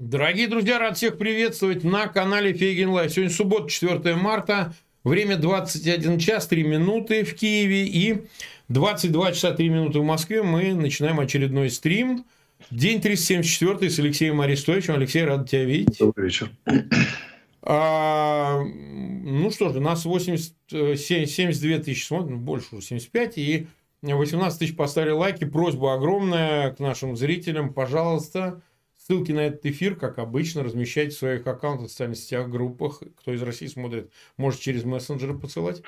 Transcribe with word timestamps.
Дорогие 0.00 0.48
друзья, 0.48 0.80
рад 0.80 0.96
всех 0.96 1.18
приветствовать 1.18 1.84
на 1.84 2.08
канале 2.08 2.52
Фейгин 2.52 2.90
Live. 2.90 3.12
Сегодня 3.12 3.32
суббота, 3.32 3.70
4 3.70 4.16
марта, 4.16 4.74
время 5.04 5.36
21 5.36 6.18
час 6.18 6.48
3 6.48 6.64
минуты 6.64 7.22
в 7.22 7.36
Киеве 7.36 7.86
и 7.86 8.24
22 8.68 9.32
часа 9.32 9.52
3 9.52 9.68
минуты 9.68 10.00
в 10.00 10.04
Москве. 10.04 10.42
Мы 10.42 10.74
начинаем 10.74 11.20
очередной 11.20 11.70
стрим. 11.70 12.24
День 12.72 13.00
374 13.00 13.88
с 13.88 13.98
Алексеем 14.00 14.40
Арестовичем. 14.40 14.94
Алексей, 14.94 15.24
рад 15.24 15.48
тебя 15.48 15.64
видеть. 15.64 15.98
Добрый 16.00 16.26
вечер. 16.26 16.50
А, 17.62 18.62
ну 18.62 19.50
что 19.52 19.72
ж, 19.72 19.76
у 19.76 19.80
нас 19.80 20.04
80, 20.04 20.54
72 20.70 21.78
тысячи 21.78 22.04
смотрят, 22.04 22.36
больше 22.36 22.74
уже 22.76 22.86
75, 22.86 23.38
и 23.38 23.68
18 24.02 24.58
тысяч 24.58 24.76
поставили 24.76 25.12
лайки. 25.12 25.44
Просьба 25.44 25.94
огромная 25.94 26.72
к 26.72 26.80
нашим 26.80 27.16
зрителям, 27.16 27.72
пожалуйста, 27.72 28.60
Ссылки 29.06 29.32
на 29.32 29.40
этот 29.40 29.66
эфир, 29.66 29.96
как 29.96 30.18
обычно, 30.18 30.62
размещайте 30.62 31.14
в 31.14 31.18
своих 31.18 31.46
аккаунтах, 31.46 31.88
в 31.88 31.90
социальных 31.90 32.16
сетях, 32.16 32.48
группах. 32.48 33.02
Кто 33.18 33.34
из 33.34 33.42
России 33.42 33.66
смотрит, 33.66 34.10
может 34.38 34.60
через 34.60 34.84
мессенджеры 34.84 35.38
посылать. 35.38 35.82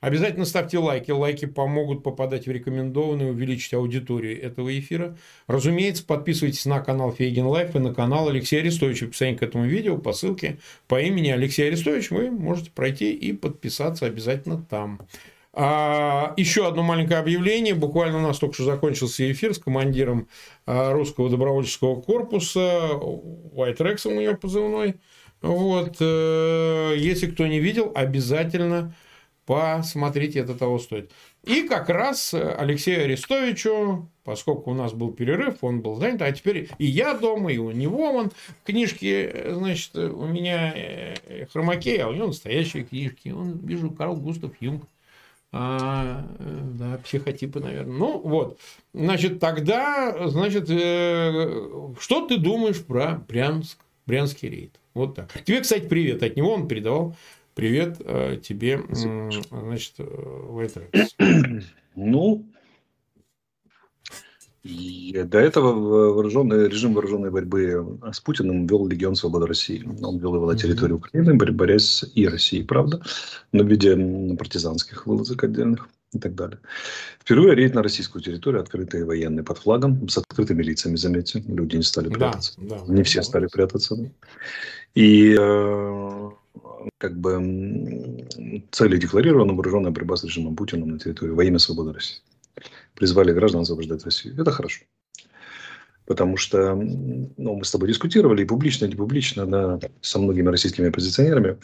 Обязательно 0.00 0.44
ставьте 0.44 0.78
лайки. 0.78 1.12
Лайки 1.12 1.44
помогут 1.44 2.02
попадать 2.02 2.48
в 2.48 2.50
рекомендованные, 2.50 3.30
увеличить 3.30 3.72
аудиторию 3.72 4.42
этого 4.42 4.76
эфира. 4.76 5.16
Разумеется, 5.46 6.04
подписывайтесь 6.04 6.66
на 6.66 6.80
канал 6.80 7.12
Фейгин 7.12 7.46
Live 7.46 7.76
и 7.76 7.78
на 7.78 7.94
канал 7.94 8.28
Алексея 8.30 8.62
Арестовича. 8.62 9.06
В 9.06 9.08
описании 9.10 9.36
к 9.36 9.44
этому 9.44 9.64
видео 9.64 9.96
по 9.96 10.12
ссылке 10.12 10.58
по 10.88 11.00
имени 11.00 11.28
Алексей 11.28 11.68
Арестович 11.68 12.10
вы 12.10 12.32
можете 12.32 12.72
пройти 12.72 13.12
и 13.12 13.32
подписаться 13.32 14.06
обязательно 14.06 14.60
там. 14.60 15.02
А, 15.58 16.34
еще 16.36 16.68
одно 16.68 16.82
маленькое 16.82 17.18
объявление. 17.18 17.74
Буквально 17.74 18.18
у 18.18 18.20
нас 18.20 18.38
только 18.38 18.54
что 18.54 18.64
закончился 18.64 19.30
эфир 19.32 19.54
с 19.54 19.58
командиром 19.58 20.28
а, 20.66 20.92
русского 20.92 21.30
добровольческого 21.30 21.98
корпуса, 22.02 22.90
White 22.92 23.78
Rex 23.78 24.06
у 24.06 24.20
него 24.20 24.36
позывной. 24.36 24.96
Вот. 25.40 25.96
Э, 26.00 26.94
если 26.98 27.28
кто 27.28 27.46
не 27.46 27.58
видел, 27.58 27.90
обязательно 27.94 28.94
посмотрите, 29.46 30.40
это 30.40 30.54
того 30.54 30.78
стоит. 30.78 31.10
И 31.44 31.62
как 31.62 31.88
раз 31.88 32.34
Алексею 32.34 33.04
Арестовичу, 33.04 34.10
поскольку 34.24 34.72
у 34.72 34.74
нас 34.74 34.92
был 34.92 35.12
перерыв, 35.12 35.58
он 35.62 35.80
был 35.80 35.94
занят, 35.94 36.20
а 36.20 36.32
теперь 36.32 36.68
и 36.78 36.84
я 36.84 37.14
дома, 37.14 37.50
и 37.50 37.56
у 37.56 37.70
него 37.70 38.12
вон 38.12 38.32
книжки, 38.64 39.52
значит, 39.52 39.96
у 39.96 40.26
меня 40.26 40.72
э, 40.74 41.46
хромакей, 41.50 41.98
а 42.02 42.08
у 42.08 42.12
него 42.12 42.26
настоящие 42.26 42.84
книжки. 42.84 43.30
Он, 43.30 43.58
вижу, 43.64 43.90
Карл 43.90 44.16
Густав 44.16 44.50
Юнг 44.60 44.84
а, 45.52 46.26
да, 46.38 46.98
психотипы, 47.04 47.60
наверное. 47.60 47.96
Ну, 47.96 48.18
вот. 48.18 48.58
Значит, 48.92 49.40
тогда, 49.40 50.28
значит, 50.28 50.68
э, 50.68 51.94
что 51.98 52.26
ты 52.26 52.38
думаешь 52.38 52.84
про 52.84 53.22
Брянск, 53.28 53.78
Брянский 54.06 54.48
рейд? 54.48 54.80
Вот 54.94 55.14
так. 55.14 55.32
Тебе, 55.44 55.60
кстати, 55.60 55.86
привет 55.86 56.22
от 56.22 56.36
него, 56.36 56.52
он 56.52 56.68
передавал 56.68 57.16
привет 57.56 57.96
э, 58.00 58.38
тебе, 58.40 58.82
значит, 58.90 59.98
White 59.98 60.82
э, 61.18 61.60
Ну, 61.96 62.44
и 64.66 65.22
до 65.22 65.38
этого 65.38 65.72
вооруженный, 65.72 66.68
режим 66.68 66.94
вооруженной 66.94 67.30
борьбы 67.30 67.98
с 68.12 68.20
Путиным 68.20 68.66
вел 68.66 68.86
Легион 68.86 69.14
Свободы 69.14 69.46
России. 69.46 69.86
Он 70.02 70.18
вел 70.18 70.34
его 70.34 70.50
на 70.50 70.58
территории 70.58 70.94
Украины, 70.94 71.34
борясь 71.34 71.84
с 71.84 72.10
и 72.14 72.26
Россией, 72.26 72.64
правда, 72.64 73.00
но 73.52 73.62
в 73.62 73.68
виде 73.68 73.94
партизанских 74.36 75.06
вылазок 75.06 75.44
отдельных 75.44 75.88
и 76.12 76.18
так 76.18 76.34
далее. 76.34 76.58
Впервые 77.20 77.54
рейд 77.54 77.74
на 77.74 77.82
российскую 77.82 78.22
территорию, 78.22 78.60
открытые 78.60 79.04
военные 79.04 79.44
под 79.44 79.58
флагом, 79.58 80.08
с 80.08 80.18
открытыми 80.18 80.62
лицами, 80.62 80.96
заметьте. 80.96 81.42
Люди 81.46 81.76
не 81.76 81.82
стали 81.82 82.08
прятаться. 82.08 82.54
Да, 82.56 82.78
да, 82.86 82.92
не 82.92 83.02
все 83.02 83.22
стали 83.22 83.46
прятаться. 83.46 83.96
Да. 83.96 84.08
И 84.94 85.36
э, 85.38 86.30
как 86.98 87.16
бы 87.18 88.26
цели 88.70 88.96
декларированы 88.96 89.52
вооруженная 89.52 89.90
борьба 89.90 90.16
с 90.16 90.24
режимом 90.24 90.56
Путина 90.56 90.86
на 90.86 90.98
территории 90.98 91.32
во 91.32 91.44
имя 91.44 91.58
свободы 91.58 91.92
России 91.92 92.20
призвали 92.96 93.32
граждан 93.32 93.62
освобождать 93.62 94.04
Россию. 94.04 94.34
Это 94.40 94.50
хорошо. 94.50 94.84
Потому 96.06 96.36
что 96.36 96.74
ну, 96.74 97.56
мы 97.56 97.64
с 97.64 97.70
тобой 97.70 97.88
дискутировали 97.88 98.42
и 98.42 98.46
публично, 98.46 98.86
и 98.86 98.88
не 98.88 98.94
публично 98.94 99.46
да, 99.46 99.80
со 100.00 100.18
многими 100.18 100.48
российскими 100.48 100.88
оппозиционерами. 100.88 101.58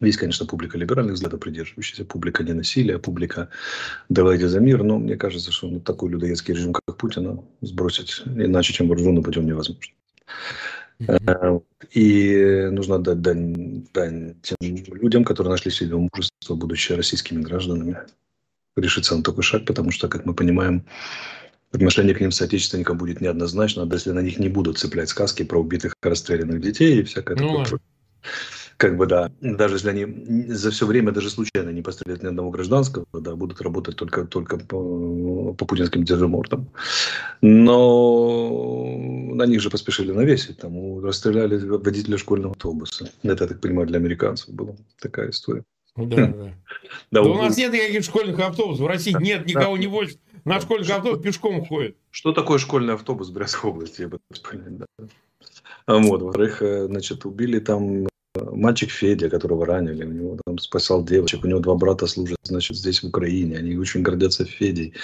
Есть, 0.00 0.18
конечно, 0.18 0.46
публика 0.46 0.78
либеральных 0.78 1.14
взглядов 1.14 1.40
придерживающаяся, 1.40 2.06
публика 2.06 2.42
ненасилия, 2.42 2.98
публика 2.98 3.50
«давайте 4.08 4.48
за 4.48 4.58
мир», 4.58 4.82
но 4.82 4.98
мне 4.98 5.16
кажется, 5.16 5.52
что 5.52 5.68
ну, 5.68 5.80
такой 5.80 6.10
людоедский 6.10 6.54
режим, 6.54 6.72
как 6.72 6.96
Путина, 6.96 7.44
сбросить 7.60 8.22
иначе, 8.24 8.72
чем 8.72 8.88
вооруженным 8.88 9.22
путем 9.22 9.44
невозможно. 9.44 9.92
Mm-hmm. 11.00 11.62
И 11.92 12.68
нужно 12.72 12.98
дать 12.98 13.20
дань, 13.20 13.86
дань 13.92 14.36
тем 14.42 14.56
людям, 14.60 15.24
которые 15.24 15.50
нашли 15.50 15.70
себе 15.70 15.96
мужество, 15.96 16.54
будучи 16.54 16.92
российскими 16.92 17.42
гражданами, 17.42 17.98
решиться 18.80 19.16
на 19.16 19.22
такой 19.22 19.42
шаг, 19.42 19.64
потому 19.64 19.90
что, 19.90 20.08
как 20.08 20.26
мы 20.26 20.34
понимаем, 20.34 20.84
отношение 21.72 22.14
к 22.14 22.20
ним 22.20 22.32
соотечественникам 22.32 22.98
будет 22.98 23.20
неоднозначно, 23.20 23.88
если 23.92 24.10
на 24.10 24.20
них 24.20 24.38
не 24.38 24.48
будут 24.48 24.78
цеплять 24.78 25.08
сказки 25.08 25.44
про 25.44 25.60
убитых 25.60 25.94
расстрелянных 26.02 26.60
детей 26.60 27.00
и 27.00 27.02
всякое 27.02 27.36
ну, 27.36 27.62
такое. 27.62 27.80
Как 28.76 28.96
бы 28.96 29.06
да, 29.06 29.30
даже 29.42 29.74
если 29.74 29.90
они 29.90 30.46
за 30.54 30.70
все 30.70 30.86
время 30.86 31.12
даже 31.12 31.28
случайно 31.28 31.68
не 31.68 31.82
постреляют 31.82 32.22
ни 32.22 32.28
одного 32.28 32.50
гражданского, 32.50 33.04
да, 33.12 33.36
будут 33.36 33.60
работать 33.60 33.96
только, 33.96 34.24
только 34.24 34.56
по, 34.56 35.52
по 35.52 35.66
путинским 35.66 36.02
держимортам. 36.02 36.70
Но 37.42 38.96
на 39.34 39.44
них 39.44 39.60
же 39.60 39.68
поспешили 39.68 40.12
навесить, 40.12 40.58
там 40.58 41.04
расстреляли 41.04 41.58
водителя 41.58 42.16
школьного 42.16 42.52
автобуса. 42.52 43.10
Это, 43.22 43.44
я 43.44 43.48
так 43.48 43.60
понимаю, 43.60 43.86
для 43.86 43.98
американцев 43.98 44.48
была 44.48 44.74
такая 44.98 45.28
история. 45.28 45.64
Да, 46.06 46.16
да. 46.16 46.32
да, 46.32 46.52
да 47.10 47.22
у 47.22 47.34
нас 47.34 47.56
нет 47.56 47.72
никаких 47.72 48.04
школьных 48.04 48.38
автобусов. 48.38 48.84
В 48.84 48.86
России 48.86 49.14
нет 49.18 49.46
никого 49.46 49.76
не 49.76 49.86
возит. 49.86 50.18
На 50.44 50.60
школьных 50.60 50.90
автобус 50.90 51.22
пешком 51.22 51.64
ходит. 51.64 51.96
Что 52.10 52.32
такое 52.32 52.58
школьный 52.58 52.94
автобус 52.94 53.28
в 53.28 53.32
Брянской 53.32 53.70
области? 53.70 54.02
Я 54.02 54.08
бы 54.08 54.20
понять, 54.42 54.78
да. 54.78 54.86
Вот, 55.86 56.22
во-вторых, 56.22 56.62
э, 56.62 56.86
значит, 56.86 57.24
убили 57.24 57.58
там 57.58 58.06
мальчик 58.52 58.90
Федя, 58.90 59.30
которого 59.30 59.66
ранили, 59.66 60.04
у 60.04 60.12
него 60.12 60.38
там 60.44 60.58
спасал 60.58 61.04
девочек, 61.04 61.44
у 61.44 61.46
него 61.46 61.60
два 61.60 61.74
брата 61.74 62.06
служат, 62.06 62.38
значит, 62.42 62.76
здесь 62.76 63.02
в 63.02 63.06
Украине, 63.08 63.58
они 63.58 63.76
очень 63.76 64.02
гордятся 64.02 64.44
Федей. 64.44 64.94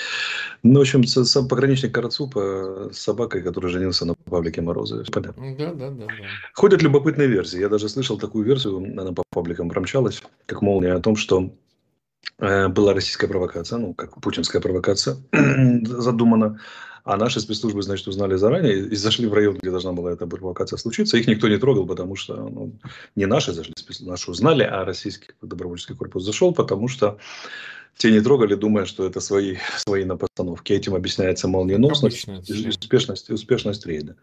Ну, 0.63 0.79
в 0.79 0.83
общем, 0.83 1.05
сам 1.05 1.49
пограничник 1.49 1.93
Карацупа 1.93 2.91
с 2.93 2.99
собакой, 2.99 3.43
который 3.43 3.71
женился 3.71 4.05
на 4.05 4.15
Павлике 4.15 4.63
Морозове. 4.63 5.05
Понятно? 5.13 5.57
Да, 5.59 5.73
да, 5.73 5.91
да, 5.91 6.07
да. 6.07 6.15
Ходят 6.55 6.83
любопытные 6.83 7.29
версии. 7.29 7.61
Я 7.61 7.69
даже 7.69 7.89
слышал 7.89 8.19
такую 8.19 8.45
версию, 8.45 8.79
она 9.01 9.13
по 9.13 9.23
пабликам 9.31 9.69
промчалась, 9.69 10.23
как 10.47 10.63
молния, 10.63 10.95
о 10.95 11.01
том, 11.01 11.17
что 11.17 11.51
э, 12.39 12.69
была 12.69 12.95
российская 12.95 13.29
провокация, 13.29 13.79
ну, 13.79 13.95
как 13.95 14.21
путинская 14.21 14.61
провокация 14.61 15.17
задумана, 15.83 16.59
а 17.07 17.17
наши 17.17 17.39
спецслужбы, 17.39 17.83
значит, 17.83 18.09
узнали 18.09 18.35
заранее 18.35 18.79
и 18.79 18.97
зашли 18.97 19.29
в 19.29 19.33
район, 19.33 19.59
где 19.63 19.71
должна 19.71 19.93
была 19.93 20.13
эта 20.13 20.27
провокация 20.27 20.77
случиться. 20.77 21.17
Их 21.17 21.29
никто 21.29 21.47
не 21.47 21.57
трогал, 21.57 21.87
потому 21.87 22.17
что 22.17 22.35
ну, 22.35 22.73
не 23.15 23.27
наши 23.27 23.53
зашли, 23.53 23.75
наши 24.01 24.29
узнали, 24.29 24.65
а 24.65 24.85
российский 24.85 25.29
добровольческий 25.41 25.95
корпус 25.95 26.25
зашел, 26.25 26.53
потому 26.53 26.89
что 26.89 27.19
те 27.97 28.11
не 28.11 28.21
трогали, 28.21 28.57
думая, 28.57 28.87
что 28.87 29.07
это 29.07 29.21
свои, 29.21 29.57
свои 29.77 30.05
на 30.05 30.17
постановке. 30.17 30.75
Этим 30.75 30.97
объясняется 30.97 31.47
молниеносность 31.47 32.27
и 32.27 32.69
успешность, 32.69 33.31
успешность 33.31 33.87
рейда. 33.87 34.17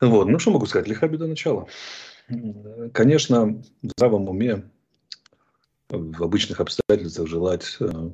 Вот. 0.00 0.28
Ну, 0.28 0.38
что 0.38 0.52
могу 0.52 0.66
сказать? 0.66 0.86
Лиха 0.86 1.08
беда 1.08 1.26
начала. 1.26 1.66
Конечно, 2.92 3.60
в 3.82 3.88
здравом 3.96 4.28
уме, 4.28 4.62
в 5.88 6.22
обычных 6.22 6.60
обстоятельствах 6.60 7.26
желать 7.26 7.76
э, 7.80 8.10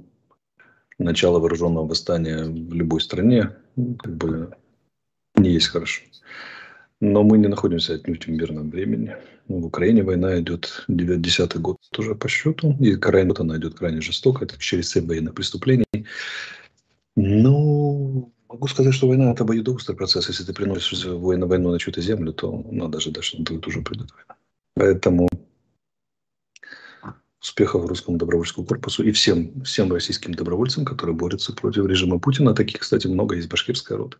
начало 0.98 1.38
вооруженного 1.38 1.86
восстания 1.86 2.44
в 2.44 2.72
любой 2.72 3.00
стране 3.00 3.56
ну, 3.76 3.94
как 3.94 4.16
бы 4.16 4.56
не 5.36 5.50
есть 5.50 5.68
хорошо. 5.68 6.02
Но 7.00 7.22
мы 7.22 7.38
не 7.38 7.48
находимся 7.48 7.94
отнюдь 7.94 8.26
в 8.26 8.30
мирном 8.30 8.70
времени. 8.70 9.16
Ну, 9.48 9.60
в 9.60 9.66
Украине 9.66 10.02
война 10.02 10.40
идет 10.40 10.84
10 10.88 11.56
год 11.56 11.76
тоже 11.90 12.14
по 12.14 12.28
счету. 12.28 12.76
И 12.80 12.96
крайне, 12.96 13.34
она 13.36 13.56
идет 13.56 13.74
крайне 13.74 14.00
жестоко. 14.00 14.44
Это 14.44 14.58
через 14.58 14.90
цепь 14.90 15.06
военных 15.06 15.34
преступлений. 15.34 15.84
Но 17.16 18.30
могу 18.48 18.68
сказать, 18.68 18.94
что 18.94 19.08
война– 19.08 19.32
это 19.32 19.44
обоюдоострый 19.44 19.96
процесс. 19.96 20.28
Если 20.28 20.44
ты 20.44 20.54
приносишь 20.54 21.04
войну, 21.04 21.46
войну 21.46 21.72
на 21.72 21.78
чью-то 21.78 22.00
землю, 22.00 22.32
то 22.32 22.64
надо 22.70 22.98
ожидать, 22.98 23.24
что 23.24 23.42
тут 23.44 23.66
уже 23.66 23.82
придет 23.82 24.10
война. 24.12 24.36
Поэтому 24.74 25.28
успехов 27.44 27.86
русскому 27.86 28.16
добровольческому 28.16 28.66
корпусу 28.66 29.04
и 29.04 29.12
всем, 29.12 29.62
всем 29.64 29.92
российским 29.92 30.32
добровольцам, 30.32 30.86
которые 30.86 31.14
борются 31.14 31.52
против 31.52 31.86
режима 31.86 32.18
Путина. 32.18 32.54
Таких, 32.54 32.80
кстати, 32.80 33.06
много. 33.06 33.36
Есть 33.36 33.50
башкирская 33.50 33.98
рота. 33.98 34.16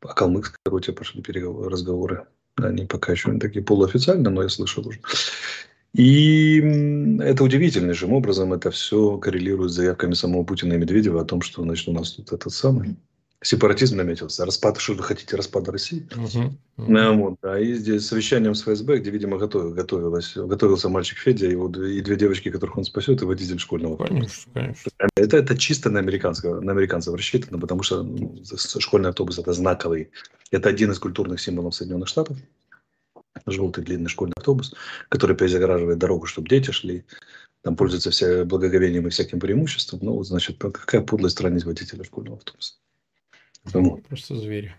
О 0.00 0.12
калмыцкой 0.12 0.58
роте 0.66 0.92
пошли 0.92 1.22
разговоры. 1.22 2.26
Они 2.56 2.84
пока 2.84 3.12
еще 3.12 3.30
не 3.30 3.38
такие 3.38 3.64
полуофициальные, 3.64 4.30
но 4.30 4.42
я 4.42 4.48
слышал 4.48 4.86
уже. 4.86 4.98
И 5.94 6.58
это 7.20 7.44
удивительнейшим 7.44 8.12
образом 8.12 8.52
это 8.52 8.72
все 8.72 9.18
коррелирует 9.18 9.70
с 9.70 9.76
заявками 9.76 10.14
самого 10.14 10.42
Путина 10.42 10.72
и 10.72 10.78
Медведева 10.78 11.22
о 11.22 11.24
том, 11.24 11.42
что 11.42 11.62
значит, 11.62 11.86
у 11.88 11.92
нас 11.92 12.12
тут 12.12 12.32
этот 12.32 12.52
самый 12.52 12.96
сепаратизм 13.42 13.96
наметился. 13.96 14.44
Распад, 14.44 14.78
что 14.80 14.94
вы 14.94 15.02
хотите, 15.02 15.36
распад 15.36 15.68
России? 15.68 16.08
Угу. 16.14 16.56
Uh-huh. 16.78 17.16
Вот, 17.16 17.38
да, 17.42 17.58
и 17.58 17.74
здесь 17.74 18.06
совещанием 18.06 18.54
с 18.54 18.62
ФСБ, 18.62 18.98
где, 18.98 19.10
видимо, 19.10 19.36
готов, 19.38 19.74
готовилась, 19.74 20.32
готовился 20.36 20.88
мальчик 20.88 21.18
Федя 21.18 21.48
и, 21.48 21.54
вот, 21.54 21.76
и 21.76 22.00
две 22.00 22.16
девочки, 22.16 22.50
которых 22.50 22.78
он 22.78 22.84
спасет, 22.84 23.20
и 23.22 23.24
водитель 23.24 23.58
школьного. 23.58 23.96
Конечно, 23.96 24.52
конечно. 24.54 24.90
Это, 25.16 25.36
это 25.36 25.58
чисто 25.58 25.90
на, 25.90 25.98
американского, 25.98 26.60
на 26.60 26.72
американцев 26.72 27.14
рассчитано, 27.14 27.58
потому 27.58 27.82
что 27.82 28.02
ну, 28.02 28.42
школьный 28.78 29.10
автобус– 29.10 29.38
это 29.40 29.52
знаковый. 29.52 30.10
Это 30.50 30.68
один 30.68 30.90
из 30.92 30.98
культурных 30.98 31.40
символов 31.40 31.74
Соединенных 31.74 32.08
Штатов. 32.08 32.36
Желтый 33.46 33.82
длинный 33.82 34.08
школьный 34.08 34.34
автобус, 34.36 34.74
который 35.08 35.34
перезагораживает 35.34 35.98
дорогу, 35.98 36.26
чтобы 36.26 36.48
дети 36.48 36.70
шли 36.70 37.04
там 37.62 37.76
пользуются 37.76 38.10
все 38.10 38.44
благоговением 38.44 39.06
и 39.06 39.10
всяким 39.10 39.40
преимуществом. 39.40 40.00
Ну, 40.02 40.14
вот, 40.14 40.26
значит, 40.26 40.58
какая 40.58 41.00
подлость 41.00 41.40
ранить 41.40 41.64
водителя 41.64 42.04
школьного 42.04 42.38
автобуса. 42.38 42.74
Ну, 43.74 44.02
просто 44.08 44.36
звери. 44.36 44.74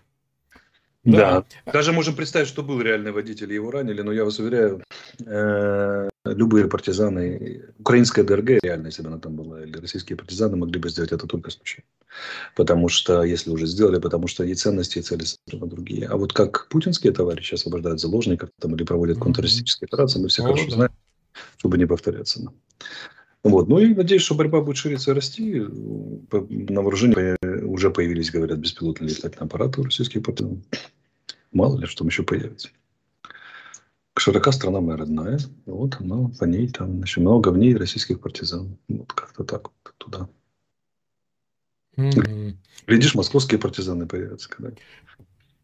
Да. 1.04 1.44
да. 1.64 1.72
Даже 1.72 1.92
можем 1.92 2.14
представить, 2.14 2.48
что 2.48 2.62
был 2.62 2.80
реальный 2.80 3.12
водитель, 3.12 3.52
и 3.52 3.54
его 3.54 3.70
ранили, 3.70 4.00
но 4.00 4.12
я 4.12 4.24
вас 4.24 4.38
уверяю, 4.38 4.82
э, 5.26 6.08
любые 6.24 6.66
партизаны, 6.66 7.62
украинская 7.78 8.24
ДРГ, 8.24 8.62
реально, 8.62 8.86
если 8.86 9.02
бы 9.02 9.08
она 9.08 9.18
там 9.18 9.36
была, 9.36 9.62
или 9.62 9.76
российские 9.78 10.16
партизаны 10.16 10.56
могли 10.56 10.80
бы 10.80 10.88
сделать 10.88 11.12
это 11.12 11.26
только 11.26 11.50
случайно. 11.50 11.86
Потому 12.56 12.88
что, 12.88 13.22
если 13.22 13.50
уже 13.50 13.66
сделали, 13.66 14.00
потому 14.00 14.28
что 14.28 14.44
и 14.44 14.54
ценности, 14.54 14.98
и 14.98 15.02
цели 15.02 15.24
совершенно 15.24 15.70
другие. 15.70 16.06
А 16.06 16.16
вот 16.16 16.32
как 16.32 16.68
путинские 16.70 17.12
товарищи 17.12 17.54
освобождают 17.54 18.00
заложников 18.00 18.48
там, 18.60 18.74
или 18.74 18.84
проводят 18.84 19.18
контртеррористические 19.18 19.86
операции, 19.86 20.20
мы 20.20 20.28
все 20.28 20.42
О, 20.42 20.46
хорошо 20.46 20.64
да. 20.70 20.74
знаем, 20.74 20.92
чтобы 21.58 21.76
не 21.76 21.86
повторяться. 21.86 22.40
Вот. 23.42 23.68
Ну 23.68 23.78
и 23.78 23.94
надеюсь, 23.94 24.22
что 24.22 24.34
борьба 24.34 24.62
будет 24.62 24.78
шириться 24.78 25.10
и 25.10 25.14
расти. 25.14 25.60
На 25.60 26.80
вооружении 26.80 27.36
уже 27.74 27.90
появились, 27.90 28.30
говорят, 28.30 28.58
беспилотные 28.58 29.10
летательные 29.10 29.46
аппараты 29.46 29.80
у 29.80 29.84
российских 29.84 30.22
партизан. 30.22 30.62
Мало 31.50 31.78
ли, 31.78 31.86
что 31.86 31.98
там 31.98 32.08
еще 32.08 32.22
появится. 32.22 32.68
Широка 34.16 34.52
страна 34.52 34.80
моя 34.80 34.96
родная. 34.96 35.40
Вот 35.66 35.96
она, 36.00 36.30
по 36.38 36.44
ней 36.44 36.68
там 36.68 37.02
еще 37.02 37.20
много 37.20 37.48
в 37.48 37.58
ней 37.58 37.74
российских 37.74 38.20
партизан. 38.20 38.78
Вот 38.88 39.12
как-то 39.12 39.42
так 39.42 39.64
вот 39.64 39.94
туда. 39.98 40.28
Mm-hmm. 41.96 42.54
Видишь, 42.86 43.14
московские 43.16 43.58
партизаны 43.58 44.06
появятся 44.06 44.48
когда 44.48 44.70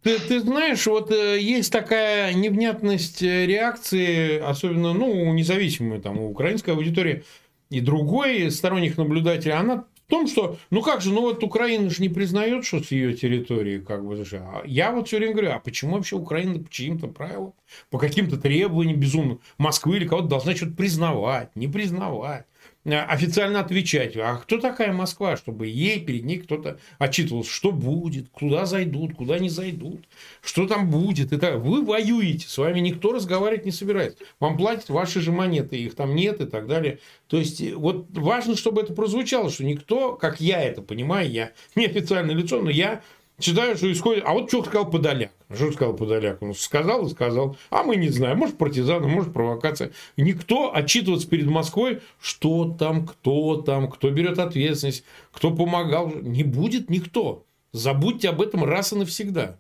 ты, 0.03 0.19
ты 0.19 0.41
знаешь, 0.41 0.87
вот 0.87 1.11
э, 1.11 1.39
есть 1.39 1.71
такая 1.71 2.33
невнятность 2.33 3.23
э, 3.23 3.45
реакции, 3.45 4.39
особенно, 4.39 4.95
ну, 4.95 5.31
независимой 5.35 6.01
там 6.01 6.19
у 6.19 6.31
украинской 6.31 6.71
аудитории 6.71 7.25
и 7.69 7.83
другой 7.83 8.51
сторонних 8.51 8.97
наблюдателей, 8.97 9.53
она 9.53 9.85
в 10.11 10.13
том, 10.13 10.27
что, 10.27 10.59
ну 10.71 10.83
как 10.83 11.03
же, 11.03 11.13
ну 11.13 11.21
вот 11.21 11.45
Украина 11.45 11.89
же 11.89 12.03
не 12.03 12.09
признает, 12.09 12.65
что 12.65 12.83
с 12.83 12.91
ее 12.91 13.15
территории, 13.15 13.79
как 13.79 14.05
бы, 14.05 14.25
а 14.33 14.63
я 14.67 14.91
вот 14.91 15.07
все 15.07 15.19
время 15.19 15.35
говорю, 15.35 15.53
а 15.53 15.61
почему 15.61 15.95
вообще 15.95 16.17
Украина 16.17 16.59
по 16.59 16.69
чьим-то 16.69 17.07
правилам, 17.07 17.55
по 17.91 17.99
каким-то 17.99 18.37
требованиям 18.37 18.99
безумным 18.99 19.41
Москвы 19.57 19.99
или 19.99 20.09
кого-то 20.09 20.27
должна 20.27 20.57
что-то 20.57 20.73
признавать, 20.73 21.55
не 21.55 21.69
признавать? 21.69 22.45
Э, 22.85 23.01
официально 23.01 23.61
отвечать. 23.61 24.17
А 24.17 24.37
кто 24.37 24.59
такая 24.59 24.93
Москва, 24.93 25.37
чтобы 25.37 25.67
ей 25.67 26.01
перед 26.01 26.25
ней 26.25 26.39
кто-то 26.39 26.79
отчитывался, 26.99 27.51
что 27.51 27.73
будет, 27.73 28.31
куда 28.31 28.65
зайдут, 28.65 29.15
куда 29.15 29.39
не 29.39 29.51
зайдут, 29.51 30.07
что 30.41 30.67
там 30.67 30.91
будет. 30.91 31.33
Это 31.33 31.59
вы 31.59 31.85
воюете, 31.85 32.49
с 32.49 32.57
вами 32.57 32.81
никто 32.81 33.13
разговаривать 33.13 33.67
не 33.67 33.73
собирается. 33.73 34.25
Вам 34.39 34.57
платят 34.57 34.89
ваши 34.89 35.21
же 35.21 35.31
монеты, 35.31 35.77
их 35.77 35.95
там 35.95 36.15
нет 36.15 36.41
и 36.41 36.47
так 36.47 36.67
далее. 36.67 37.01
То 37.29 37.37
есть, 37.37 37.61
э, 37.61 37.75
вот 37.75 38.07
важно, 38.13 38.57
чтобы 38.57 38.81
это 38.81 38.95
прозвучало, 38.95 39.51
что 39.51 39.63
никто, 39.65 40.15
как 40.15 40.41
я 40.41 40.63
это 40.63 40.81
понимаю, 40.81 41.31
я 41.31 41.53
не 41.75 41.85
официальное 41.85 42.35
лицо, 42.35 42.63
но 42.63 42.71
я 42.71 43.03
считаю, 43.43 43.77
что 43.77 43.91
исходит... 43.91 44.25
А 44.27 44.33
вот 44.33 44.49
что 44.49 44.65
сказал 44.65 44.91
Подоляк? 44.91 45.33
Что 45.53 45.73
сказал 45.73 45.95
Подоляк? 45.95 46.43
Он 46.43 46.55
сказал 46.55 47.07
и 47.07 47.11
сказал. 47.11 47.57
А 47.71 47.83
мы 47.83 47.97
не 47.97 48.09
знаем. 48.09 48.39
Может, 48.39 48.59
партизаны, 48.59 49.09
может, 49.09 49.33
провокация. 49.33 49.93
Никто 50.17 50.75
отчитываться 50.75 51.29
перед 51.29 51.47
Москвой, 51.47 52.01
что 52.21 52.75
там, 52.79 53.07
кто 53.07 53.57
там, 53.57 53.91
кто 53.91 54.11
берет 54.11 54.39
ответственность, 54.39 55.05
кто 55.33 55.51
помогал. 55.51 56.11
Не 56.11 56.45
будет 56.45 56.91
никто. 56.91 57.45
Забудьте 57.73 58.29
об 58.29 58.41
этом 58.43 58.65
раз 58.65 58.93
и 58.93 58.97
навсегда. 58.97 59.57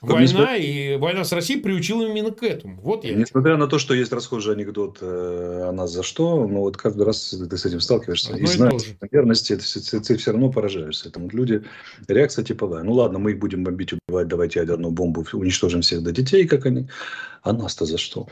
Война 0.00 0.56
и 0.56 0.96
война 0.96 1.24
с 1.24 1.32
Россией 1.32 1.60
приучила 1.60 2.06
именно 2.06 2.30
к 2.30 2.44
этому. 2.44 2.80
Вот 2.80 3.04
я. 3.04 3.14
Несмотря 3.14 3.56
на 3.56 3.66
то, 3.66 3.78
что 3.78 3.94
есть 3.94 4.12
расхожий 4.12 4.54
анекдот 4.54 4.98
э, 5.00 5.64
о 5.68 5.72
нас 5.72 5.92
за 5.92 6.04
что, 6.04 6.46
но 6.46 6.60
вот 6.60 6.76
каждый 6.76 7.04
раз 7.04 7.30
ты 7.30 7.56
с 7.56 7.66
этим 7.66 7.80
сталкиваешься. 7.80 8.32
Одно 8.32 8.44
и 8.44 8.46
знаешь, 8.46 8.82
верности, 9.10 9.56
ты, 9.56 10.00
ты 10.00 10.16
все 10.16 10.30
равно 10.30 10.52
поражаешься. 10.52 11.08
Этому 11.08 11.28
люди, 11.30 11.64
реакция 12.06 12.44
типовая. 12.44 12.84
Ну 12.84 12.92
ладно, 12.92 13.18
мы 13.18 13.32
их 13.32 13.40
будем 13.40 13.64
бомбить, 13.64 13.92
убивать, 13.92 14.28
давайте 14.28 14.60
ядерную 14.60 14.92
бомбу, 14.92 15.26
уничтожим 15.32 15.80
всех 15.80 16.02
до 16.04 16.12
детей, 16.12 16.46
как 16.46 16.66
они. 16.66 16.88
А 17.42 17.52
нас-то 17.52 17.84
за 17.84 17.98
что? 17.98 18.28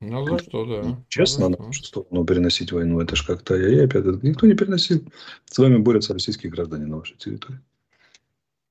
Ну, 0.00 0.26
за 0.26 0.38
что, 0.38 0.64
да. 0.64 0.98
Честно, 1.08 1.48
на 1.48 1.58
нашу 1.58 1.84
сторону 1.84 2.24
переносить 2.24 2.72
войну, 2.72 3.00
это 3.00 3.16
ж 3.16 3.26
как-то 3.26 3.56
я, 3.56 3.68
я 3.68 3.84
опять, 3.84 4.04
никто 4.22 4.46
не 4.46 4.54
переносил. 4.54 5.04
С 5.44 5.58
вами 5.58 5.76
борются 5.76 6.14
российские 6.14 6.52
граждане 6.52 6.86
на 6.86 6.98
вашей 6.98 7.16
территории. 7.16 7.60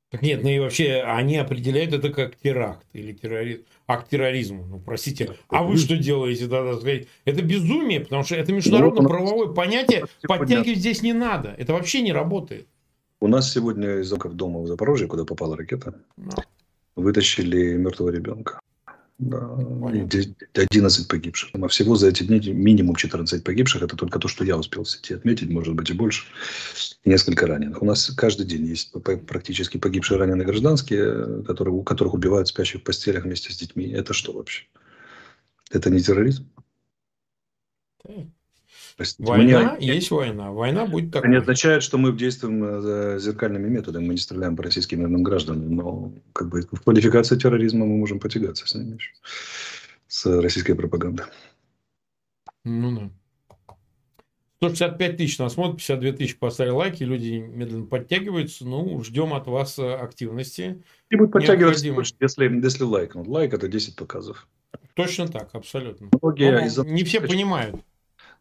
Так 0.09 0.23
нет, 0.23 0.41
ну 0.41 0.49
и 0.49 0.57
вообще 0.57 1.03
они 1.05 1.37
определяют 1.37 1.93
это 1.93 2.09
как 2.09 2.35
теракт 2.35 2.87
или 2.93 3.13
терроризм, 3.13 3.61
акт 3.87 4.09
терроризма. 4.09 4.65
Ну, 4.65 4.79
простите, 4.79 5.35
а 5.49 5.63
вы 5.63 5.77
что 5.77 5.97
делаете 5.97 6.47
тогда? 6.47 6.79
Это 7.25 7.41
безумие, 7.43 7.99
потому 7.99 8.23
что 8.23 8.35
это 8.35 8.51
международно-правовое 8.51 9.47
ну, 9.49 9.53
понятие, 9.53 10.05
подтягивать 10.23 10.79
здесь 10.79 11.03
не 11.03 11.13
надо. 11.13 11.53
Это 11.57 11.73
вообще 11.73 12.01
не 12.01 12.11
работает. 12.11 12.67
У 13.21 13.27
нас 13.27 13.51
сегодня 13.51 13.99
из 13.99 14.11
оков 14.11 14.33
дома 14.33 14.61
в 14.61 14.67
Запорожье, 14.67 15.07
куда 15.07 15.25
попала 15.25 15.55
ракета, 15.55 15.93
no. 16.17 16.41
вытащили 16.95 17.73
мертвого 17.73 18.09
ребенка. 18.09 18.58
Да, 19.19 19.49
11 20.53 21.07
погибших. 21.09 21.49
А 21.53 21.67
всего 21.67 21.95
за 21.95 22.07
эти 22.07 22.23
дни 22.23 22.39
минимум 22.53 22.95
14 22.95 23.43
погибших. 23.43 23.81
Это 23.83 23.97
только 23.97 24.17
то, 24.17 24.29
что 24.29 24.45
я 24.45 24.57
успел 24.57 24.83
в 24.83 24.89
сети 24.89 25.13
отметить, 25.13 25.49
может 25.49 25.75
быть 25.75 25.89
и 25.89 25.93
больше. 25.93 26.23
И 27.03 27.09
несколько 27.09 27.45
раненых. 27.45 27.81
У 27.81 27.85
нас 27.85 28.09
каждый 28.11 28.45
день 28.45 28.65
есть 28.65 28.93
практически 29.27 29.77
погибшие 29.77 30.17
раненые 30.17 30.45
гражданские, 30.45 31.43
которые, 31.43 31.73
у 31.75 31.83
которых 31.83 32.13
убивают 32.13 32.47
спящих 32.47 32.79
в 32.79 32.83
постелях 32.85 33.25
вместе 33.25 33.51
с 33.51 33.57
детьми. 33.57 33.89
Это 33.89 34.13
что 34.13 34.31
вообще? 34.31 34.63
Это 35.69 35.89
не 35.89 35.99
терроризм? 35.99 36.49
Простите, 38.99 39.29
война 39.29 39.77
не... 39.79 39.87
есть 39.87 40.11
война. 40.11 40.51
Война 40.51 40.85
будет 40.85 41.13
такой. 41.13 41.29
Это 41.29 41.29
не 41.29 41.37
означает, 41.37 41.83
что 41.83 41.97
мы 41.97 42.11
действуем 42.11 42.61
э, 42.61 43.17
зеркальными 43.17 43.69
методами. 43.69 44.05
Мы 44.05 44.15
не 44.15 44.19
стреляем 44.19 44.57
по 44.57 44.63
российским 44.63 44.99
мирным 44.99 45.23
гражданам. 45.23 45.73
Но 45.73 46.11
как 46.33 46.49
бы, 46.49 46.63
в 46.69 46.81
квалификации 46.81 47.37
терроризма 47.37 47.85
мы 47.85 47.95
можем 47.95 48.19
потягаться 48.19 48.67
с 48.67 48.75
ними 48.75 48.95
еще. 48.95 49.11
С 50.09 50.25
российской 50.41 50.73
пропагандой. 50.73 51.27
Ну 52.65 52.99
да. 52.99 53.09
165 54.57 55.15
тысяч 55.15 55.39
нас 55.39 55.53
смотрят, 55.53 55.77
52 55.77 56.11
тысячи 56.11 56.37
поставили 56.37 56.73
лайки, 56.73 57.03
люди 57.03 57.37
медленно 57.37 57.85
подтягиваются. 57.85 58.67
Ну, 58.67 59.01
ждем 59.01 59.33
от 59.33 59.47
вас 59.47 59.79
э, 59.79 59.93
активности. 59.93 60.83
И 61.09 61.15
будут 61.15 61.31
подтягиваться 61.31 61.93
больше, 61.93 62.15
если, 62.19 62.53
если 62.61 62.83
лайкнут. 62.83 63.27
Лайк– 63.27 63.53
это 63.53 63.69
10 63.69 63.95
показов. 63.95 64.45
Точно 64.93 65.29
так, 65.29 65.51
абсолютно. 65.53 66.09
Многие 66.21 66.65
из 66.65 66.77
не 66.79 67.05
все 67.05 67.21
понимают. 67.21 67.77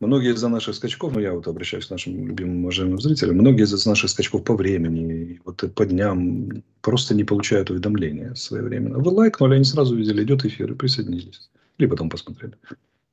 Многие 0.01 0.33
из-за 0.33 0.49
наших 0.49 0.77
скачков, 0.77 1.13
ну 1.13 1.21
я 1.21 1.33
вот 1.33 1.49
обращаюсь 1.49 1.87
к 1.87 1.91
нашим 1.91 2.29
любимым 2.29 2.63
уважаемым 2.63 3.01
зрителям, 3.01 3.37
многие 3.37 3.65
из-за 3.65 3.89
наших 3.89 4.11
скачков 4.11 4.45
по 4.45 4.55
времени, 4.55 5.41
вот 5.45 5.65
по 5.75 5.87
дням 5.87 6.63
просто 6.83 7.17
не 7.17 7.25
получают 7.25 7.71
уведомления 7.71 8.35
своевременно. 8.35 8.99
Вы 8.99 9.11
лайкнули, 9.11 9.57
они 9.57 9.65
сразу 9.65 9.95
увидели, 9.95 10.23
идет 10.23 10.45
эфир 10.45 10.71
и 10.71 10.75
присоединились. 10.77 11.51
Или 11.79 11.89
потом 11.89 12.11
посмотрели. 12.11 12.55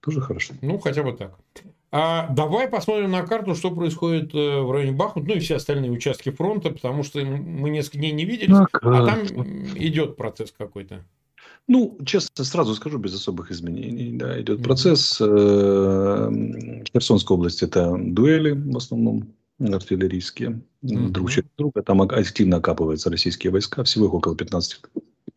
Тоже 0.02 0.22
хорошо. 0.22 0.54
Ну, 0.62 0.78
хотя 0.78 1.02
бы 1.02 1.14
так. 1.14 1.36
А 1.92 2.28
давай 2.30 2.68
посмотрим 2.68 3.10
на 3.10 3.26
карту, 3.26 3.56
что 3.56 3.72
происходит 3.72 4.36
э, 4.36 4.60
в 4.60 4.70
районе 4.72 4.92
Бахмут, 4.92 5.28
ну 5.28 5.34
и 5.34 5.40
все 5.40 5.56
остальные 5.56 5.92
участки 5.92 6.30
фронта, 6.30 6.70
потому 6.70 7.04
что 7.04 7.24
мы 7.24 7.70
несколько 7.70 8.00
дней 8.00 8.12
не 8.12 8.26
виделись, 8.26 8.68
а 8.74 9.06
там 9.06 9.24
идет 9.76 10.18
процесс 10.18 10.54
какой-то. 10.56 11.04
Ну, 11.68 11.98
честно, 12.06 12.44
сразу 12.44 12.76
скажу, 12.76 13.00
без 13.00 13.16
особых 13.16 13.52
изменений. 13.52 14.16
Да, 14.18 14.40
идет 14.40 14.62
процесс. 14.62 15.20
Э, 15.20 16.30
Херсонская 16.94 17.36
область– 17.36 17.64
это 17.64 17.98
дуэли 17.98 18.52
в 18.52 18.78
основном 18.78 19.34
артиллерийские, 19.60 20.62
mm-hmm. 20.84 21.10
друг 21.10 21.32
через 21.32 21.50
друга. 21.58 21.82
Там 21.82 22.02
активно 22.02 22.58
окапываются 22.58 23.10
российские 23.10 23.52
войска, 23.52 23.84
всего 23.84 24.06
их 24.06 24.14
около 24.14 24.36
15 24.36 24.82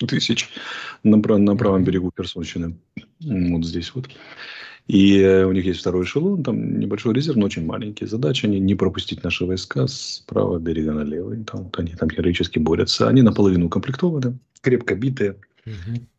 тысяч 0.06 0.50
на, 1.02 1.16
на 1.16 1.56
правом 1.56 1.84
берегу 1.84 2.12
Херсонщины. 2.16 2.76
Вот 3.20 3.64
здесь 3.64 3.94
вот. 3.94 4.08
И 4.86 5.18
э, 5.20 5.44
у 5.44 5.52
них 5.52 5.66
есть 5.66 5.80
второй 5.80 6.04
эшелон, 6.04 6.42
там 6.42 6.80
небольшой 6.80 7.14
резерв, 7.14 7.36
но 7.36 7.46
очень 7.46 7.66
маленький. 7.66 8.06
Задача 8.06 8.46
они 8.46 8.58
не 8.58 8.74
пропустить 8.74 9.22
наши 9.22 9.44
войска 9.44 9.86
с 9.86 10.24
правого 10.26 10.58
берега 10.58 10.92
на 10.92 11.02
левый. 11.02 11.44
Там, 11.44 11.64
вот 11.64 11.78
они 11.78 11.94
там 11.94 12.08
героически 12.08 12.58
борются. 12.58 13.06
Они 13.06 13.20
наполовину 13.20 13.66
укомплектованы, 13.66 14.38
крепко 14.62 14.94
битые. 14.94 15.36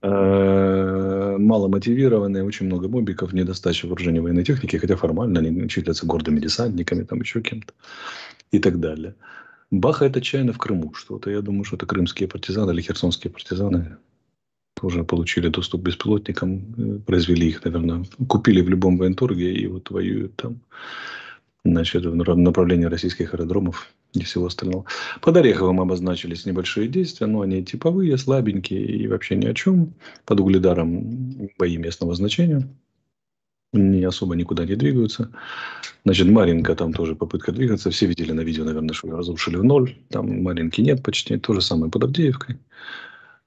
Э, 0.01 1.38
мало 1.38 1.68
мотивированные, 1.68 2.44
очень 2.44 2.65
много 2.65 2.88
мобиков, 2.88 3.34
недостача 3.34 3.88
вооружения 3.88 4.22
военной 4.22 4.44
техники, 4.44 4.77
хотя 4.77 4.96
формально 4.96 5.39
они 5.39 5.68
числятся 5.70 6.06
гордыми 6.06 6.39
десантниками, 6.39 7.03
там 7.03 7.22
еще 7.22 7.41
кем-то 7.41 7.74
и 8.51 8.60
так 8.60 8.79
далее. 8.79 9.15
Бахает 9.72 10.18
отчаянно 10.18 10.53
в 10.53 10.58
Крыму. 10.58 10.94
Что-то 10.94 11.29
я 11.29 11.41
думаю, 11.41 11.63
что 11.63 11.75
это 11.75 11.86
крымские 11.86 12.27
партизаны 12.27 12.72
или 12.72 12.82
херсонские 12.82 13.32
партизаны 13.32 13.98
тоже 14.79 15.03
получили 15.03 15.50
доступ 15.50 15.82
к 15.82 15.86
беспилотникам, 15.86 16.75
э, 16.77 17.00
произвели 17.06 17.48
их, 17.50 17.63
наверное, 17.65 18.06
купили 18.27 18.62
в 18.62 18.70
любом 18.70 18.98
военторге 18.98 19.53
и 19.53 19.68
вот 19.68 19.89
воюют 19.91 20.36
там 20.36 20.62
значит, 21.65 22.06
в 22.06 22.15
направлении 22.36 22.86
российских 22.86 23.34
аэродромов 23.34 23.94
и 24.13 24.24
всего 24.24 24.48
остального. 24.48 24.86
Под 25.22 25.38
Ореховым 25.38 25.82
обозначились 25.82 26.46
небольшие 26.46 26.88
действия, 26.88 27.28
но 27.28 27.42
они 27.42 27.63
типовые, 27.63 28.18
слабенькие 28.18 28.86
и 28.86 29.08
вообще 29.08 29.36
ни 29.36 29.46
о 29.46 29.54
чем. 29.54 29.94
Под 30.25 30.39
Угледаром 30.39 31.50
бои 31.58 31.78
местного 31.78 32.16
значения 32.16 32.68
не 33.72 34.04
особо 34.04 34.36
никуда 34.36 34.66
не 34.66 34.75
двигаются. 34.75 35.32
Значит, 36.04 36.28
Маринка 36.28 36.75
там 36.75 36.94
тоже 36.94 37.16
попытка 37.16 37.51
двигаться. 37.51 37.92
Все 37.92 38.08
видели 38.08 38.32
на 38.32 38.42
видео, 38.42 38.63
наверное, 38.63 38.94
что 38.94 39.12
разрушили 39.12 39.58
в 39.58 39.63
ноль. 39.63 39.96
Там 40.10 40.42
Маринки 40.42 40.82
нет 40.82 41.04
почти. 41.04 41.38
То 41.38 41.54
же 41.54 41.62
самое 41.62 41.92
под 41.92 42.06
Авдеевкой. 42.06 42.58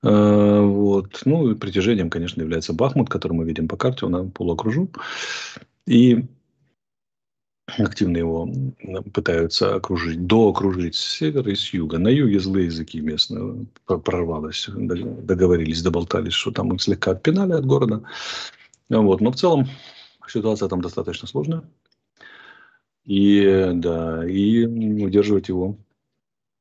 А, 0.02 0.62
вот. 0.62 1.22
Ну, 1.24 1.50
и 1.50 1.54
притяжением, 1.56 2.08
конечно, 2.08 2.40
является 2.40 2.72
Бахмут, 2.72 3.08
который 3.08 3.32
мы 3.32 3.44
видим 3.44 3.66
по 3.66 3.76
карте, 3.76 4.06
он 4.06 4.30
полуокружен. 4.30 4.90
И 5.86 6.26
активно 7.78 8.16
его 8.18 8.48
пытаются 9.12 9.74
окружить, 9.74 10.26
доокружить 10.26 10.94
с 10.94 11.18
севера 11.18 11.50
и 11.50 11.54
с 11.54 11.72
юга. 11.72 11.98
На 11.98 12.08
юге 12.08 12.40
злые 12.40 12.66
языки 12.66 13.00
местные 13.00 13.66
прорвалось, 13.86 14.68
договорились, 14.68 15.82
доболтались, 15.82 16.34
что 16.34 16.50
там 16.50 16.74
их 16.74 16.82
слегка 16.82 17.12
отпинали 17.12 17.52
от 17.52 17.66
города. 17.66 18.02
Вот. 18.88 19.20
Но 19.20 19.30
в 19.30 19.36
целом 19.36 19.68
ситуация 20.26 20.68
там 20.68 20.80
достаточно 20.80 21.28
сложная. 21.28 21.62
И 23.04 23.70
да, 23.74 24.26
и 24.28 24.64
удерживать 24.64 25.48
его 25.48 25.76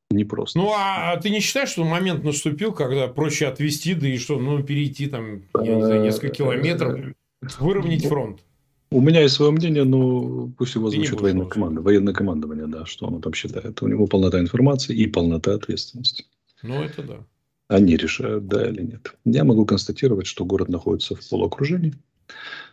непросто. 0.09 0.59
Ну, 0.59 0.71
а 0.75 1.15
ты 1.17 1.29
не 1.29 1.39
считаешь, 1.39 1.69
что 1.69 1.83
момент 1.83 2.23
наступил, 2.23 2.73
когда 2.73 3.07
проще 3.07 3.47
отвести, 3.47 3.93
да 3.93 4.07
и 4.07 4.17
что, 4.17 4.39
ну, 4.39 4.61
перейти 4.63 5.07
там, 5.07 5.43
я 5.61 5.75
не 5.75 5.83
знаю, 5.83 6.01
несколько 6.01 6.29
километров, 6.29 7.15
выровнять 7.59 8.07
фронт? 8.07 8.43
У 8.91 8.99
меня 8.99 9.21
есть 9.21 9.35
свое 9.35 9.51
мнение, 9.51 9.85
но 9.85 10.49
пусть 10.57 10.75
его 10.75 10.87
озвучит 10.87 11.21
военная 11.21 11.45
команда. 11.45 11.81
Военное 11.81 12.13
командование, 12.13 12.67
да, 12.67 12.85
что 12.85 13.07
оно 13.07 13.21
там 13.21 13.33
считает. 13.33 13.81
У 13.81 13.87
него 13.87 14.05
полнота 14.05 14.39
информации 14.39 14.93
и 14.93 15.07
полнота 15.07 15.53
ответственности. 15.53 16.25
Ну, 16.61 16.83
это 16.83 17.01
да. 17.01 17.25
Они 17.69 17.95
решают, 17.95 18.47
да 18.47 18.67
или 18.67 18.81
нет. 18.81 19.15
Я 19.23 19.45
могу 19.45 19.65
констатировать, 19.65 20.27
что 20.27 20.43
город 20.43 20.67
находится 20.67 21.15
в 21.15 21.29
полуокружении, 21.29 21.93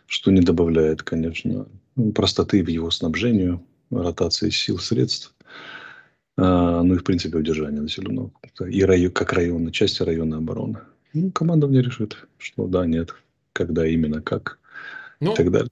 что 0.07 0.29
не 0.29 0.41
добавляет, 0.41 1.03
конечно, 1.03 1.67
простоты 2.13 2.65
в 2.65 2.67
его 2.67 2.91
снабжению, 2.91 3.63
ротации 3.89 4.49
сил, 4.49 4.77
средств. 4.77 5.33
А, 6.35 6.83
ну 6.83 6.95
и, 6.95 6.97
в 6.97 7.05
принципе, 7.05 7.37
удержания 7.37 7.79
населенного 7.79 8.27
пункта. 8.27 8.65
И 8.65 8.81
район, 8.81 9.13
как 9.13 9.31
районная, 9.31 9.71
части 9.71 10.03
районной 10.03 10.39
обороны. 10.39 10.79
Ну, 11.13 11.31
командование 11.31 11.81
решит, 11.81 12.17
что 12.37 12.67
да, 12.67 12.85
нет, 12.85 13.15
когда 13.53 13.87
именно, 13.87 14.21
как 14.21 14.59
ну, 15.21 15.31
и 15.31 15.35
так 15.35 15.49
далее. 15.49 15.69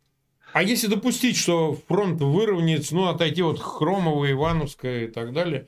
А 0.57 0.63
если 0.63 0.87
допустить, 0.87 1.37
что 1.37 1.77
фронт 1.87 2.19
выровняется, 2.19 2.95
ну, 2.95 3.05
отойти 3.09 3.43
вот 3.43 3.59
Хромово, 3.59 4.31
Ивановская 4.31 5.03
и 5.05 5.07
так 5.07 5.31
далее, 5.31 5.67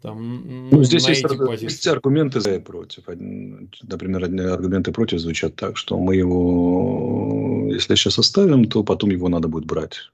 там, 0.00 0.70
ну, 0.70 0.78
ну 0.78 0.84
здесь 0.84 1.06
есть, 1.06 1.22
есть 1.60 1.86
аргументы 1.86 2.40
за 2.40 2.54
и 2.54 2.58
против. 2.58 3.04
Например, 3.08 4.24
аргументы 4.54 4.90
против 4.90 5.18
звучат 5.18 5.54
так, 5.56 5.76
что 5.76 5.98
мы 5.98 6.16
его, 6.16 7.68
если 7.70 7.94
сейчас 7.94 8.18
оставим, 8.18 8.64
то 8.70 8.82
потом 8.82 9.10
его 9.10 9.28
надо 9.28 9.48
будет 9.48 9.66
брать. 9.66 10.10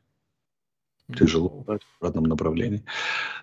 Тяжело 1.16 1.62
брать 1.64 1.82
в 1.82 2.04
обратном 2.04 2.24
направлении. 2.24 2.82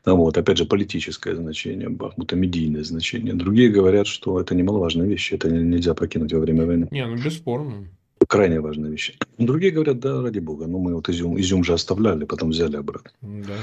Ну, 0.06 0.18
вот, 0.18 0.38
опять 0.38 0.58
же, 0.58 0.66
политическое 0.66 1.38
значение 1.38 1.88
Бахмута, 1.88 2.36
медийное 2.36 2.84
значение. 2.84 3.34
Другие 3.34 3.70
говорят, 3.70 4.08
что 4.08 4.42
это 4.42 4.54
немаловажная 4.54 5.08
вещь, 5.08 5.32
это 5.32 5.50
нельзя 5.50 5.94
покинуть 5.94 6.34
во 6.34 6.42
время 6.42 6.66
войны. 6.66 6.90
Не, 6.92 7.08
ну 7.08 7.16
бесспорно 7.16 7.88
крайне 8.28 8.60
важная 8.60 8.90
вещь. 8.90 9.18
Другие 9.38 9.72
говорят, 9.72 10.00
да, 10.00 10.22
ради 10.22 10.40
бога, 10.40 10.68
ну 10.68 10.80
мы 10.80 10.96
вот 10.96 11.10
изюм, 11.10 11.40
изюм 11.40 11.64
же 11.64 11.74
оставляли, 11.74 12.26
потом 12.26 12.50
взяли 12.50 12.78
обратно. 12.78 13.12
Да. 13.22 13.56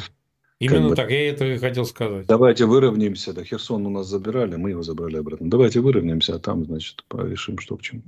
Именно 0.59 0.91
как 0.91 0.97
так, 0.97 1.07
бы, 1.09 1.13
я 1.13 1.31
это 1.31 1.45
и 1.45 1.59
хотел 1.59 1.85
сказать. 1.85 2.27
Давайте 2.27 2.67
выровняемся, 2.67 3.33
да, 3.33 3.43
Херсон 3.43 3.85
у 3.87 3.91
нас 3.91 4.07
забирали, 4.07 4.55
мы 4.55 4.71
его 4.71 4.83
забрали 4.83 5.17
обратно. 5.17 5.51
Давайте 5.51 5.81
выровняемся, 5.81 6.37
а 6.37 6.39
там, 6.39 6.65
значит, 6.65 7.05
решим, 7.13 7.59
что 7.59 7.77
к 7.77 7.83
чему. 7.83 8.03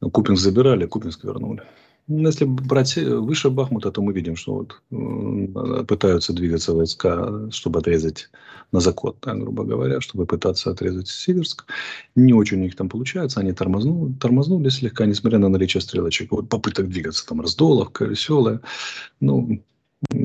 Купинск 0.00 0.42
забирали, 0.42 0.86
Купинск 0.86 1.22
вернули. 1.22 1.62
Ну, 2.12 2.26
если 2.26 2.44
брать 2.44 2.96
выше 2.96 3.50
Бахмута, 3.50 3.92
то 3.92 4.02
мы 4.02 4.12
видим, 4.12 4.34
что 4.34 4.54
вот 4.54 4.82
э, 4.90 5.84
пытаются 5.84 6.32
двигаться 6.32 6.74
войска, 6.74 7.48
чтобы 7.52 7.78
отрезать 7.78 8.30
на 8.72 8.80
закот, 8.80 9.18
да, 9.22 9.34
грубо 9.34 9.62
говоря, 9.62 10.00
чтобы 10.00 10.26
пытаться 10.26 10.72
отрезать 10.72 11.06
Северск. 11.06 11.66
Не 12.16 12.32
очень 12.32 12.58
у 12.58 12.62
них 12.62 12.74
там 12.74 12.88
получается, 12.88 13.38
они 13.38 13.52
тормознули, 13.52 14.12
тормознули 14.14 14.70
слегка, 14.70 15.06
несмотря 15.06 15.38
на 15.38 15.48
наличие 15.48 15.80
стрелочек. 15.82 16.32
Вот 16.32 16.48
попыток 16.48 16.88
двигаться, 16.88 17.24
там 17.24 17.42
Раздоловка, 17.42 18.06
Веселая, 18.06 18.60
ну, 19.20 19.62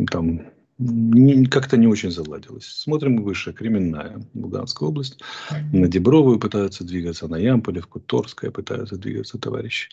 там 0.09 0.41
как-то 0.77 1.77
не 1.77 1.87
очень 1.87 2.11
заладилось. 2.11 2.65
Смотрим 2.65 3.23
выше, 3.23 3.53
Кременная, 3.53 4.21
Луганская 4.33 4.89
область. 4.89 5.19
На 5.71 5.87
Дебровую 5.87 6.37
пытаются 6.37 6.83
двигаться, 6.83 7.27
на 7.27 7.37
Ямполевку, 7.37 8.01
Торская 8.01 8.51
пытаются 8.51 8.97
двигаться 8.97 9.37
товарищи. 9.37 9.89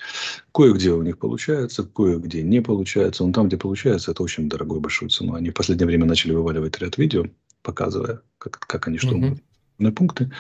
Кое-где 0.53 0.93
у 0.93 1.03
них 1.03 1.19
получается, 1.19 1.85
кое-где 1.85 2.43
не 2.43 2.61
получается. 2.61 3.25
Но 3.25 3.33
там, 3.33 3.47
где 3.47 3.57
получается, 3.57 4.11
это 4.11 4.25
очень 4.25 4.49
дорогой 4.49 4.81
большой 4.81 5.09
цену. 5.09 5.35
Они 5.35 5.51
в 5.51 5.55
последнее 5.55 5.87
время 5.87 6.05
начали 6.05 6.33
вываливать 6.33 6.79
ряд 6.81 6.99
видео, 6.99 7.27
показывая, 7.63 8.23
как, 8.39 8.59
как 8.59 8.89
они 8.89 8.99
штурмуют 8.99 9.35
угу. 9.35 9.43
на 9.79 9.93
пункты. 9.93 10.33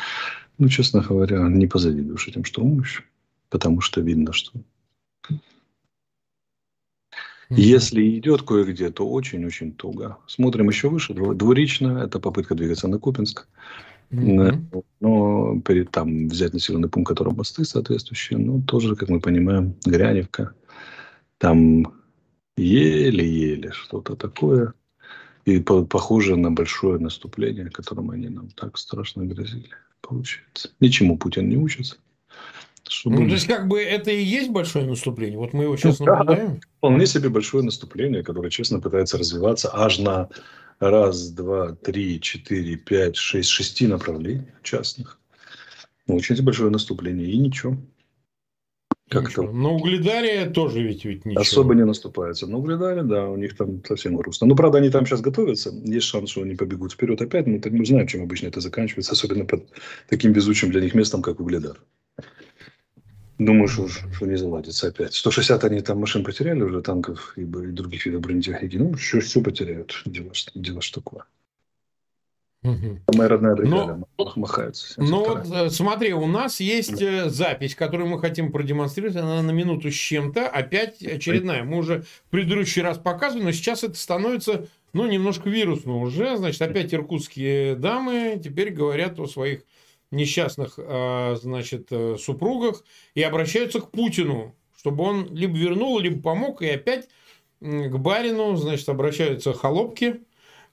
Ну, 0.58 0.68
честно 0.68 1.02
говоря, 1.02 1.49
не 1.49 1.68
позавидуешь 1.68 2.26
этим 2.26 2.44
штурмующим, 2.44 3.04
потому 3.49 3.80
что 3.80 4.00
видно, 4.00 4.32
что 4.32 4.61
если 7.56 8.18
идет 8.18 8.42
кое-где, 8.42 8.90
то 8.90 9.09
очень-очень 9.09 9.73
туго. 9.73 10.18
Смотрим 10.26 10.68
еще 10.68 10.88
выше. 10.88 11.14
Двурично. 11.14 12.02
Это 12.04 12.18
попытка 12.21 12.54
двигаться 12.54 12.88
на 12.88 12.99
Купинск. 12.99 13.47
Mm-hmm. 14.11 14.85
Но 15.00 15.61
перед 15.61 15.90
там 15.90 16.28
взять 16.28 16.52
населенный 16.52 16.88
пункт, 16.88 17.09
которого 17.09 17.35
мосты 17.35 17.64
соответствующие. 17.64 18.38
Ну, 18.38 18.62
тоже, 18.62 18.94
как 18.94 19.09
мы 19.09 19.21
понимаем, 19.21 19.75
Гряневка. 19.85 20.54
Там 21.38 21.87
еле-еле 22.56 23.73
что-то 23.73 24.16
такое. 24.16 24.75
И 25.44 25.59
по- 25.59 25.85
похоже 25.85 26.37
на 26.37 26.50
большое 26.50 26.99
наступление, 26.99 27.71
которым 27.71 28.11
они 28.11 28.28
нам 28.28 28.49
так 28.50 28.78
страшно 28.78 29.25
грозили. 29.25 29.71
Получается. 30.00 30.71
Ничему 30.80 31.16
Путин 31.16 31.49
не 31.49 31.56
учится. 31.56 31.97
Чтобы... 32.89 33.21
Ну, 33.21 33.29
то 33.29 33.35
есть, 33.35 33.47
как 33.47 33.69
бы 33.69 33.81
это 33.81 34.11
и 34.11 34.23
есть 34.23 34.51
большое 34.51 34.87
наступление. 34.87 35.39
Вот 35.39 35.53
мы 35.53 35.65
его 35.65 35.77
сейчас 35.77 36.01
ну, 36.01 36.07
наблюдаем. 36.07 36.61
Вполне 36.79 37.07
себе 37.07 37.29
большое 37.29 37.65
наступление, 37.65 38.23
которое, 38.23 38.51
честно, 38.51 38.81
пытается 38.81 39.19
развиваться 39.19 39.71
аж 39.73 39.99
на 39.99 40.29
раз, 40.81 41.31
два, 41.31 41.73
три, 41.73 42.21
четыре, 42.21 42.77
пять, 42.77 43.17
шесть, 43.17 43.51
шести 43.51 43.87
направлений 43.87 44.47
частных. 44.62 45.19
Ну, 46.07 46.17
очень 46.17 46.41
большое 46.43 46.71
наступление. 46.71 47.31
И 47.31 47.39
ничего. 47.39 47.77
Как 49.09 49.29
ничего. 49.29 49.47
то 49.47 49.53
На 49.53 49.71
Угледаре 49.71 50.47
тоже 50.47 50.83
ведь, 50.83 51.05
ведь 51.05 51.25
ничего. 51.25 51.43
Особо 51.43 51.75
не 51.75 51.85
наступается. 51.85 52.47
На 52.47 52.57
Угледаре, 52.57 53.03
да, 53.03 53.29
у 53.29 53.37
них 53.37 53.57
там 53.57 53.85
совсем 53.85 54.17
грустно. 54.17 54.47
Ну, 54.47 54.57
правда, 54.57 54.79
они 54.79 54.91
там 54.91 55.07
сейчас 55.07 55.21
готовятся. 55.21 55.71
Есть 55.85 56.07
шанс, 56.07 56.31
что 56.31 56.43
они 56.43 56.55
побегут 56.55 56.93
вперед 56.93 57.21
опять. 57.21 57.47
Но 57.47 57.59
мы 57.71 57.87
знаем, 57.87 58.07
чем 58.07 58.23
обычно 58.23 58.49
это 58.49 58.61
заканчивается. 58.61 59.12
Особенно 59.12 59.45
под 59.45 59.69
таким 60.09 60.33
везучим 60.33 60.71
для 60.71 60.81
них 60.81 60.95
местом, 60.95 61.23
как 61.23 61.41
Угледар. 61.41 61.79
Думаю, 63.39 63.69
что, 63.69 63.89
что 63.89 64.27
не 64.27 64.37
заладится 64.37 64.89
опять. 64.89 65.15
160 65.15 65.65
они 65.65 65.81
там 65.81 65.99
машин 65.99 66.25
потеряли 66.25 66.62
уже, 66.62 66.83
танков 66.83 67.35
и, 67.37 67.43
и 67.43 67.45
других 67.45 68.07
видов 68.07 68.21
бронетехники. 68.21 68.77
Ну, 68.77 68.93
все, 68.95 69.21
все 69.21 69.41
потеряют. 69.41 70.03
Дело, 70.07 70.33
дело 70.55 70.81
что 70.81 71.01
такое. 71.01 71.25
Угу. 72.62 73.01
Моя 73.17 73.29
родная 73.29 73.57
бригада 73.57 74.01
но, 74.17 74.33
махается. 74.37 74.95
Ну 75.03 75.25
вот 75.25 75.51
э, 75.51 75.69
смотри, 75.71 76.12
у 76.12 76.27
нас 76.27 76.61
есть 76.61 77.03
э, 77.03 77.29
запись, 77.29 77.75
которую 77.75 78.09
мы 78.09 78.21
хотим 78.21 78.53
продемонстрировать. 78.53 79.17
Она 79.17 79.43
на 79.43 79.51
минуту 79.51 79.91
с 79.91 79.95
чем-то. 79.95 80.47
Опять 80.47 81.03
очередная. 81.03 81.65
Мы 81.65 81.79
уже 81.79 82.03
в 82.03 82.31
предыдущий 82.31 82.81
раз 82.81 82.99
показывали, 82.99 83.47
но 83.47 83.53
сейчас 83.53 83.83
это 83.83 83.97
становится 83.97 84.69
ну, 84.93 85.09
немножко 85.09 85.49
вирусно 85.51 85.97
уже. 85.99 86.37
Значит, 86.37 86.62
опять 86.62 86.95
иркутские 86.95 87.75
дамы 87.75 88.41
теперь 88.43 88.71
говорят 88.71 89.19
о 89.19 89.27
своих 89.27 89.62
несчастных, 90.12 90.75
а, 90.78 91.35
значит, 91.37 91.88
э, 91.90 92.16
супругах 92.19 92.85
и 93.14 93.23
обращаются 93.23 93.81
к 93.81 93.90
Путину, 93.90 94.54
чтобы 94.76 95.04
он 95.04 95.35
либо 95.35 95.57
вернул, 95.57 95.99
либо 95.99 96.23
помог, 96.23 96.62
и 96.62 96.69
опять 96.69 97.09
к 97.61 97.97
барину, 97.97 98.57
значит, 98.57 98.88
обращаются 98.88 99.52
холопки, 99.52 100.23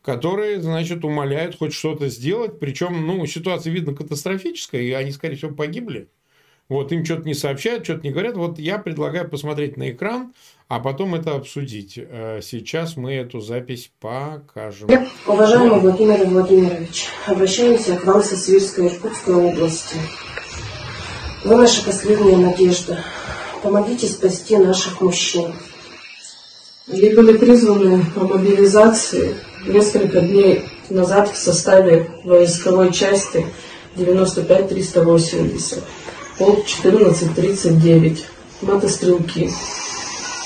которые, 0.01 0.62
значит, 0.62 1.03
умоляют 1.03 1.58
хоть 1.58 1.74
что-то 1.74 2.10
сделать. 2.10 2.60
Причем, 2.60 3.05
ну, 3.05 3.25
ситуация, 3.25 3.72
видно, 3.72 3.96
катастрофическая, 3.96 4.81
и 4.81 4.91
они, 4.91 5.12
скорее 5.12 5.36
всего, 5.36 5.53
погибли. 5.53 6.10
Вот, 6.69 6.91
им 6.91 7.03
что-то 7.03 7.23
не 7.23 7.33
сообщают, 7.33 7.83
что-то 7.83 8.01
не 8.03 8.11
говорят. 8.11 8.38
Вот 8.38 8.59
я 8.59 8.77
предлагаю 8.77 9.27
посмотреть 9.27 9.75
на 9.75 9.89
экран, 9.89 10.33
а 10.67 10.79
потом 10.79 11.15
это 11.15 11.33
обсудить. 11.33 11.97
Э, 11.97 12.41
сейчас 12.43 12.95
мы 12.95 13.15
эту 13.15 13.39
запись 13.39 13.91
покажем. 13.99 14.88
Уважаемый 15.25 15.79
Владимир 15.79 16.23
Владимирович, 16.25 17.07
обращаемся 17.25 17.95
к 17.95 18.05
вам 18.05 18.21
со 18.21 18.38
Свирской 18.38 18.88
Иркутской 18.88 19.33
области. 19.33 19.97
Вы 21.43 21.55
наша 21.55 21.83
последняя 21.83 22.38
надежда. 22.38 23.03
Помогите 23.63 24.05
спасти 24.05 24.55
наших 24.57 25.01
мужчин. 25.01 25.53
Они 26.88 27.09
были 27.09 27.38
призваны 27.38 28.03
по 28.13 28.27
мобилизации 28.27 29.35
несколько 29.65 30.21
дней 30.21 30.65
назад 30.89 31.29
в 31.29 31.38
составе 31.38 32.11
войсковой 32.23 32.93
части 32.93 33.45
95-380, 33.95 35.83
полк 36.39 36.65
1439, 36.81 38.25
мотострелки. 38.62 39.51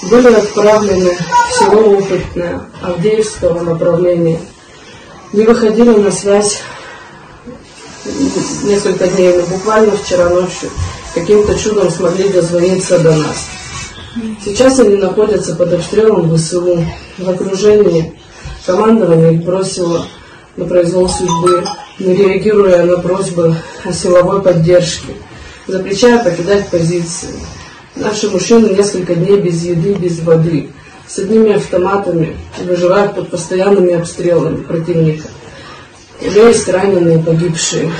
Были 0.09 0.33
отправлены 0.33 1.11
в 1.11 1.59
село 1.59 1.97
Опытное 1.97 2.61
Авдеевского 2.81 3.61
направления. 3.61 4.39
Не 5.31 5.45
выходили 5.45 5.91
на 5.91 6.11
связь 6.11 6.61
несколько 8.63 9.07
дней, 9.07 9.37
но 9.37 9.43
буквально 9.45 9.95
вчера 9.95 10.29
ночью 10.29 10.69
каким-то 11.13 11.57
чудом 11.57 11.89
смогли 11.89 12.27
дозвониться 12.29 12.99
до 12.99 13.15
нас. 13.15 13.47
Сейчас 14.43 14.79
они 14.79 14.97
находятся 14.97 15.55
под 15.55 15.73
обстрелом 15.73 16.35
ВСУ, 16.35 16.85
в 17.17 17.29
окружении. 17.29 18.19
Командование 18.65 19.35
их 19.35 19.43
бросило 19.43 20.05
на 20.57 20.65
произвол 20.65 21.07
судьбы, 21.07 21.63
не 21.99 22.15
реагируя 22.15 22.83
на 22.83 22.97
просьбы 22.97 23.55
о 23.85 23.93
силовой 23.93 24.41
поддержке, 24.41 25.13
запрещая 25.67 26.23
покидать 26.23 26.69
позиции. 26.69 27.29
Наши 27.95 28.29
мужчины 28.29 28.69
несколько 28.69 29.15
дней 29.15 29.39
без 29.39 29.63
еды, 29.63 29.93
без 29.93 30.19
воды, 30.19 30.69
с 31.07 31.19
одними 31.19 31.53
автоматами, 31.53 32.37
выживают 32.63 33.15
под 33.15 33.29
постоянными 33.29 33.93
обстрелами 33.93 34.63
противника. 34.63 35.27
Уже 36.25 36.39
есть 36.39 36.67
раненые, 36.69 37.19
погибшие. 37.19 37.91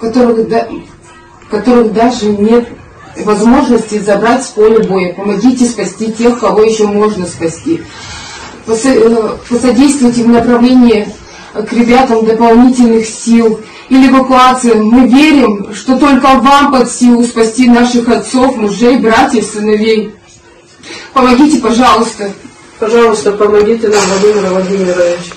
Которых, 0.00 0.48
да, 0.48 0.68
которых 1.50 1.92
даже 1.92 2.26
нет 2.26 2.68
возможности 3.18 3.98
забрать 3.98 4.44
с 4.44 4.48
поля 4.48 4.80
боя. 4.84 5.12
Помогите 5.12 5.66
спасти 5.66 6.12
тех, 6.12 6.40
кого 6.40 6.62
еще 6.62 6.86
можно 6.86 7.26
спасти. 7.26 7.82
Э, 8.66 9.36
посодействуйте 9.48 10.22
в 10.22 10.28
направлении 10.28 11.08
к 11.52 11.72
ребятам 11.72 12.24
дополнительных 12.24 13.06
сил 13.06 13.60
или 13.88 14.08
эвакуации. 14.08 14.74
Мы 14.74 15.08
верим, 15.08 15.72
что 15.74 15.98
только 15.98 16.26
вам 16.38 16.72
под 16.72 16.90
силу 16.90 17.22
спасти 17.24 17.68
наших 17.68 18.08
отцов, 18.08 18.56
мужей, 18.56 18.98
братьев, 18.98 19.44
сыновей. 19.44 20.12
Помогите, 21.12 21.60
пожалуйста. 21.60 22.32
Пожалуйста, 22.78 23.32
помогите 23.32 23.88
нам, 23.88 24.00
Владимир 24.00 24.48
Владимирович. 24.50 25.32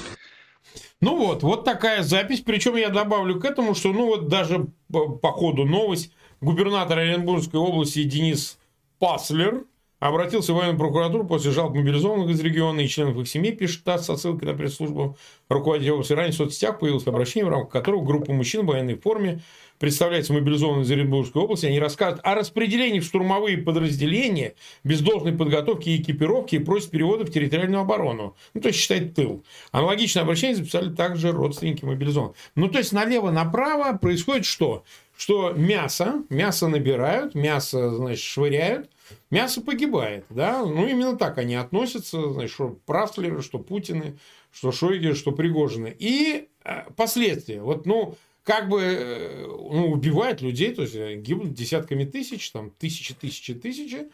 Ну 0.99 1.15
вот, 1.15 1.43
вот 1.43 1.63
такая 1.63 2.01
запись. 2.01 2.41
Причем 2.41 2.75
я 2.75 2.89
добавлю 2.89 3.39
к 3.39 3.45
этому, 3.45 3.75
что 3.75 3.89
ну 3.93 4.07
вот 4.07 4.27
даже 4.27 4.67
по 4.91 5.31
ходу 5.31 5.63
новость 5.65 6.11
губернатор 6.41 6.99
Оренбургской 6.99 7.59
области 7.59 8.03
Денис 8.03 8.57
Паслер 8.99 9.65
обратился 9.99 10.53
в 10.53 10.57
военную 10.57 10.77
прокуратуру 10.77 11.25
после 11.25 11.51
жалоб 11.51 11.75
мобилизованных 11.75 12.29
из 12.29 12.39
региона 12.39 12.81
и 12.81 12.87
членов 12.87 13.17
их 13.17 13.27
семей, 13.27 13.51
пишет 13.51 13.83
ТАСС 13.83 14.05
со 14.05 14.15
ссылкой 14.15 14.49
на 14.49 14.53
пресс-службу 14.53 15.17
руководителя 15.49 15.93
области. 15.93 16.13
Ранее 16.13 16.33
в 16.33 16.35
соцсетях 16.35 16.79
появилось 16.79 17.07
обращение, 17.07 17.45
в 17.45 17.49
рамках 17.49 17.71
которого 17.71 18.03
группа 18.03 18.31
мужчин 18.31 18.63
в 18.63 18.67
военной 18.67 18.95
форме 18.95 19.41
представляется 19.79 20.33
мобилизованных 20.33 20.85
из 20.85 20.91
Оренбургской 20.91 21.41
области. 21.41 21.65
Они 21.65 21.79
рассказывают 21.79 22.21
о 22.25 22.35
распределении 22.35 22.99
в 22.99 23.05
штурмовые 23.05 23.57
подразделения 23.57 24.55
без 24.83 25.01
должной 25.01 25.33
подготовки 25.33 25.89
и 25.89 26.01
экипировки 26.01 26.55
и 26.55 26.59
просят 26.59 26.91
перевода 26.91 27.25
в 27.25 27.31
территориальную 27.31 27.81
оборону. 27.81 28.35
Ну, 28.53 28.61
то 28.61 28.69
есть, 28.69 28.79
считать 28.79 29.13
тыл. 29.13 29.43
Аналогичное 29.71 30.23
обращение 30.23 30.55
записали 30.55 30.93
также 30.93 31.31
родственники 31.31 31.85
мобилизованных. 31.85 32.35
Ну, 32.55 32.67
то 32.69 32.79
есть, 32.79 32.91
налево-направо 32.91 33.97
происходит 33.97 34.45
что? 34.45 34.83
что 35.17 35.51
мясо, 35.51 36.21
мясо 36.29 36.67
набирают, 36.67 37.33
мясо, 37.33 37.89
значит, 37.89 38.23
швыряют, 38.23 38.87
мясо 39.29 39.61
погибает, 39.61 40.25
да, 40.29 40.63
ну, 40.65 40.87
именно 40.87 41.17
так 41.17 41.37
они 41.37 41.55
относятся, 41.55 42.31
значит, 42.31 42.51
что 42.51 42.77
Прафтлеры, 42.85 43.41
что 43.41 43.59
Путины, 43.59 44.17
что 44.51 44.71
Шойги, 44.71 45.13
что 45.13 45.31
Пригожины. 45.31 45.95
И 45.97 46.47
э, 46.63 46.91
последствия, 46.95 47.61
вот, 47.61 47.85
ну, 47.85 48.15
как 48.43 48.69
бы, 48.69 48.81
э, 48.81 49.45
ну, 49.45 49.91
убивают 49.91 50.41
людей, 50.41 50.73
то 50.73 50.83
есть 50.83 50.95
э, 50.95 51.15
гибнут 51.15 51.53
десятками 51.53 52.05
тысяч, 52.05 52.51
там, 52.51 52.71
тысячи, 52.71 53.13
тысячи, 53.13 53.53
тысячи, 53.53 54.09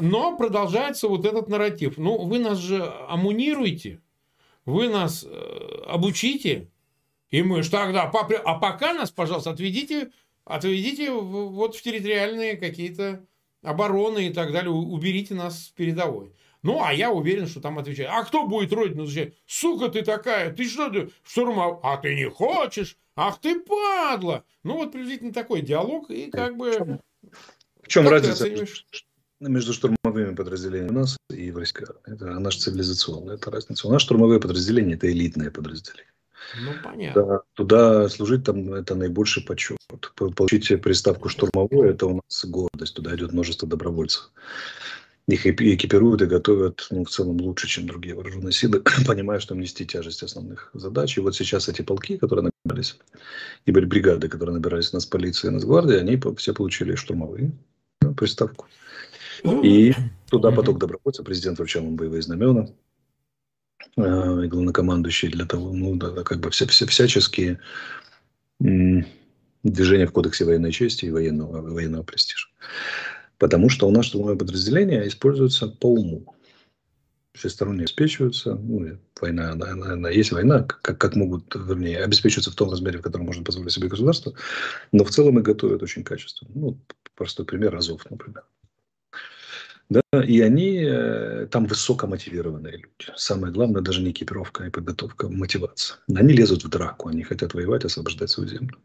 но 0.00 0.36
продолжается 0.36 1.08
вот 1.08 1.24
этот 1.24 1.48
нарратив. 1.48 1.96
Ну, 1.96 2.24
вы 2.24 2.38
нас 2.38 2.58
же 2.58 2.82
амунируете, 3.08 4.00
вы 4.64 4.88
нас 4.88 5.24
обучите, 5.86 6.68
и 7.30 7.42
мы 7.42 7.62
же 7.62 7.70
тогда, 7.70 8.02
а 8.02 8.58
пока 8.58 8.94
нас, 8.94 9.10
пожалуйста, 9.10 9.50
отведите 9.50 10.10
отведите 10.46 11.10
вот 11.10 11.74
в 11.74 11.82
территориальные 11.82 12.56
какие-то 12.56 13.26
обороны 13.66 14.28
и 14.28 14.32
так 14.32 14.52
далее, 14.52 14.70
уберите 14.70 15.34
нас 15.34 15.64
с 15.64 15.68
передовой. 15.68 16.32
Ну, 16.62 16.82
а 16.82 16.92
я 16.92 17.10
уверен, 17.12 17.46
что 17.46 17.60
там 17.60 17.78
отвечают. 17.78 18.10
А 18.12 18.24
кто 18.24 18.46
будет 18.46 18.72
Родину 18.72 19.06
защищать? 19.06 19.34
Сука 19.46 19.88
ты 19.88 20.02
такая, 20.02 20.52
ты 20.52 20.64
что 20.68 20.90
ты 20.90 21.10
штурмов? 21.24 21.80
А 21.82 21.96
ты 21.96 22.14
не 22.14 22.28
хочешь? 22.28 22.96
Ах 23.14 23.40
ты 23.40 23.60
падла! 23.60 24.44
Ну, 24.64 24.74
вот 24.74 24.92
приблизительно 24.92 25.32
такой 25.32 25.62
диалог, 25.62 26.10
и 26.10 26.30
как 26.30 26.56
бы... 26.56 27.00
В 27.82 27.88
чем 27.88 28.08
разница 28.08 28.48
между 29.38 29.72
штурмовыми 29.72 30.34
подразделениями 30.34 30.90
у 30.90 30.94
нас 30.94 31.16
и 31.30 31.50
в 31.50 31.58
России? 31.58 31.86
Это 32.04 32.40
наш 32.40 32.56
цивилизационный, 32.56 33.34
это 33.34 33.50
разница. 33.50 33.86
У 33.86 33.92
нас 33.92 34.02
штурмовые 34.02 34.40
подразделения– 34.40 34.94
это 34.96 35.10
элитные 35.10 35.50
подразделения. 35.50 36.10
Ну, 36.60 36.72
понятно. 36.82 37.26
Да, 37.26 37.40
туда 37.54 38.08
служить 38.08 38.44
там 38.44 38.72
это 38.74 38.94
наибольший 38.94 39.42
почет. 39.42 39.78
Получить 40.14 40.80
приставку 40.82 41.28
штурмовой, 41.28 41.90
это 41.90 42.06
у 42.06 42.14
нас 42.16 42.44
гордость. 42.44 42.94
Туда 42.94 43.14
идет 43.14 43.32
множество 43.32 43.68
добровольцев. 43.68 44.30
Их 45.28 45.44
экипируют 45.44 46.22
и 46.22 46.26
готовят 46.26 46.86
ну, 46.90 47.04
в 47.04 47.10
целом 47.10 47.40
лучше, 47.40 47.66
чем 47.66 47.88
другие 47.88 48.14
вооруженные 48.14 48.52
силы, 48.52 48.82
понимая, 49.06 49.40
что 49.40 49.56
нести 49.56 49.84
тяжесть 49.84 50.22
основных 50.22 50.70
задач. 50.72 51.16
И 51.16 51.20
вот 51.20 51.34
сейчас 51.34 51.68
эти 51.68 51.82
полки, 51.82 52.16
которые 52.16 52.50
набирались, 52.64 52.96
и 53.64 53.72
были 53.72 53.86
бригады, 53.86 54.28
которые 54.28 54.54
набирались 54.54 54.92
у 54.92 54.96
нас 54.96 55.06
полиции 55.06 55.48
и 55.48 55.50
нас 55.50 55.64
гвардии, 55.64 55.96
они 55.96 56.20
все 56.36 56.54
получили 56.54 56.94
штурмовые 56.94 57.50
приставку. 58.16 58.66
Ну, 59.42 59.62
и 59.64 59.94
туда 60.30 60.52
поток 60.52 60.78
добровольцев, 60.78 61.26
президент 61.26 61.58
вручал 61.58 61.82
им 61.82 61.96
боевые 61.96 62.22
знамена, 62.22 62.68
Э, 62.68 62.85
и 63.96 64.48
главнокомандующий 64.48 65.28
для 65.28 65.46
того, 65.46 65.72
ну, 65.72 65.96
да, 65.96 66.22
как 66.22 66.40
бы 66.40 66.50
все, 66.50 66.66
все 66.66 66.86
всяческие 66.86 67.60
движения 68.58 70.06
в 70.06 70.12
кодексе 70.12 70.44
военной 70.44 70.72
чести 70.72 71.06
и 71.06 71.10
военного, 71.10 71.62
военного 71.62 72.02
престижа. 72.02 72.48
Потому 73.38 73.68
что 73.68 73.86
у 73.88 73.90
нас 73.90 74.06
штурмовое 74.06 74.36
подразделение 74.36 75.06
используется 75.06 75.68
по 75.68 75.92
уму. 75.92 76.34
Всесторонне 77.34 77.82
обеспечиваются. 77.82 78.54
Ну, 78.54 78.98
война, 79.20 79.52
она, 79.52 79.70
она, 79.70 79.92
она, 79.92 80.10
есть 80.10 80.32
война, 80.32 80.62
как, 80.62 80.96
как 80.96 81.16
могут, 81.16 81.54
вернее, 81.54 82.02
обеспечиваться 82.02 82.50
в 82.50 82.54
том 82.54 82.70
размере, 82.70 82.98
в 82.98 83.02
котором 83.02 83.26
может 83.26 83.44
позволить 83.44 83.72
себе 83.72 83.88
государство. 83.88 84.32
Но 84.92 85.04
в 85.04 85.10
целом 85.10 85.38
и 85.38 85.42
готовят 85.42 85.82
очень 85.82 86.02
качественно. 86.02 86.50
Ну, 86.54 86.80
простой 87.14 87.44
пример 87.44 87.76
Азов, 87.76 88.10
например. 88.10 88.42
Да, 89.88 90.02
и 90.24 90.40
они 90.40 90.80
э, 90.82 91.46
там 91.50 91.66
высокомотивированные 91.66 92.76
люди. 92.76 93.12
Самое 93.14 93.52
главное 93.52 93.82
даже 93.82 94.02
не 94.02 94.10
экипировка, 94.10 94.64
а 94.64 94.70
подготовка, 94.70 95.28
мотивация. 95.28 95.98
Они 96.12 96.32
лезут 96.32 96.64
в 96.64 96.68
драку, 96.68 97.08
они 97.08 97.22
хотят 97.22 97.54
воевать, 97.54 97.84
освобождать 97.84 98.30
свою 98.30 98.48
землю. 98.48 98.78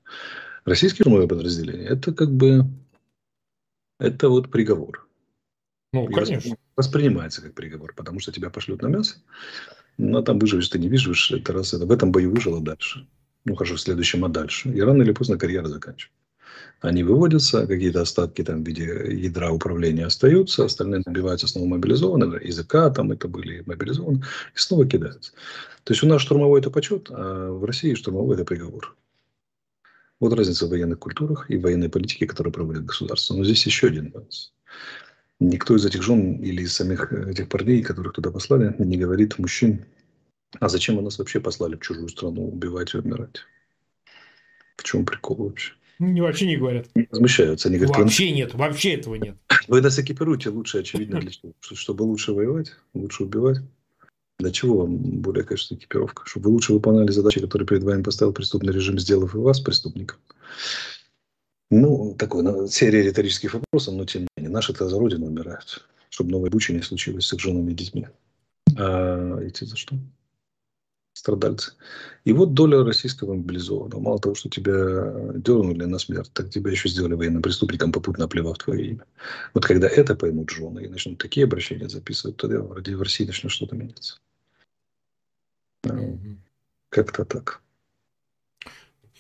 Российские 0.66 1.04
штурмовые 1.04 1.28
подразделения– 1.28 1.88
это 1.90 2.14
как 2.14 2.32
бы 2.32 2.66
это 4.00 4.30
вот 4.30 4.52
приговор. 4.52 5.08
Ну, 5.94 6.08
и 6.08 6.14
конечно. 6.14 6.56
Воспринимается 6.76 7.42
как 7.42 7.56
приговор, 7.56 7.94
потому 7.96 8.20
что 8.20 8.32
тебя 8.32 8.52
пошлют 8.52 8.84
на 8.84 8.88
мясо, 8.88 9.18
но 9.98 10.22
там 10.22 10.38
выживешь, 10.38 10.70
ты 10.70 10.78
не 10.78 10.88
выживешь, 10.88 11.32
это 11.32 11.52
раз 11.52 11.74
это 11.74 11.86
в 11.86 11.92
этом 11.92 12.12
бою 12.12 12.32
выжила 12.32 12.62
дальше. 12.62 13.08
Ну, 13.46 13.56
хорошо, 13.56 13.76
в 13.76 13.82
следующем, 13.82 14.24
а 14.24 14.30
дальше. 14.30 14.70
И 14.70 14.80
рано 14.82 15.02
или 15.02 15.12
поздно 15.14 15.38
карьера 15.38 15.68
заканчивается 15.68 16.21
они 16.82 17.04
выводятся, 17.04 17.68
какие-то 17.68 18.02
остатки 18.02 18.44
там 18.44 18.64
в 18.64 18.68
виде 18.68 18.86
ядра 19.14 19.52
управления 19.52 20.06
остаются, 20.06 20.66
остальные 20.66 21.04
набиваются 21.06 21.48
снова 21.48 21.68
мобилизованы, 21.68 22.40
языка 22.44 22.90
там 22.90 23.12
это 23.12 23.28
были 23.28 23.64
мобилизованы, 23.66 24.24
и 24.56 24.58
снова 24.58 24.88
кидаются. 24.88 25.32
То 25.84 25.94
есть 25.94 26.04
у 26.04 26.08
нас 26.08 26.22
штурмовой 26.22 26.60
это 26.60 26.72
почет, 26.72 27.08
а 27.10 27.52
в 27.52 27.64
России 27.66 27.94
штурмовой 27.94 28.36
это 28.36 28.46
приговор. 28.46 28.96
Вот 30.20 30.34
разница 30.34 30.68
в 30.68 30.70
военных 30.70 31.00
культурах 31.00 31.50
и 31.50 31.58
военной 31.58 31.90
политике, 31.90 32.28
которую 32.28 32.54
проводит 32.54 32.86
государство. 32.86 33.36
Но 33.36 33.44
здесь 33.44 33.66
еще 33.66 33.88
один 33.88 34.12
нюанс. 34.14 34.54
Никто 35.40 35.76
из 35.76 35.84
этих 35.84 36.04
жен 36.04 36.36
или 36.36 36.62
из 36.62 36.74
самих 36.74 37.12
этих 37.12 37.50
парней, 37.50 37.82
которых 37.82 38.14
туда 38.14 38.30
послали, 38.30 38.76
не 38.78 38.98
говорит 38.98 39.40
мужчин, 39.40 39.86
а 40.60 40.70
зачем 40.70 40.98
вы 40.98 41.02
нас 41.02 41.18
вообще 41.18 41.40
послали 41.40 41.76
в 41.76 41.82
чужую 41.82 42.10
страну 42.10 42.50
убивать 42.50 42.94
и 42.94 42.98
умирать? 42.98 43.42
В 44.78 44.84
чем 44.84 45.06
прикол 45.06 45.38
вообще? 45.38 45.74
Не, 46.02 46.20
вообще 46.22 46.48
не 46.48 46.58
говорят. 46.58 46.88
Не 46.96 47.08
возмущаются. 47.12 47.70
Они 47.70 47.78
говорят, 47.78 47.96
вообще 47.96 48.32
нет, 48.32 48.56
вообще 48.56 48.96
этого 48.96 49.16
нет. 49.16 49.36
Вы 49.68 49.82
нас 49.82 50.00
экипируете 50.00 50.50
лучше, 50.50 50.80
очевидно, 50.80 51.20
для 51.20 51.30
чего? 51.30 51.54
Чтобы 51.62 52.02
лучше 52.04 52.34
воевать, 52.34 52.72
лучше 52.96 53.24
убивать. 53.24 53.60
Для 54.40 54.52
чего 54.52 54.80
вам 54.80 54.98
более 54.98 55.44
качественная 55.44 55.80
экипировка? 55.80 56.24
Чтобы 56.26 56.46
вы 56.46 56.54
лучше 56.54 56.74
выполняли 56.74 57.12
задачи, 57.12 57.40
которые 57.40 57.68
перед 57.68 57.84
вами 57.84 58.02
поставил 58.02 58.34
преступный 58.34 58.74
режим, 58.74 58.98
сделав 58.98 59.36
и 59.36 59.38
вас 59.38 59.60
преступником. 59.60 60.18
Ну, 61.70 62.16
такой 62.18 62.42
ну, 62.42 62.68
серия 62.68 63.04
риторических 63.04 63.54
вопросов, 63.54 63.94
но 63.94 64.06
тем 64.06 64.24
не 64.24 64.28
менее. 64.38 64.52
Наши-то 64.52 64.90
за 64.90 64.98
Родину 64.98 65.28
умирают. 65.28 65.88
Чтобы 66.10 66.32
новой 66.32 66.50
бучи 66.50 66.72
не 66.72 66.82
случилось 66.82 67.28
с 67.28 67.34
их 67.34 67.40
женами 67.40 67.72
и 67.72 67.76
детьми. 67.76 68.08
А 68.76 69.40
эти 69.40 69.66
за 69.66 69.78
что? 69.78 69.96
Страдальцы. 71.14 71.74
И 72.24 72.34
вот 72.34 72.54
доля 72.54 72.84
российского 72.84 73.34
мобилизованного. 73.34 74.00
Мало 74.00 74.20
того, 74.20 74.36
что 74.36 74.50
тебя 74.50 75.34
дернули 75.36 75.86
на 75.86 76.00
смерть, 76.00 76.32
так 76.34 76.50
тебя 76.50 76.72
еще 76.72 76.90
сделали 76.90 77.14
военным 77.14 77.42
преступником, 77.42 77.92
попутно 77.92 78.26
оплевав 78.26 78.58
твое 78.58 78.92
имя. 78.92 79.06
Вот 79.54 79.66
когда 79.66 79.88
это 79.88 80.16
поймут 80.16 80.50
жены 80.50 80.82
и 80.86 80.90
начнут 80.90 81.18
такие 81.18 81.46
обращения 81.46 81.90
записывать, 81.90 82.38
тогда 82.38 82.62
в 82.62 83.02
России 83.02 83.26
начнет 83.26 83.52
что-то 83.52 83.76
меняться. 83.76 84.18
Mm-hmm. 85.84 86.36
Как-то 86.90 87.26
так. 87.26 87.61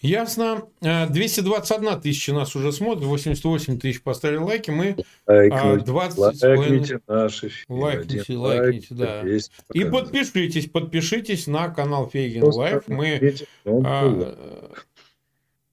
Ясно. 0.01 0.67
221 0.81 1.87
э, 1.89 2.01
тысяча 2.01 2.33
нас 2.33 2.55
уже 2.55 2.71
смотрит, 2.71 3.05
88 3.05 3.79
тысяч 3.79 4.01
поставили 4.01 4.37
лайки. 4.37 4.71
Мы 4.71 4.97
лайкнуть, 5.27 5.85
20 5.85 6.17
лайкните 6.17 6.99
наши 7.07 7.49
фильмы. 7.49 7.81
Лайкните, 7.83 8.35
лайкните, 8.35 8.87
да. 8.95 9.21
Есть, 9.21 9.51
И 9.73 9.83
подпишитесь, 9.83 10.69
подпишитесь 10.69 11.45
на 11.47 11.69
канал 11.69 12.09
Фейгин 12.09 12.43
Live. 12.43 12.87
Мы... 12.87 13.35
А, 13.65 14.71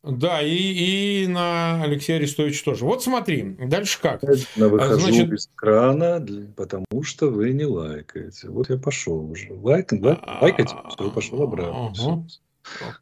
да, 0.05 0.43
и, 0.43 1.25
и 1.25 1.27
на 1.27 1.83
Алексея 1.83 2.19
Арестовича 2.19 2.65
тоже. 2.65 2.85
Вот 2.85 3.03
смотри, 3.03 3.57
дальше 3.59 3.99
как. 4.01 4.23
Я 4.57 4.69
выхожу 4.69 5.01
Значит... 5.01 5.33
из 5.33 5.51
крана, 5.55 6.25
потому 6.57 7.03
что 7.03 7.29
вы 7.29 7.53
не 7.53 7.65
лайкаете. 7.65 8.49
Вот 8.49 8.71
я 8.71 8.77
пошел 8.77 9.19
уже. 9.31 9.53
Лайк, 9.53 9.93
лайк, 9.93 10.21
лайкайте, 10.41 10.75
все, 10.91 11.11
пошел 11.11 11.43
обратно. 11.43 11.89
Ага. 11.89 12.25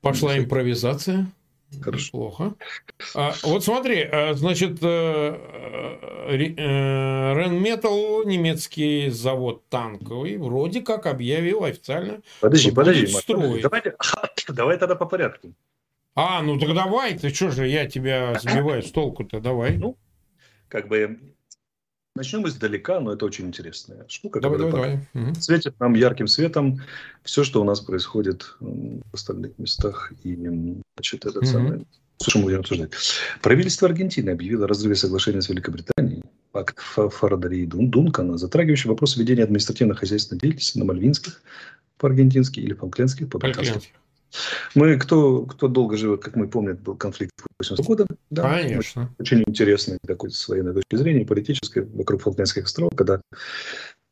Пошла 0.00 0.38
импровизация. 0.38 1.26
Хорошо. 1.80 2.10
Плохо. 2.12 2.54
А, 3.14 3.34
вот 3.42 3.64
смотри, 3.64 4.02
а, 4.02 4.34
значит, 4.34 4.80
Ренметал, 7.32 8.22
э, 8.22 8.24
немецкий 8.26 9.10
завод 9.10 9.68
танковый, 9.68 10.36
вроде 10.38 10.80
как 10.80 11.06
объявил 11.06 11.64
официально. 11.64 12.20
Подожди, 12.40 12.70
подожди, 12.70 13.06
подожди. 13.26 13.62
Давай, 13.62 13.82
давай 14.48 14.78
тогда 14.78 14.94
по 14.94 15.06
порядку. 15.06 15.52
А, 16.14 16.40
ну 16.42 16.58
так 16.58 16.72
давай, 16.74 17.18
ты 17.18 17.28
что 17.28 17.50
же, 17.50 17.68
я 17.68 17.86
тебя 17.86 18.38
сбиваю 18.40 18.82
с 18.82 18.90
толку-то, 18.90 19.40
давай. 19.40 19.76
Ну, 19.76 19.98
как 20.68 20.88
бы 20.88 21.20
Начнем 22.16 22.46
издалека, 22.46 22.98
но 23.00 23.12
это 23.12 23.26
очень 23.26 23.46
интересная 23.46 24.06
штука. 24.08 24.40
Давай, 24.40 24.58
давай, 24.58 24.72
давай. 25.12 25.34
Светит 25.38 25.78
нам 25.78 25.94
ярким 25.94 26.26
светом 26.26 26.80
все, 27.22 27.44
что 27.44 27.60
у 27.60 27.64
нас 27.64 27.80
происходит 27.80 28.56
в 28.58 29.02
остальных 29.12 29.58
местах. 29.58 30.12
И, 30.24 30.34
значит, 30.96 31.26
это 31.26 31.38
угу. 31.38 31.46
самое... 31.46 31.84
Слушай, 32.18 32.38
мы 32.38 32.44
будем 32.44 32.60
обсуждать. 32.60 32.92
Правительство 33.42 33.86
Аргентины 33.88 34.30
объявило 34.30 34.64
о 34.64 34.68
разрыве 34.68 34.94
соглашения 34.94 35.42
с 35.42 35.50
Великобританией. 35.50 36.22
Пакт 36.52 36.78
Фарадари 36.80 37.58
и 37.58 37.66
Дункана, 37.66 38.38
затрагивающий 38.38 38.88
вопрос 38.88 39.18
ведения 39.18 39.44
административно-хозяйственной 39.44 40.40
деятельности 40.40 40.78
на 40.78 40.86
мальвинских 40.86 41.42
по-аргентински 41.98 42.60
или 42.60 42.72
фолклендских 42.72 43.28
по-британски. 43.28 43.92
Мы, 44.74 44.98
кто, 44.98 45.42
кто 45.46 45.68
долго 45.68 45.96
живет, 45.96 46.22
как 46.22 46.36
мы 46.36 46.48
помним, 46.48 46.76
был 46.76 46.96
конфликт 46.96 47.32
80 47.60 47.86
года. 47.86 48.06
Да, 48.30 48.60
Конечно. 48.60 49.14
Очень 49.18 49.42
интересный 49.46 49.98
такой 50.06 50.30
с 50.30 50.48
военной 50.48 50.74
точки 50.74 50.96
зрения, 50.96 51.24
политической, 51.24 51.84
вокруг 51.84 52.22
Фолклендских 52.22 52.64
островов, 52.64 52.92
когда 52.96 53.20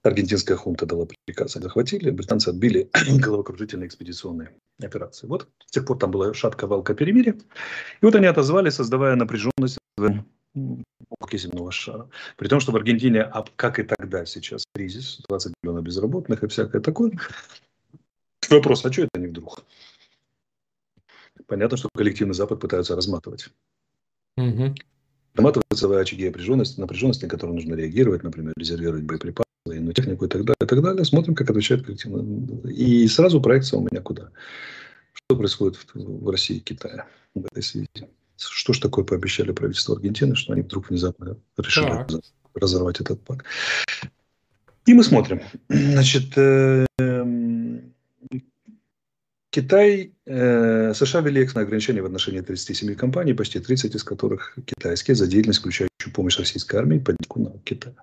аргентинская 0.03 0.57
хунта 0.57 0.87
дала 0.87 1.07
приказ, 1.27 1.55
захватили, 1.55 2.11
британцы 2.11 2.49
отбили 2.49 2.91
головокружительные 3.19 3.89
экспедиционные 3.89 4.51
операции. 4.83 5.27
Вот 5.27 5.49
с 5.67 5.71
тех 5.71 5.87
пор 5.87 5.99
там 5.99 6.11
была 6.11 6.35
шатка 6.35 6.67
валка 6.67 6.95
перемирия. 6.95 7.35
И 7.35 8.05
вот 8.05 8.15
они 8.15 8.27
отозвали, 8.27 8.71
создавая 8.71 9.17
напряженность 9.17 9.79
в 9.97 10.25
облаке 10.55 11.39
земного 11.39 11.73
шара. 11.73 12.09
При 12.37 12.49
том, 12.49 12.61
что 12.61 12.73
в 12.73 12.77
Аргентине, 12.77 13.23
а 13.23 13.45
как 13.57 13.79
и 13.79 13.83
тогда 13.83 14.25
сейчас, 14.27 14.65
кризис, 14.75 15.21
20 15.29 15.55
миллионов 15.63 15.85
безработных 15.85 16.43
и 16.43 16.49
всякое 16.49 16.81
такое. 16.81 17.13
Вопрос, 18.51 18.85
а 18.85 18.93
что 18.93 19.03
это 19.03 19.21
не 19.21 19.29
вдруг? 19.29 19.65
Понятно, 21.47 21.77
что 21.77 21.89
коллективный 21.95 22.35
Запад 22.35 22.61
пытаются 22.61 22.97
разматывать. 22.97 23.49
Угу. 24.37 24.75
Разматываются 25.35 26.01
очаги 26.01 26.27
напряженности, 26.27 26.81
напряженности, 26.81 27.25
на 27.25 27.31
которые 27.31 27.55
нужно 27.55 27.75
реагировать, 27.75 28.23
например, 28.23 28.53
резервировать 28.57 29.05
боеприпасы, 29.05 29.49
военную 29.65 29.95
технику 29.95 30.25
и 30.25 30.29
так 30.29 30.43
далее, 30.45 30.57
и 30.61 30.67
так 30.67 30.83
далее. 30.83 31.05
Смотрим, 31.05 31.35
как 31.35 31.51
отвечает 31.51 31.85
коллективно. 31.85 32.69
И 32.69 33.07
сразу 33.09 33.41
проекция 33.41 33.79
у 33.79 33.83
меня 33.83 34.01
куда? 34.01 34.31
Что 35.13 35.37
происходит 35.37 35.77
в, 35.77 35.95
в 35.95 36.31
России 36.31 36.59
и 36.59 36.61
Китае 36.61 37.07
в 37.35 37.45
этой 37.47 37.63
связи? 37.63 37.89
Что 38.37 38.73
ж 38.73 38.79
такое 38.79 39.05
пообещали 39.05 39.53
правительство 39.53 39.95
Аргентины, 39.95 40.35
что 40.35 40.53
они 40.53 40.63
вдруг 40.63 40.91
внезапно 40.91 41.37
решили 41.57 41.87
так. 41.87 42.11
разорвать 42.55 43.01
этот 43.01 43.23
пакт? 43.23 43.47
И 44.87 44.93
мы 44.93 45.03
смотрим. 45.03 45.41
Значит, 45.69 46.37
э, 46.37 46.85
Китай, 49.55 50.13
э, 50.27 50.95
США 50.95 51.21
ввели 51.21 51.41
экстренное 51.41 51.67
ограничение 51.67 52.03
в 52.03 52.07
отношении 52.07 52.41
37 52.41 52.97
компаний, 52.97 53.35
почти 53.35 53.61
30 53.61 53.95
из 53.95 54.03
которых 54.03 54.59
китайские, 54.67 55.15
за 55.15 55.29
деятельность, 55.29 55.61
включающую 55.61 56.13
помощь 56.13 56.41
российской 56.41 56.75
армии 56.75 56.99
по 56.99 57.13
на 57.39 57.53
Китая. 57.65 57.95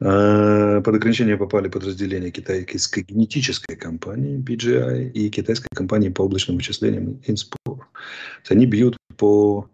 Э, 0.00 0.82
под 0.84 0.94
ограничение 0.94 1.36
попали 1.36 1.66
подразделения 1.68 2.30
китайской 2.30 3.00
генетической 3.02 3.74
компании 3.74 4.38
BGI 4.38 5.10
и 5.10 5.30
китайской 5.30 5.74
компании 5.74 6.10
по 6.10 6.22
облачным 6.22 6.58
вычислениям 6.58 7.20
Inspur. 7.26 7.80
Они 8.48 8.66
бьют 8.66 8.96
по 9.16 9.68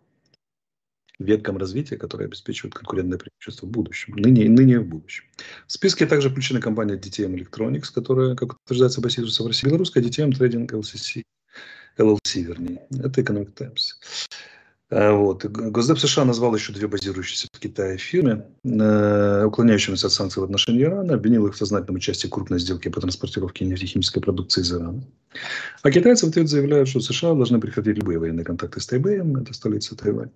веткам 1.19 1.57
развития, 1.57 1.97
которые 1.97 2.27
обеспечивают 2.27 2.75
конкурентное 2.75 3.19
преимущество 3.19 3.67
в 3.67 3.71
будущем, 3.71 4.15
ныне, 4.17 4.49
ныне 4.49 4.75
и 4.75 4.79
в 4.79 4.87
будущем. 4.87 5.25
В 5.67 5.73
списке 5.73 6.07
также 6.07 6.31
включены 6.31 6.61
компания 6.61 6.97
DTM 6.97 7.35
Electronics, 7.35 7.93
которая, 7.95 8.35
как 8.35 8.57
утверждается, 8.65 9.01
базируется 9.01 9.43
в 9.43 9.47
России, 9.47 9.67
белорусская 9.67 10.03
DTM 10.03 10.31
Trading 10.31 10.69
LCC, 10.69 11.23
LLC, 11.99 12.43
вернее. 12.43 12.87
Это 12.91 13.21
Economic 13.21 13.53
Times. 13.53 13.99
А, 14.89 15.13
вот. 15.13 15.45
Госдеп 15.45 15.99
США 15.99 16.25
назвал 16.25 16.55
еще 16.55 16.73
две 16.73 16.87
базирующиеся 16.87 17.49
в 17.53 17.59
Китае 17.59 17.99
фирмы, 17.99 18.47
э, 18.65 19.45
уклоняющимися 19.45 20.07
от 20.07 20.13
санкций 20.13 20.41
в 20.41 20.45
отношении 20.45 20.83
Ирана, 20.83 21.15
обвинил 21.15 21.47
их 21.47 21.55
в 21.55 21.59
сознательном 21.59 21.97
участии 21.97 22.29
в 22.29 22.31
крупной 22.31 22.61
сделке 22.61 22.91
по 22.91 23.01
транспортировке 23.01 23.65
нефтехимической 23.65 24.23
продукции 24.23 24.61
из 24.61 24.73
Ирана. 24.73 25.03
А 25.83 25.91
китайцы 25.91 26.27
в 26.27 26.29
ответ 26.29 26.49
заявляют, 26.49 26.89
что 26.89 27.01
США 27.01 27.35
должны 27.35 27.61
прекратить 27.61 27.99
любые 27.99 28.21
военные 28.21 28.45
контакты 28.45 28.81
с 28.81 28.87
Тайбэем, 28.87 29.37
это 29.37 29.53
столица 29.55 29.97
Тайваня, 29.97 30.31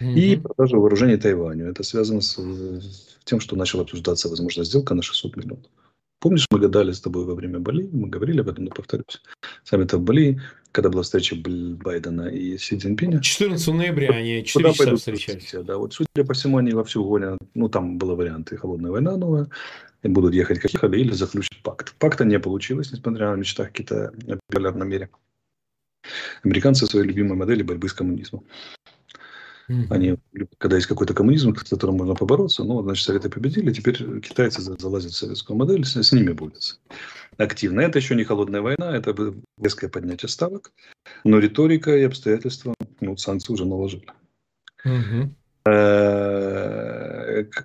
mm-hmm. 0.00 0.14
и 0.14 0.36
продажу 0.36 0.80
вооружений 0.80 1.16
Тайваню. 1.16 1.68
Это 1.68 1.82
связано 1.82 2.20
с 2.20 2.38
тем, 3.24 3.40
что 3.40 3.56
начала 3.56 3.82
обсуждаться 3.82 4.28
возможная 4.28 4.64
сделка 4.64 4.94
на 4.94 5.02
600 5.02 5.36
миллионов. 5.36 5.66
Помнишь, 6.22 6.46
мы 6.52 6.60
гадали 6.60 6.92
с 6.92 7.00
тобой 7.00 7.24
во 7.24 7.34
время 7.34 7.58
Бали, 7.58 7.88
мы 7.92 8.08
говорили 8.08 8.42
об 8.42 8.48
этом, 8.48 8.66
но 8.66 8.70
повторюсь. 8.70 9.20
Саммита 9.64 9.98
в 9.98 10.02
Бали, 10.02 10.40
когда 10.70 10.88
была 10.88 11.02
встреча 11.02 11.34
Байдена 11.34 12.28
и 12.28 12.56
Си 12.58 12.78
Цзиньпиня. 12.78 13.20
14 13.20 13.74
ноября 13.74 14.10
они 14.10 14.44
4 14.44 14.52
Куда 14.52 14.72
часа 14.72 14.96
встречались. 14.96 15.52
Да, 15.66 15.78
вот 15.78 15.94
судя 15.94 16.24
по 16.24 16.32
всему, 16.34 16.58
они 16.58 16.74
вовсю 16.74 17.02
гонят, 17.02 17.38
ну 17.54 17.68
там 17.68 17.98
было 17.98 18.14
варианты 18.14 18.56
холодная 18.56 18.92
война 18.92 19.16
новая, 19.16 19.48
и 20.04 20.08
будут 20.08 20.32
ехать 20.32 20.60
как 20.60 20.72
ехали 20.72 21.00
или 21.00 21.10
заключить 21.10 21.60
пакт. 21.64 21.92
Пакта 21.98 22.24
не 22.24 22.38
получилось, 22.38 22.92
несмотря 22.92 23.32
на 23.32 23.34
мечтах 23.34 23.72
Китая 23.72 24.12
о 24.28 24.38
полярном 24.46 24.88
мире. 24.88 25.10
Американцы 26.44 26.86
своей 26.86 27.04
любимой 27.04 27.36
модели 27.36 27.64
борьбы 27.64 27.88
с 27.88 27.92
коммунизмом. 27.92 28.44
Mm-hmm. 29.72 29.86
Они, 29.90 30.16
когда 30.58 30.76
есть 30.76 30.88
какой-то 30.88 31.14
коммунизм, 31.14 31.56
с 31.56 31.70
которым 31.70 31.96
можно 31.96 32.14
побороться, 32.14 32.62
ну, 32.62 32.82
значит, 32.82 33.06
Советы 33.06 33.30
победили, 33.30 33.72
теперь 33.72 34.20
китайцы 34.20 34.60
залазят 34.60 35.12
в 35.12 35.16
советскую 35.16 35.56
модель, 35.56 35.84
с, 35.84 35.96
с 35.96 36.12
ними 36.12 36.32
борются 36.32 36.76
активно. 37.38 37.80
Это 37.80 37.98
еще 37.98 38.14
не 38.14 38.24
холодная 38.24 38.60
война, 38.60 38.94
это 38.94 39.34
резкое 39.58 39.88
поднятие 39.88 40.28
ставок, 40.28 40.72
но 41.24 41.38
риторика 41.38 41.96
и 41.96 42.02
обстоятельства, 42.02 42.74
ну, 43.00 43.16
санкции 43.16 43.52
уже 43.52 43.64
наложили. 43.64 44.06
Mm-hmm. 44.84 45.30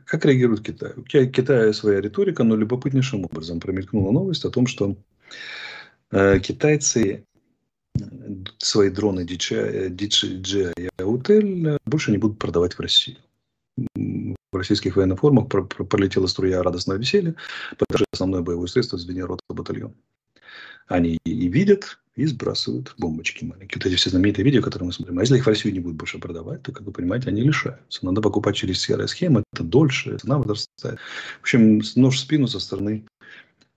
Как 0.05 0.25
реагирует 0.25 0.61
Китай? 0.61 0.93
У 0.95 1.01
Китая 1.01 1.73
своя 1.73 1.99
риторика, 1.99 2.43
но 2.43 2.55
любопытнейшим 2.55 3.25
образом 3.25 3.59
промелькнула 3.59 4.11
новость 4.11 4.45
о 4.45 4.51
том, 4.51 4.67
что 4.67 4.95
э, 6.11 6.39
китайцы 6.39 7.25
свои 8.57 8.89
дроны 8.89 9.21
DJI, 9.21 9.89
DJI 9.89 10.89
Autel 10.99 11.77
больше 11.85 12.11
не 12.11 12.17
будут 12.17 12.39
продавать 12.39 12.73
в 12.73 12.79
Россию. 12.79 13.17
В 13.95 14.55
российских 14.55 14.95
военных 14.95 15.19
формах 15.19 15.47
пролетела 15.47 16.27
струя 16.27 16.63
радостного 16.63 16.97
веселья, 16.97 17.35
потому 17.77 17.97
что 17.97 18.05
основное 18.11 18.41
боевое 18.41 18.67
средство 18.67 18.97
звенья 18.97 19.25
рота 19.25 19.43
батальон. 19.49 19.93
Они 20.87 21.17
и 21.25 21.47
видят, 21.47 21.99
и 22.15 22.25
сбрасывают 22.25 22.95
бомбочки 22.97 23.43
маленькие. 23.43 23.77
Вот 23.77 23.85
эти 23.85 23.95
все 23.95 24.09
знаменитые 24.09 24.45
видео, 24.45 24.61
которые 24.63 24.87
мы 24.87 24.93
смотрим. 24.93 25.19
А 25.19 25.21
если 25.21 25.37
их 25.37 25.43
в 25.43 25.47
Россию 25.47 25.73
не 25.73 25.81
будут 25.81 25.97
больше 25.97 26.17
продавать, 26.17 26.63
то, 26.63 26.71
как 26.71 26.83
вы 26.83 26.91
понимаете, 26.91 27.29
они 27.29 27.41
лишаются. 27.41 28.05
Надо 28.05 28.21
покупать 28.21 28.55
через 28.55 28.81
серые 28.81 29.07
схемы, 29.07 29.43
это 29.53 29.63
дольше, 29.63 30.17
цена 30.17 30.39
возрастает. 30.39 30.99
В 31.39 31.41
общем, 31.41 31.81
нож 31.95 32.15
в 32.15 32.19
спину 32.19 32.47
со 32.47 32.59
стороны 32.59 33.05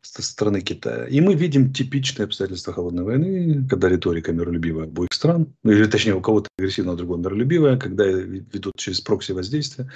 со 0.02 0.22
стороны 0.22 0.60
Китая. 0.60 1.04
И 1.06 1.20
мы 1.20 1.34
видим 1.34 1.72
типичные 1.72 2.24
обстоятельства 2.24 2.72
холодной 2.72 3.04
войны, 3.04 3.66
когда 3.68 3.88
риторика 3.88 4.32
миролюбивая 4.32 4.84
обоих 4.84 5.12
стран, 5.12 5.52
ну, 5.62 5.72
или 5.72 5.84
точнее 5.86 6.14
у 6.14 6.20
кого-то 6.20 6.48
агрессивно, 6.58 6.92
а 6.92 6.96
другого 6.96 7.18
миролюбивая, 7.18 7.76
когда 7.76 8.06
ведут 8.06 8.74
через 8.76 9.00
прокси 9.00 9.32
воздействия, 9.32 9.90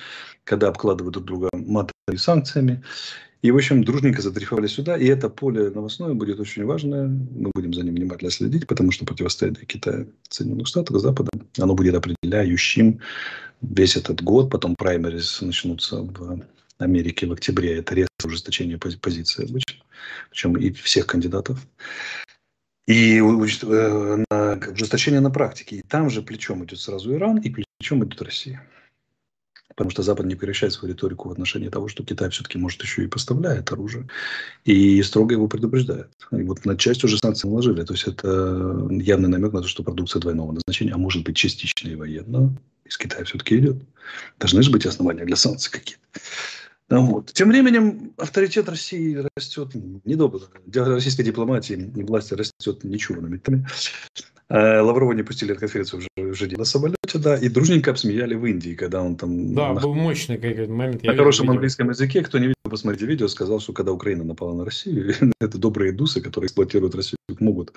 когда 0.45 0.69
обкладывают 0.69 1.15
друг 1.15 1.27
друга 1.27 1.49
матами 1.53 2.17
санкциями. 2.17 2.83
И, 3.43 3.51
в 3.51 3.57
общем, 3.57 3.85
дружненько 3.85 4.23
задрифовали 4.23 4.67
сюда. 4.67 4.97
И 4.97 5.05
это 5.05 5.29
поле 5.29 5.69
новостное 5.69 6.15
будет 6.15 6.41
очень 6.41 6.65
важное. 6.65 7.09
Мы 7.09 7.51
будем 7.55 7.75
за 7.75 7.83
ним 7.83 7.95
внимательно 7.95 8.31
следить, 8.31 8.67
потому 8.67 8.91
что 8.91 9.05
противостояние 9.05 9.67
Китая 9.67 10.07
Соединенных 10.31 10.67
Штатов, 10.67 10.99
Запада, 10.99 11.31
оно 11.59 11.75
будет 11.75 11.95
определяющим 11.95 13.01
весь 13.61 13.97
этот 13.97 14.23
год. 14.23 14.51
Потом 14.51 14.75
праймерис 14.77 15.43
начнутся 15.43 16.01
в 16.01 16.41
Америке 16.85 17.27
в 17.27 17.33
октябре. 17.33 17.79
Это 17.79 17.95
резкое 17.95 18.27
ужесточение 18.27 18.79
позиции 18.79 19.45
обычно. 19.45 19.85
Причем 20.31 20.57
и 20.57 20.71
всех 20.73 21.07
кандидатов. 21.07 21.59
И 22.87 23.19
э, 23.19 23.23
ужесточение 23.23 25.21
на 25.21 25.31
практике. 25.31 25.77
И 25.77 25.83
там 25.83 26.11
же 26.11 26.23
плечом 26.23 26.65
идет 26.65 26.81
сразу 26.81 27.15
Иран, 27.15 27.39
и 27.39 27.51
плечом 27.51 28.05
идет 28.05 28.21
Россия. 28.23 28.67
Потому 29.69 29.91
что 29.91 30.03
Запад 30.03 30.27
не 30.27 30.37
прекращает 30.37 30.73
свою 30.73 30.95
риторику 30.95 31.29
в 31.29 31.33
отношении 31.33 31.69
того, 31.69 31.89
что 31.89 32.05
Китай 32.05 32.31
все-таки 32.31 32.59
может 32.59 32.81
еще 32.83 33.03
и 33.03 33.09
поставляет 33.09 33.73
оружие. 33.73 34.09
И 34.65 35.03
строго 35.03 35.35
его 35.35 35.49
предупреждает. 35.49 36.11
И 36.31 36.43
вот 36.43 36.65
на 36.65 36.77
часть 36.77 37.03
уже 37.03 37.19
санкций 37.19 37.49
наложили. 37.49 37.83
То 37.83 37.95
есть 37.95 38.07
это 38.07 38.87
явный 38.91 39.29
намек 39.29 39.53
на 39.53 39.63
то, 39.63 39.69
что 39.69 39.83
продукция 39.83 40.21
двойного 40.21 40.53
назначения, 40.53 40.93
а 40.93 40.99
может 40.99 41.25
быть 41.25 41.37
частично 41.37 41.89
и 41.89 41.97
военно, 41.97 42.55
из 42.85 42.97
Китая 42.97 43.25
все-таки 43.25 43.59
идет. 43.59 43.77
Должны 44.39 44.63
же 44.63 44.71
быть 44.71 44.87
основания 44.87 45.25
для 45.25 45.37
санкций 45.37 45.73
какие-то. 45.73 46.03
Ну 46.91 47.07
вот. 47.07 47.33
Тем 47.33 47.49
временем 47.49 48.13
авторитет 48.19 48.69
России 48.69 49.23
растет 49.37 49.71
недобро. 50.05 50.41
Российской 50.73 51.23
дипломатии 51.23 51.93
и 51.97 52.03
власти 52.03 52.35
растет 52.35 52.85
нечуванными. 52.85 53.41
Э, 54.51 54.81
Лаврова 54.81 55.13
не 55.13 55.23
пустили 55.23 55.53
на 55.53 55.59
конференцию 55.59 56.01
уже, 56.01 56.31
уже 56.31 56.49
на 56.57 56.65
самолете, 56.65 57.19
да, 57.19 57.37
и 57.37 57.49
дружненько 57.49 57.91
обсмеяли 57.91 58.35
в 58.35 58.45
Индии, 58.45 58.75
когда 58.75 59.03
он 59.03 59.17
там... 59.17 59.55
Да, 59.55 59.73
на... 59.73 59.81
был 59.81 59.95
мощный 59.95 60.37
какой-то 60.37 60.71
момент. 60.71 61.03
На 61.03 61.17
хорошем 61.17 61.45
видел. 61.45 61.55
английском 61.55 61.89
языке, 61.89 62.23
кто 62.23 62.39
не 62.39 62.49
видел, 62.49 62.71
посмотрите 62.71 63.07
видео, 63.07 63.29
сказал, 63.29 63.61
что 63.61 63.73
когда 63.73 63.93
Украина 63.93 64.23
напала 64.23 64.53
на 64.53 64.65
Россию, 64.67 65.15
это 65.41 65.57
добрые 65.57 65.93
дусы, 65.93 66.21
которые 66.21 66.49
эксплуатируют 66.49 66.95
Россию, 66.95 67.17
могут 67.41 67.73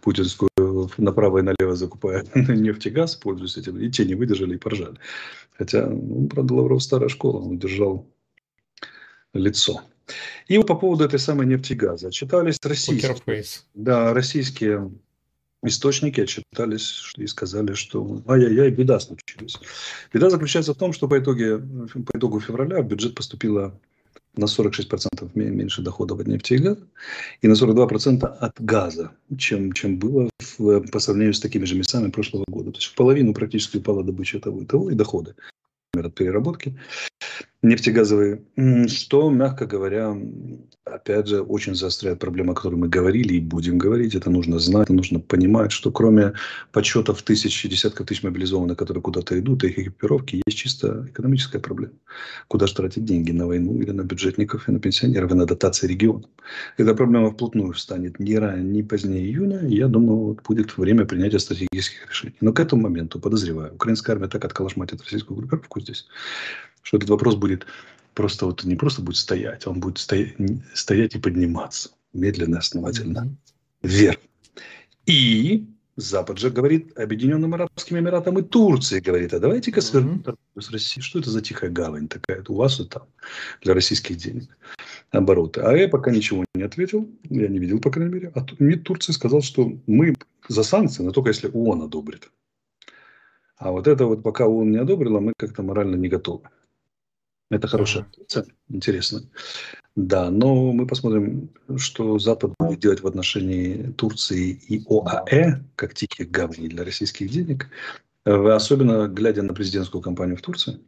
путинскую 0.00 0.50
направо 0.96 1.38
и 1.38 1.42
налево 1.42 1.76
закупая 1.76 2.24
нефть 2.34 2.86
и 2.86 2.90
газ, 2.90 3.14
пользуясь 3.14 3.56
этим, 3.56 3.78
и 3.78 3.88
те 3.88 4.04
не 4.04 4.16
выдержали 4.16 4.56
и 4.56 4.58
поржали. 4.58 4.96
Хотя, 5.56 5.86
ну, 5.86 6.26
правда, 6.26 6.54
Лавров 6.54 6.82
старая 6.82 7.08
школа, 7.08 7.38
он 7.38 7.58
держал 7.58 8.06
лицо. 9.38 9.82
И 10.46 10.56
вот 10.56 10.66
по 10.66 10.74
поводу 10.74 11.04
этой 11.04 11.18
самой 11.18 11.46
нефти 11.46 11.72
и 11.72 11.76
газа. 11.76 12.08
Отчитались 12.08 12.56
российские, 12.62 13.44
да, 13.74 14.14
российские 14.14 14.90
источники 15.62 16.20
отчитались 16.20 17.12
и 17.16 17.26
сказали, 17.26 17.74
что 17.74 18.22
ай-яй-яй, 18.26 18.70
беда 18.70 19.00
случилась. 19.00 19.58
Беда 20.12 20.30
заключается 20.30 20.74
в 20.74 20.78
том, 20.78 20.92
что 20.92 21.08
по, 21.08 21.18
итоге, 21.18 21.58
по 21.58 22.16
итогу 22.16 22.40
февраля 22.40 22.80
в 22.80 22.86
бюджет 22.86 23.14
поступило 23.14 23.78
на 24.36 24.44
46% 24.44 25.30
меньше 25.34 25.82
доходов 25.82 26.20
от 26.20 26.28
нефти 26.28 26.54
и 26.54 26.58
газа 26.58 26.86
и 27.42 27.48
на 27.48 27.54
42% 27.54 28.22
от 28.24 28.60
газа, 28.60 29.10
чем, 29.36 29.72
чем 29.72 29.98
было 29.98 30.30
в, 30.58 30.80
по 30.92 31.00
сравнению 31.00 31.34
с 31.34 31.40
такими 31.40 31.64
же 31.64 31.74
месяцами 31.74 32.10
прошлого 32.10 32.44
года. 32.48 32.70
То 32.70 32.78
есть 32.78 32.88
в 32.88 32.94
половину 32.94 33.34
практически 33.34 33.78
упала 33.78 34.04
добыча 34.04 34.38
того 34.38 34.62
и 34.62 34.64
того 34.64 34.90
и 34.90 34.94
доходы 34.94 35.34
от 35.94 36.14
переработки 36.14 36.78
нефтегазовые, 37.62 38.42
что, 38.86 39.30
мягко 39.30 39.66
говоря, 39.66 40.16
опять 40.84 41.26
же, 41.26 41.42
очень 41.42 41.74
заостряет 41.74 42.18
проблему, 42.18 42.52
о 42.52 42.54
которой 42.54 42.76
мы 42.76 42.88
говорили 42.88 43.34
и 43.34 43.40
будем 43.40 43.78
говорить. 43.78 44.14
Это 44.14 44.30
нужно 44.30 44.58
знать, 44.58 44.88
нужно 44.88 45.20
понимать, 45.20 45.72
что 45.72 45.90
кроме 45.90 46.34
подсчетов 46.72 47.22
тысяч 47.22 47.68
десятков 47.68 48.06
тысяч 48.06 48.22
мобилизованных, 48.22 48.76
которые 48.78 49.02
куда-то 49.02 49.38
идут, 49.38 49.64
и 49.64 49.68
их 49.68 49.78
экипировки, 49.78 50.42
есть 50.46 50.58
чисто 50.58 51.06
экономическая 51.10 51.58
проблема. 51.58 51.94
Куда 52.46 52.66
же 52.66 52.74
тратить 52.74 53.04
деньги? 53.04 53.32
На 53.32 53.46
войну 53.46 53.80
или 53.80 53.90
на 53.90 54.02
бюджетников, 54.02 54.68
и 54.68 54.72
на 54.72 54.78
пенсионеров, 54.78 55.32
и 55.32 55.34
на 55.34 55.46
дотации 55.46 55.88
регионам? 55.88 56.26
Эта 56.76 56.94
проблема 56.94 57.30
вплотную 57.30 57.72
встанет 57.72 58.20
не 58.20 58.38
ранее, 58.38 58.64
не 58.64 58.82
позднее 58.82 59.24
июня. 59.24 59.66
Я 59.66 59.88
думаю, 59.88 60.18
вот 60.18 60.42
будет 60.42 60.78
время 60.78 61.04
принятия 61.04 61.38
стратегических 61.38 62.08
решений. 62.08 62.36
Но 62.40 62.52
к 62.52 62.60
этому 62.60 62.82
моменту, 62.82 63.20
подозреваю, 63.20 63.74
украинская 63.74 64.14
армия 64.14 64.28
так 64.28 64.44
отколошматит 64.44 65.02
российскую 65.02 65.36
группировку 65.36 65.80
здесь, 65.80 66.06
что 66.88 66.96
этот 66.96 67.10
вопрос 67.10 67.34
будет 67.34 67.66
просто 68.14 68.46
вот 68.46 68.64
не 68.64 68.74
просто 68.74 69.02
будет 69.02 69.16
стоять, 69.16 69.66
он 69.66 69.78
будет 69.78 69.98
стоять, 69.98 70.36
стоять 70.72 71.14
и 71.14 71.18
подниматься 71.18 71.90
медленно, 72.14 72.58
основательно 72.58 73.18
mm-hmm. 73.18 73.88
вверх. 73.88 74.18
И 75.04 75.66
Запад 75.96 76.38
же 76.38 76.48
говорит 76.48 76.98
Объединенным 76.98 77.52
Арабским 77.52 77.98
Эмиратам 77.98 78.38
и 78.38 78.42
Турции 78.42 79.00
говорит, 79.00 79.34
а 79.34 79.38
давайте-ка 79.38 79.82
свернем 79.82 80.22
mm-hmm. 80.24 80.60
с 80.62 80.70
России. 80.70 81.02
Что 81.02 81.18
это 81.18 81.28
за 81.28 81.42
тихая 81.42 81.68
гавань 81.68 82.08
такая 82.08 82.42
у 82.48 82.54
вас 82.54 82.80
и 82.80 82.86
там 82.86 83.02
для 83.60 83.74
российских 83.74 84.16
денег 84.16 84.56
обороты? 85.10 85.60
А 85.60 85.76
я 85.76 85.88
пока 85.88 86.10
ничего 86.10 86.46
не 86.54 86.62
ответил, 86.62 87.06
я 87.28 87.48
не 87.48 87.58
видел, 87.58 87.80
по 87.80 87.90
крайней 87.90 88.14
мере. 88.14 88.32
А 88.34 88.46
МИД 88.58 88.84
Турции 88.84 89.12
сказал, 89.12 89.42
что 89.42 89.78
мы 89.86 90.14
за 90.48 90.62
санкции, 90.62 91.02
но 91.02 91.10
только 91.10 91.28
если 91.28 91.50
ООН 91.52 91.82
одобрит. 91.82 92.30
А 93.58 93.72
вот 93.72 93.86
это 93.86 94.06
вот 94.06 94.22
пока 94.22 94.46
ООН 94.46 94.70
не 94.70 94.78
одобрила, 94.78 95.20
мы 95.20 95.34
как-то 95.36 95.62
морально 95.62 95.96
не 95.96 96.08
готовы. 96.08 96.48
Это 97.50 97.66
хорошая 97.66 98.04
птица, 98.04 98.46
интересно. 98.68 99.22
Да, 99.96 100.30
но 100.30 100.72
мы 100.72 100.86
посмотрим, 100.86 101.50
что 101.76 102.18
Запад 102.18 102.54
будет 102.58 102.80
делать 102.80 103.00
в 103.00 103.06
отношении 103.06 103.90
Турции 103.96 104.50
и 104.68 104.84
ОАЭ, 104.88 105.60
как 105.74 105.94
тихих 105.94 106.30
гаваней 106.30 106.68
для 106.68 106.84
российских 106.84 107.30
денег, 107.30 107.68
э, 108.24 108.30
особенно 108.30 109.08
глядя 109.08 109.42
на 109.42 109.54
президентскую 109.54 110.02
кампанию 110.02 110.36
в 110.36 110.42
Турции. 110.42 110.78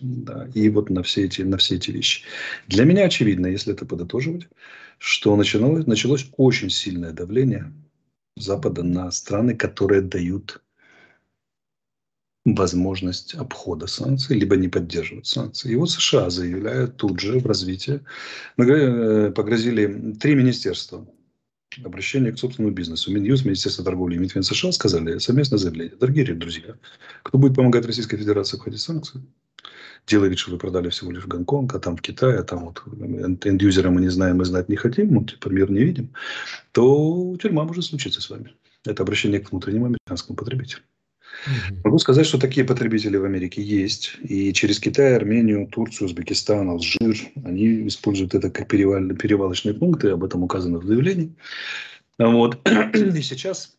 Да, 0.00 0.48
и 0.52 0.68
вот 0.68 0.90
на 0.90 1.02
все, 1.02 1.24
эти, 1.24 1.42
на 1.42 1.58
все 1.58 1.76
эти 1.76 1.90
вещи. 1.90 2.24
Для 2.66 2.84
меня 2.84 3.04
очевидно, 3.04 3.46
если 3.46 3.72
это 3.72 3.86
подытоживать, 3.86 4.48
что 4.98 5.36
началось, 5.36 5.86
началось 5.86 6.28
очень 6.36 6.70
сильное 6.70 7.12
давление 7.12 7.72
Запада 8.36 8.82
на 8.82 9.10
страны, 9.10 9.56
которые 9.56 10.02
дают 10.02 10.60
возможность 12.44 13.34
обхода 13.34 13.86
санкций, 13.86 14.38
либо 14.38 14.56
не 14.56 14.68
поддерживать 14.68 15.26
санкции. 15.26 15.72
И 15.72 15.76
вот 15.76 15.90
США 15.90 16.30
заявляют 16.30 16.96
тут 16.96 17.20
же 17.20 17.38
в 17.38 17.46
развитии, 17.46 18.00
э, 18.56 19.30
погрозили 19.30 20.14
три 20.18 20.34
министерства 20.34 21.06
обращение 21.84 22.32
к 22.32 22.38
собственному 22.38 22.74
бизнесу. 22.74 23.12
Минюст, 23.12 23.44
Министерство 23.44 23.84
торговли 23.84 24.16
и 24.16 24.18
Минфин 24.18 24.42
США 24.42 24.72
сказали 24.72 25.18
совместное 25.18 25.58
заявление. 25.58 25.96
Дорогие 25.96 26.34
друзья, 26.34 26.74
кто 27.22 27.38
будет 27.38 27.54
помогать 27.54 27.86
Российской 27.86 28.16
Федерации 28.16 28.56
обходить 28.56 28.80
санкции, 28.80 29.22
делая 30.06 30.28
вид, 30.30 30.38
что 30.38 30.50
вы 30.50 30.58
продали 30.58 30.88
всего 30.88 31.12
лишь 31.12 31.24
в 31.24 31.28
Гонконг, 31.28 31.74
а 31.74 31.78
там 31.78 31.96
в 31.96 32.02
Китае, 32.02 32.38
а 32.38 32.42
там 32.42 32.64
вот 32.64 32.82
энд-юзера 33.44 33.90
мы 33.90 34.00
не 34.00 34.08
знаем, 34.08 34.38
мы 34.38 34.44
знать 34.46 34.68
не 34.68 34.76
хотим, 34.76 35.12
мы 35.12 35.24
типа 35.24 35.48
мир 35.48 35.70
не 35.70 35.84
видим, 35.84 36.12
то 36.72 37.36
тюрьма 37.40 37.64
может 37.64 37.84
случиться 37.84 38.20
с 38.20 38.28
вами. 38.30 38.54
Это 38.84 39.02
обращение 39.02 39.40
к 39.40 39.52
внутреннему 39.52 39.86
американскому 39.86 40.36
потребителю. 40.36 40.82
Угу. 41.46 41.80
Могу 41.84 41.98
сказать, 41.98 42.26
что 42.26 42.38
такие 42.38 42.66
потребители 42.66 43.16
в 43.16 43.24
Америке 43.24 43.62
есть. 43.62 44.16
И 44.22 44.52
через 44.52 44.78
Китай, 44.78 45.16
Армению, 45.16 45.66
Турцию, 45.66 46.06
Узбекистан, 46.06 46.68
Алжир, 46.68 47.16
они 47.44 47.86
используют 47.88 48.34
это 48.34 48.50
как 48.50 48.68
перевал, 48.68 49.08
перевалочные 49.16 49.74
пункты, 49.74 50.10
об 50.10 50.24
этом 50.24 50.42
указано 50.42 50.78
в 50.78 50.86
заявлении. 50.86 51.34
Вот. 52.18 52.60
И 52.94 53.22
сейчас 53.22 53.76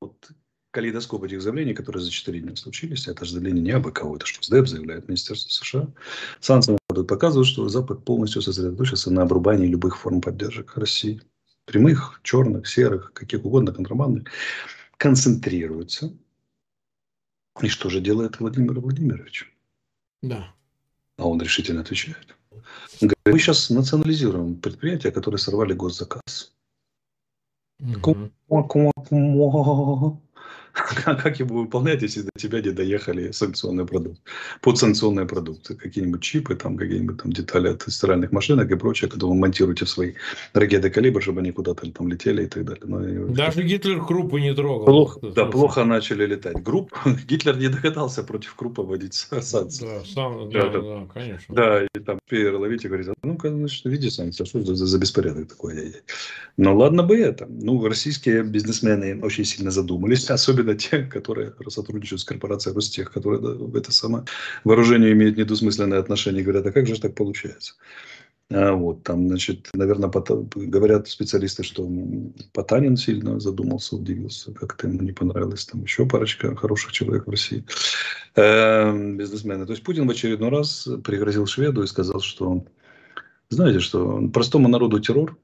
вот 0.00 0.30
калейдоскоп 0.72 1.22
этих 1.22 1.40
заявлений, 1.40 1.72
которые 1.72 2.02
за 2.02 2.10
4 2.10 2.40
дня 2.40 2.56
случились, 2.56 3.06
это 3.06 3.24
же 3.24 3.32
заявление 3.32 3.62
не 3.62 3.70
абы 3.70 3.92
кого, 3.92 4.16
это 4.16 4.26
что 4.26 4.42
СДЭП 4.42 4.66
заявляет 4.66 5.08
Министерство 5.08 5.48
США. 5.50 5.88
Санкции 6.40 6.76
показывают, 7.06 7.46
что 7.46 7.68
Запад 7.68 8.04
полностью 8.04 8.42
сосредоточился 8.42 9.12
на 9.12 9.22
обрубании 9.22 9.68
любых 9.68 9.96
форм 9.96 10.20
поддержек 10.20 10.76
России. 10.76 11.22
Прямых, 11.64 12.20
черных, 12.22 12.66
серых, 12.66 13.12
каких 13.14 13.44
угодно, 13.44 13.72
контрабандных 13.72 14.24
концентрируется. 15.04 16.16
И 17.60 17.68
что 17.68 17.90
же 17.90 18.00
делает 18.00 18.40
Владимир 18.40 18.80
Владимирович? 18.80 19.52
Да. 20.22 20.54
А 21.18 21.28
он 21.28 21.42
решительно 21.42 21.82
отвечает. 21.82 22.34
Говорит, 23.02 23.18
мы 23.26 23.38
сейчас 23.38 23.68
национализируем 23.68 24.56
предприятия, 24.56 25.10
которые 25.10 25.38
сорвали 25.38 25.74
госзаказ. 25.74 26.54
Угу. 27.80 28.30
как 31.04 31.38
его 31.38 31.60
выполнять, 31.60 32.02
если 32.02 32.22
до 32.22 32.30
тебя 32.36 32.60
не 32.60 32.70
доехали 32.70 33.30
санкционные 33.30 33.86
продукты, 33.86 34.20
подсанкционные 34.60 35.26
продукты, 35.26 35.74
какие-нибудь 35.74 36.22
чипы, 36.22 36.56
там 36.56 36.76
какие-нибудь 36.76 37.22
там 37.22 37.32
детали 37.32 37.68
от 37.68 37.82
стиральных 37.82 38.32
машинок 38.32 38.70
и 38.70 38.76
прочее, 38.76 39.08
которые 39.08 39.34
вы 39.34 39.40
монтируете 39.40 39.84
в 39.84 39.88
свои 39.88 40.14
ракеты 40.52 40.90
калибр, 40.90 41.22
чтобы 41.22 41.40
они 41.40 41.52
куда-то 41.52 41.90
там 41.90 42.08
летели 42.08 42.44
и 42.44 42.46
так 42.46 42.64
далее. 42.64 42.84
Но, 42.86 42.98
ну, 42.98 43.34
Даже 43.34 43.62
Гитлер 43.62 44.04
Круппа 44.04 44.40
не 44.40 44.54
трогал. 44.54 44.84
Плохо, 44.84 45.20
да, 45.22 45.46
плохо 45.46 45.84
начали 45.84 46.26
летать. 46.26 46.62
Крупп, 46.62 46.92
Гитлер 47.28 47.56
не 47.56 47.68
догадался 47.68 48.24
против 48.24 48.54
Круппа 48.54 48.82
вводить 48.82 49.14
санкции. 49.14 49.86
Да, 49.86 50.04
сам, 50.04 50.50
да, 50.50 50.68
да, 50.68 50.80
да, 50.80 51.06
конечно. 51.12 51.54
Да, 51.54 51.84
и 51.84 51.98
там 52.00 52.18
и 52.30 52.42
говорит, 52.44 53.08
ну-ка, 53.22 53.50
значит, 53.50 53.84
введите 53.84 54.10
санкции, 54.10 54.44
что 54.44 54.62
за, 54.62 54.74
за 54.74 54.98
беспорядок 54.98 55.48
такой? 55.48 55.94
Ну, 56.56 56.76
ладно 56.76 57.02
бы 57.02 57.16
это. 57.16 57.46
Ну, 57.48 57.86
российские 57.86 58.42
бизнесмены 58.42 59.20
очень 59.22 59.44
сильно 59.44 59.70
задумались, 59.70 60.30
особенно 60.30 60.63
те, 60.72 61.02
которые 61.02 61.52
сотрудничают 61.68 62.22
с 62.22 62.24
корпорацией 62.24 62.74
Ростех, 62.74 63.12
которые 63.12 63.40
да, 63.40 63.78
это 63.78 63.92
самое 63.92 64.24
вооружение 64.64 65.12
имеют 65.12 65.36
недвусмысленное 65.36 65.98
отношение, 65.98 66.42
говорят, 66.42 66.66
а 66.66 66.72
как 66.72 66.86
же 66.86 66.98
так 66.98 67.14
получается? 67.14 67.74
А 68.50 68.72
вот, 68.72 69.02
там, 69.02 69.28
значит, 69.28 69.70
наверное, 69.72 70.10
говорят 70.10 71.08
специалисты, 71.08 71.62
что 71.62 71.88
Потанин 72.52 72.96
сильно 72.96 73.40
задумался, 73.40 73.96
удивился, 73.96 74.52
как-то 74.52 74.86
ему 74.86 75.02
не 75.02 75.12
понравилось, 75.12 75.64
там 75.64 75.82
еще 75.82 76.06
парочка 76.06 76.54
хороших 76.54 76.92
человек 76.92 77.26
в 77.26 77.30
России, 77.30 77.64
э, 78.36 79.14
бизнесмены. 79.16 79.64
То 79.66 79.72
есть 79.72 79.82
Путин 79.82 80.06
в 80.06 80.10
очередной 80.10 80.50
раз 80.50 80.88
пригрозил 81.04 81.46
шведу 81.46 81.82
и 81.82 81.86
сказал, 81.86 82.20
что, 82.20 82.64
знаете, 83.48 83.80
что 83.80 84.28
простому 84.28 84.68
народу 84.68 85.00
террор, 85.00 85.38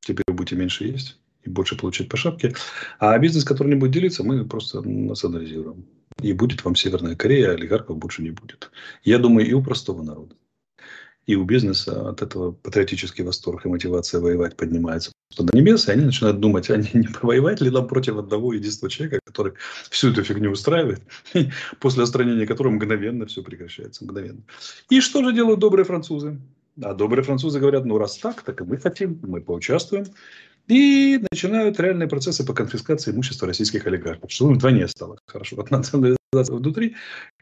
теперь 0.00 0.24
будете 0.28 0.56
меньше 0.56 0.84
есть 0.84 1.18
и 1.44 1.50
больше 1.50 1.76
получать 1.76 2.08
по 2.08 2.16
шапке. 2.16 2.54
А 2.98 3.18
бизнес, 3.18 3.44
который 3.44 3.68
не 3.68 3.74
будет 3.74 3.92
делиться, 3.92 4.24
мы 4.24 4.44
просто 4.44 4.82
национализируем. 4.82 5.86
И 6.20 6.32
будет 6.32 6.64
вам 6.64 6.76
Северная 6.76 7.16
Корея, 7.16 7.52
олигархов 7.52 7.98
больше 7.98 8.22
не 8.22 8.30
будет. 8.30 8.70
Я 9.02 9.18
думаю, 9.18 9.46
и 9.48 9.52
у 9.52 9.62
простого 9.62 10.02
народа, 10.02 10.36
и 11.26 11.34
у 11.34 11.44
бизнеса 11.44 12.10
от 12.10 12.22
этого 12.22 12.52
патриотический 12.52 13.24
восторг 13.24 13.64
и 13.64 13.68
мотивация 13.68 14.20
воевать 14.20 14.56
поднимается 14.56 15.12
до 15.36 15.56
небес, 15.56 15.88
и 15.88 15.92
они 15.92 16.04
начинают 16.04 16.38
думать, 16.38 16.70
а 16.70 16.76
не 16.76 17.08
повоевать 17.08 17.60
ли 17.60 17.70
нам 17.70 17.88
против 17.88 18.16
одного 18.16 18.52
единственного 18.52 18.90
человека, 18.90 19.20
который 19.24 19.54
всю 19.90 20.10
эту 20.10 20.22
фигню 20.22 20.52
устраивает, 20.52 21.02
после 21.80 22.04
устранения 22.04 22.46
которого 22.46 22.72
мгновенно 22.72 23.26
все 23.26 23.42
прекращается. 23.42 24.04
Мгновенно. 24.04 24.42
И 24.90 25.00
что 25.00 25.24
же 25.24 25.34
делают 25.34 25.58
добрые 25.58 25.84
французы? 25.84 26.38
А 26.82 26.92
добрые 26.92 27.24
французы 27.24 27.60
говорят, 27.60 27.84
ну 27.84 27.98
раз 27.98 28.18
так, 28.18 28.42
так 28.42 28.60
и 28.60 28.64
мы 28.64 28.78
хотим, 28.78 29.20
мы 29.22 29.40
поучаствуем. 29.40 30.06
И 30.66 31.20
начинают 31.30 31.78
реальные 31.78 32.08
процессы 32.08 32.44
по 32.44 32.54
конфискации 32.54 33.12
имущества 33.12 33.46
российских 33.46 33.86
олигархов. 33.86 34.30
Что 34.30 34.48
вдвойне 34.48 34.88
стало 34.88 35.18
хорошо. 35.26 35.56
Вот 35.56 35.70
национализация 35.70 36.16
внутри, 36.56 36.96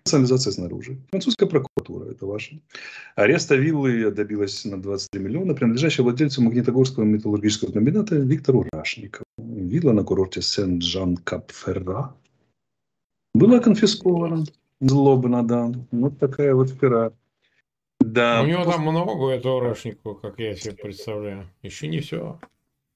национализация 0.04 0.52
снаружи. 0.52 0.98
Французская 1.10 1.46
прокуратура, 1.46 2.10
это 2.10 2.26
ваша. 2.26 2.58
Ареста 3.14 3.54
виллы 3.54 4.10
добилась 4.10 4.64
на 4.64 4.80
23 4.80 5.22
миллиона, 5.22 5.54
принадлежащей 5.54 6.02
владельцу 6.02 6.42
Магнитогорского 6.42 7.04
металлургического 7.04 7.72
комбината 7.72 8.16
Виктору 8.16 8.66
Рашникову. 8.72 9.24
Вилла 9.38 9.92
на 9.92 10.02
курорте 10.02 10.42
Сен-Жан-Кап-Ферра 10.42 12.14
была 13.34 13.60
конфискована. 13.60 14.44
Злобно, 14.80 15.46
да. 15.46 15.72
Вот 15.92 16.18
такая 16.18 16.54
вот 16.54 16.78
пера. 16.78 17.12
Да. 18.00 18.42
У 18.42 18.46
него 18.46 18.64
там 18.64 18.82
много 18.82 19.30
этого 19.30 19.60
Рашникова, 19.60 20.14
как 20.14 20.38
я 20.38 20.56
себе 20.56 20.74
представляю. 20.74 21.48
Еще 21.62 21.86
не 21.86 22.00
все. 22.00 22.38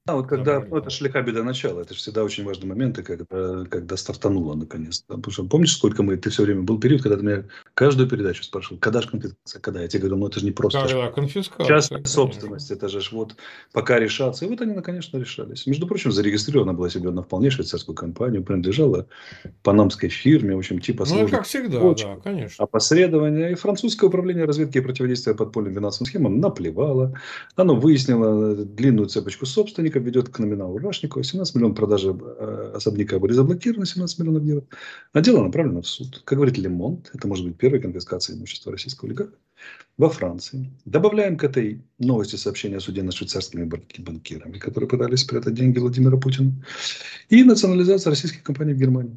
А 0.06 0.14
вот 0.14 0.28
когда, 0.28 0.60
ну, 0.60 0.76
это 0.76 0.90
шлиха 0.90 1.20
беда 1.22 1.42
начала, 1.42 1.80
это 1.80 1.94
же 1.94 2.00
всегда 2.00 2.22
очень 2.22 2.44
важные 2.44 2.68
моменты, 2.68 3.02
когда, 3.02 3.64
когда 3.64 3.96
стартануло 3.96 4.54
наконец-то. 4.54 5.16
Потому 5.16 5.32
что 5.32 5.44
помнишь, 5.44 5.76
сколько 5.76 6.02
мы, 6.02 6.16
ты 6.16 6.30
все 6.30 6.44
время, 6.44 6.62
был 6.62 6.78
период, 6.78 7.02
когда 7.02 7.16
ты 7.16 7.24
меня 7.24 7.44
каждую 7.74 8.08
передачу 8.08 8.44
спрашивал, 8.44 8.78
когда 8.78 9.02
же 9.02 9.08
конфискация, 9.08 9.60
когда? 9.60 9.82
Я 9.82 9.88
тебе 9.88 10.02
говорю, 10.02 10.16
ну 10.18 10.28
это 10.28 10.38
же 10.40 10.46
не 10.46 10.52
просто. 10.52 10.80
Когда 10.80 11.10
конфискация. 11.10 11.66
Частная 11.66 12.04
собственность, 12.04 12.70
это 12.70 12.88
же 12.88 13.00
вот 13.10 13.36
пока 13.72 13.98
решаться. 13.98 14.44
И 14.44 14.48
вот 14.48 14.60
они, 14.60 14.80
конечно, 14.80 15.18
решались. 15.18 15.66
Между 15.66 15.86
прочим, 15.86 16.12
зарегистрирована 16.12 16.72
была 16.72 16.88
себе 16.88 17.10
на 17.10 17.22
вполне 17.22 17.50
швейцарскую 17.50 17.96
компанию, 17.96 18.44
принадлежала 18.44 19.06
панамской 19.62 20.08
фирме, 20.08 20.54
в 20.54 20.58
общем, 20.58 20.78
типа 20.78 21.04
Ну, 21.08 21.28
как 21.28 21.46
всегда, 21.46 21.80
почек, 21.80 22.06
да, 22.06 22.16
конечно. 22.22 22.64
Опосредование. 22.64 23.52
И 23.52 23.54
французское 23.54 24.08
управление 24.08 24.44
разведки 24.44 24.78
и 24.78 24.80
противодействия 24.80 25.34
подпольным 25.34 25.74
финансовым 25.74 26.06
схемам 26.06 26.40
наплевало. 26.40 27.14
Оно 27.56 27.74
выяснило 27.74 28.54
длинную 28.54 29.08
цепочку 29.08 29.46
собственников, 29.46 29.95
Рашников 29.96 30.02
ведет 30.06 30.28
к 30.28 30.38
номиналу 30.38 30.78
Рашникова. 30.78 31.24
17 31.24 31.54
миллионов 31.54 31.76
продажи 31.76 32.08
э, 32.10 32.72
особняка 32.74 33.18
были 33.18 33.32
заблокированы, 33.32 33.86
17 33.86 34.18
миллионов 34.18 34.44
евро. 34.44 34.64
А 35.12 35.20
дело 35.20 35.42
направлено 35.42 35.80
в 35.80 35.86
суд. 35.86 36.22
Как 36.24 36.38
говорит 36.38 36.58
Лемонт, 36.58 37.10
это 37.14 37.28
может 37.28 37.46
быть 37.46 37.56
первая 37.56 37.80
конфискация 37.80 38.36
имущества 38.36 38.72
российского 38.72 39.08
олигарха 39.08 39.34
во 39.98 40.08
Франции. 40.08 40.70
Добавляем 40.84 41.36
к 41.36 41.44
этой 41.44 41.80
новости 41.98 42.36
сообщения 42.36 42.76
о 42.76 42.80
суде 42.80 43.02
над 43.02 43.14
швейцарскими 43.14 43.64
банкирами, 43.98 44.58
которые 44.58 44.88
пытались 44.88 45.20
спрятать 45.20 45.54
деньги 45.54 45.78
Владимира 45.78 46.16
Путина. 46.16 46.52
И 47.30 47.44
национализация 47.44 48.10
российских 48.10 48.42
компаний 48.42 48.74
в 48.74 48.78
Германии. 48.78 49.16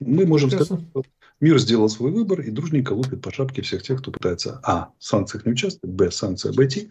Мы 0.00 0.26
можем 0.26 0.50
сказать, 0.50 0.80
что 0.90 1.02
мир 1.40 1.58
сделал 1.58 1.88
свой 1.88 2.10
выбор 2.10 2.40
и 2.40 2.50
дружненько 2.50 2.92
лупит 2.92 3.22
по 3.22 3.32
шапке 3.32 3.62
всех 3.62 3.82
тех, 3.82 4.00
кто 4.00 4.10
пытается 4.10 4.60
а. 4.62 4.90
в 4.98 5.04
санкциях 5.04 5.46
не 5.46 5.52
участвовать, 5.52 5.96
б. 5.96 6.10
санкции 6.10 6.50
обойти, 6.50 6.90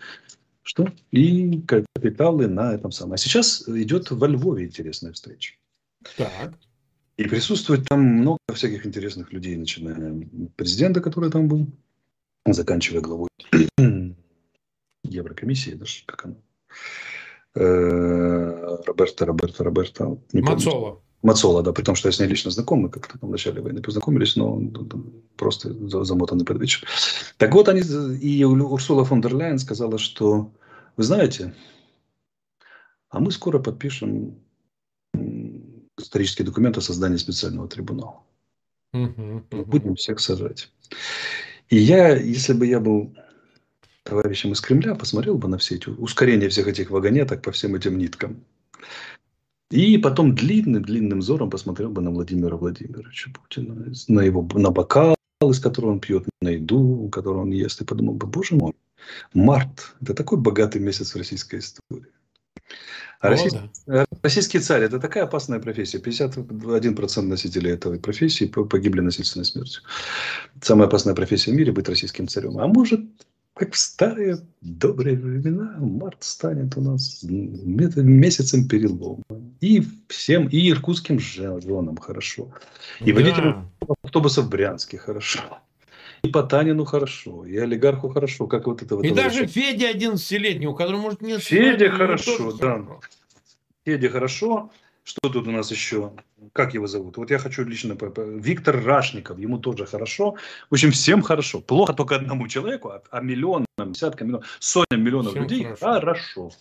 что? 0.66 0.92
И 1.12 1.62
капиталы 1.62 2.48
на 2.48 2.74
этом 2.74 2.92
самом. 2.92 3.14
А 3.14 3.18
сейчас 3.18 3.68
идет 3.68 4.10
во 4.10 4.28
Львове 4.28 4.66
интересная 4.66 5.14
встреча. 5.14 5.54
Так. 6.18 6.56
И 7.18 7.24
присутствует 7.26 7.88
там 7.88 8.02
много 8.02 8.40
всяких 8.54 8.86
интересных 8.86 9.32
людей, 9.32 9.56
начиная 9.56 10.28
президента, 10.56 11.02
который 11.02 11.30
там 11.30 11.48
был, 11.48 11.68
заканчивая 12.46 13.02
главой 13.02 13.30
Еврокомиссии, 15.04 15.76
даже 15.76 16.04
как 16.08 16.26
она. 16.26 16.36
Э, 17.54 18.78
Роберта, 18.86 19.26
Роберта, 19.28 19.64
Роберта. 19.64 20.18
Мацола. 20.34 21.00
Мацола, 21.22 21.64
да, 21.64 21.74
при 21.74 21.84
том, 21.84 21.96
что 21.96 22.08
я 22.08 22.12
с 22.12 22.20
ней 22.20 22.28
лично 22.28 22.52
знаком, 22.52 22.82
мы 22.82 22.90
как-то 22.90 23.18
там 23.18 23.30
в 23.30 23.32
начале 23.32 23.62
войны 23.62 23.82
познакомились, 23.82 24.36
но 24.36 24.62
просто 25.38 25.74
замотанный 26.04 26.46
под 26.46 26.60
вечер. 26.60 26.88
Так 27.38 27.54
вот, 27.54 27.68
они, 27.68 27.82
и 27.82 28.44
Урсула 28.44 29.06
фон 29.06 29.22
дер 29.22 29.36
Ляйен 29.36 29.58
сказала, 29.58 29.98
что, 29.98 30.52
вы 30.98 31.04
знаете, 31.04 31.56
а 33.10 33.20
мы 33.20 33.32
скоро 33.32 33.60
подпишем 33.60 34.38
исторические 35.98 36.46
документы 36.46 36.80
о 36.80 36.84
создании 36.84 37.18
специального 37.18 37.68
трибунала. 37.68 38.22
Будем 38.94 39.96
всех 39.96 40.20
сажать. 40.20 40.70
И 41.70 41.78
я, 41.78 42.16
если 42.16 42.54
бы 42.54 42.68
я 42.68 42.80
был 42.80 43.16
товарищем 44.04 44.52
из 44.52 44.62
Кремля, 44.62 44.94
посмотрел 44.94 45.38
бы 45.38 45.48
на 45.48 45.58
все 45.58 45.76
эти 45.76 45.90
ускорения 45.90 46.50
всех 46.50 46.68
этих 46.68 46.92
вагонеток 46.92 47.42
по 47.42 47.52
всем 47.52 47.74
этим 47.74 47.98
ниткам. 47.98 48.44
И 49.72 49.98
потом 49.98 50.36
длинным-длинным 50.36 51.20
взором 51.20 51.50
посмотрел 51.50 51.90
бы 51.90 52.02
на 52.02 52.12
Владимира 52.12 52.56
Владимировича 52.56 53.32
Путина, 53.32 53.92
на 54.08 54.22
его 54.22 54.48
на 54.54 54.70
бокал, 54.70 55.16
из 55.42 55.60
которого 55.60 55.92
он 55.92 56.00
пьет, 56.00 56.26
на 56.42 56.50
еду, 56.50 57.10
которую 57.12 57.44
он 57.44 57.52
ест, 57.52 57.82
и 57.82 57.86
подумал 57.86 58.14
бы, 58.14 58.28
боже 58.28 58.56
мой, 58.56 58.74
март– 59.34 59.96
это 60.02 60.14
такой 60.14 60.38
богатый 60.38 60.80
месяц 60.80 61.14
в 61.14 61.18
российской 61.18 61.60
истории. 61.60 62.12
А 63.22 63.28
О, 63.28 63.30
российский, 63.32 63.60
да. 63.88 64.06
российский 64.22 64.60
царь– 64.60 64.84
это 64.84 65.00
такая 65.00 65.24
опасная 65.24 65.60
профессия. 65.60 65.98
51% 65.98 67.22
носителей 67.22 67.72
этой 67.72 68.00
профессии 68.00 68.46
погибли 68.46 69.02
насильственной 69.02 69.46
смертью. 69.46 69.82
Самая 70.62 70.88
опасная 70.88 71.16
профессия 71.16 71.52
в 71.52 71.56
мире– 71.56 71.72
быть 71.74 71.90
российским 71.90 72.28
царем. 72.28 72.60
А 72.60 72.68
может, 72.68 73.02
как 73.56 73.74
в 73.74 73.78
старые 73.78 74.38
добрые 74.60 75.16
времена, 75.16 75.78
март 75.80 76.24
станет 76.24 76.76
у 76.76 76.82
нас 76.82 77.24
месяцем 77.24 78.68
перелома. 78.68 79.24
И 79.62 79.82
всем, 80.10 80.50
и 80.50 80.70
иркутским 80.70 81.20
женам 81.20 81.96
хорошо. 81.96 82.52
И 83.00 83.14
да. 83.14 83.16
водителям 83.16 83.72
автобусов 84.04 84.46
в 84.46 84.50
Брянске 84.50 84.98
хорошо. 84.98 85.40
И 86.24 86.28
Потанину 86.28 86.84
хорошо, 86.84 87.46
и 87.46 87.56
олигарху 87.56 88.10
хорошо, 88.10 88.48
как 88.48 88.68
вот 88.68 88.82
это 88.82 88.98
вот. 88.98 89.06
И 89.06 89.12
даже 89.12 89.48
Федя 89.48 89.90
11-летний, 89.92 90.68
у 90.68 90.74
которого 90.74 91.00
может 91.00 91.22
нет... 91.22 91.42
Федя 91.42 91.90
хорошо, 91.92 92.52
да. 92.52 92.86
Федя 93.86 94.10
хорошо. 94.10 94.70
Что 95.06 95.30
тут 95.30 95.48
у 95.48 95.52
нас 95.52 95.72
еще? 95.72 96.12
Как 96.56 96.74
его 96.74 96.88
зовут? 96.88 97.18
Вот 97.18 97.32
я 97.32 97.38
хочу 97.38 97.66
лично... 97.66 97.98
Виктор 98.40 98.82
Рашников, 98.82 99.38
ему 99.38 99.58
тоже 99.58 99.86
хорошо. 99.86 100.36
В 100.70 100.74
общем, 100.74 100.92
всем 100.92 101.22
хорошо. 101.22 101.60
Плохо 101.60 101.92
только 101.92 102.16
одному 102.16 102.48
человеку, 102.48 102.92
а, 102.92 103.02
а 103.12 103.20
миллионам, 103.20 103.66
десяткам 103.78 104.28
миллионов, 104.28 104.48
сотням 104.60 105.04
миллионов 105.04 105.32
всем 105.32 105.44
людей 105.44 105.64
хорошо. 105.66 105.80
хорошо. 105.82 106.52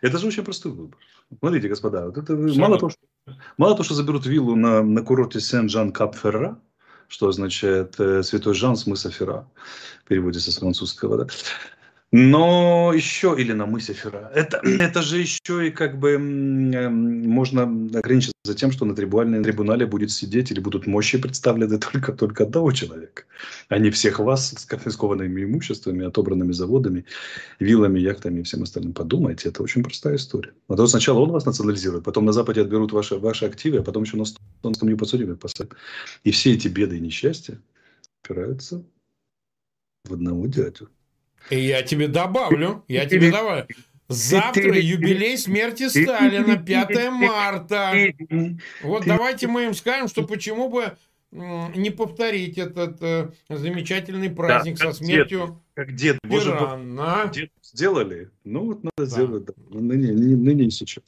Это 0.00 0.18
же 0.18 0.26
очень 0.26 0.42
простой 0.42 0.72
выбор. 0.72 0.98
Смотрите, 1.38 1.68
господа, 1.68 2.06
вот 2.06 2.18
это 2.18 2.34
мало 2.34 2.76
того, 2.76 2.90
что, 2.90 3.00
мало 3.56 3.74
того, 3.74 3.84
что 3.84 3.94
заберут 3.94 4.26
виллу 4.26 4.56
на, 4.56 4.82
на 4.82 5.02
курорте 5.02 5.38
Сен-Жан-Кап-Ферра, 5.38 6.58
что 7.06 7.28
означает 7.28 8.00
э, 8.00 8.24
Святой 8.24 8.54
Жан, 8.54 8.74
смысл 8.74 9.10
Ферра, 9.10 9.48
переводится 10.08 10.50
с 10.50 10.58
французского, 10.58 11.18
да? 11.18 11.32
Но 12.12 12.92
еще, 12.92 13.36
или 13.38 13.52
на 13.52 13.66
мысе 13.66 13.92
Фера, 13.92 14.32
это, 14.34 14.56
это 14.64 15.00
же 15.00 15.18
еще 15.18 15.68
и 15.68 15.70
как 15.70 16.00
бы 16.00 16.18
можно 16.18 17.62
ограничиться 17.62 18.32
за 18.44 18.54
тем, 18.54 18.72
что 18.72 18.84
на 18.84 18.96
трибунале, 18.96 19.44
трибунале 19.44 19.86
будет 19.86 20.10
сидеть 20.10 20.50
или 20.50 20.58
будут 20.58 20.88
мощи 20.88 21.18
представлены 21.18 21.78
только, 21.92 22.12
только 22.12 22.44
одного 22.44 22.72
человека, 22.72 23.22
а 23.68 23.78
не 23.78 23.90
всех 23.90 24.18
вас 24.18 24.50
с 24.50 24.64
конфискованными 24.64 25.44
имуществами, 25.44 26.04
отобранными 26.04 26.50
заводами, 26.50 27.04
виллами, 27.60 28.00
яхтами 28.00 28.40
и 28.40 28.42
всем 28.42 28.64
остальным. 28.64 28.92
Подумайте, 28.92 29.48
это 29.48 29.62
очень 29.62 29.84
простая 29.84 30.16
история. 30.16 30.52
А 30.66 30.74
то 30.74 30.88
сначала 30.88 31.20
он 31.20 31.30
вас 31.30 31.46
национализирует, 31.46 32.02
потом 32.02 32.24
на 32.24 32.32
Западе 32.32 32.62
отберут 32.62 32.90
ваши, 32.90 33.18
ваши 33.18 33.44
активы, 33.44 33.78
а 33.78 33.82
потом 33.84 34.02
еще 34.02 34.16
на 34.16 34.24
стонском 34.24 34.88
не 34.88 34.96
подсудимых 34.96 35.38
посадят. 35.38 35.74
И 36.24 36.32
все 36.32 36.54
эти 36.54 36.66
беды 36.66 36.96
и 36.96 37.00
несчастья 37.00 37.60
опираются 38.24 38.82
в 40.04 40.12
одного 40.12 40.48
дядю. 40.48 40.88
И 41.48 41.58
я 41.58 41.82
тебе 41.82 42.08
добавлю, 42.08 42.84
я 42.88 43.06
тебе 43.06 43.30
добавлю. 43.30 43.66
Завтра 44.08 44.76
юбилей 44.76 45.38
смерти 45.38 45.88
Сталина, 45.88 46.56
5 46.56 47.10
марта. 47.10 47.94
Вот 48.82 49.04
давайте 49.06 49.46
мы 49.46 49.64
им 49.66 49.74
скажем, 49.74 50.08
что 50.08 50.24
почему 50.24 50.68
бы 50.68 50.96
не 51.32 51.90
повторить 51.90 52.58
этот 52.58 53.00
э, 53.02 53.30
замечательный 53.48 54.30
праздник 54.30 54.78
да, 54.78 54.86
со 54.86 55.04
смертью 55.04 55.62
как 55.74 55.94
дед, 55.94 56.18
как 56.24 56.34
дед, 56.34 56.50
Боже, 56.50 57.30
дед 57.32 57.52
сделали, 57.62 58.30
ну 58.42 58.66
вот 58.66 58.82
надо 58.82 58.92
да. 58.96 59.06
сделать, 59.06 59.44
да. 59.44 59.52
ныне, 59.68 60.12
ныне 60.12 60.64
и 60.64 60.70
сейчас. 60.70 61.04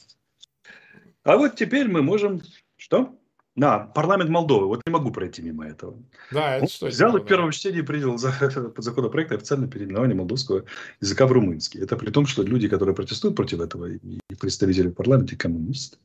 А 1.25 1.37
вот 1.37 1.57
теперь 1.57 1.89
мы 1.89 2.03
можем, 2.03 2.41
что? 2.77 3.19
На 3.55 3.81
парламент 3.81 4.31
Молдовы. 4.31 4.67
Вот 4.67 4.81
не 4.87 4.93
могу 4.93 5.11
пройти 5.11 5.43
мимо 5.43 5.67
этого. 5.67 5.95
Да, 6.31 6.57
это 6.57 6.73
что 6.73 6.87
взял 6.87 7.15
и 7.17 7.21
в 7.21 7.27
первом 7.27 7.51
чтении 7.51 7.83
принял 7.83 8.17
за, 8.17 8.33
под 8.75 8.83
законопроект 8.83 9.31
официальное 9.31 9.69
переименование 9.69 10.17
молдовского 10.17 10.65
языка 11.03 11.27
в 11.27 11.33
румынский. 11.33 11.81
Это 11.83 11.97
при 11.97 12.11
том, 12.11 12.25
что 12.27 12.43
люди, 12.43 12.67
которые 12.67 12.95
протестуют 12.95 13.37
против 13.37 13.61
этого, 13.61 13.91
и 13.91 14.21
представители 14.41 14.89
в 14.89 14.95
парламенте, 14.95 15.37
коммунисты, 15.37 15.99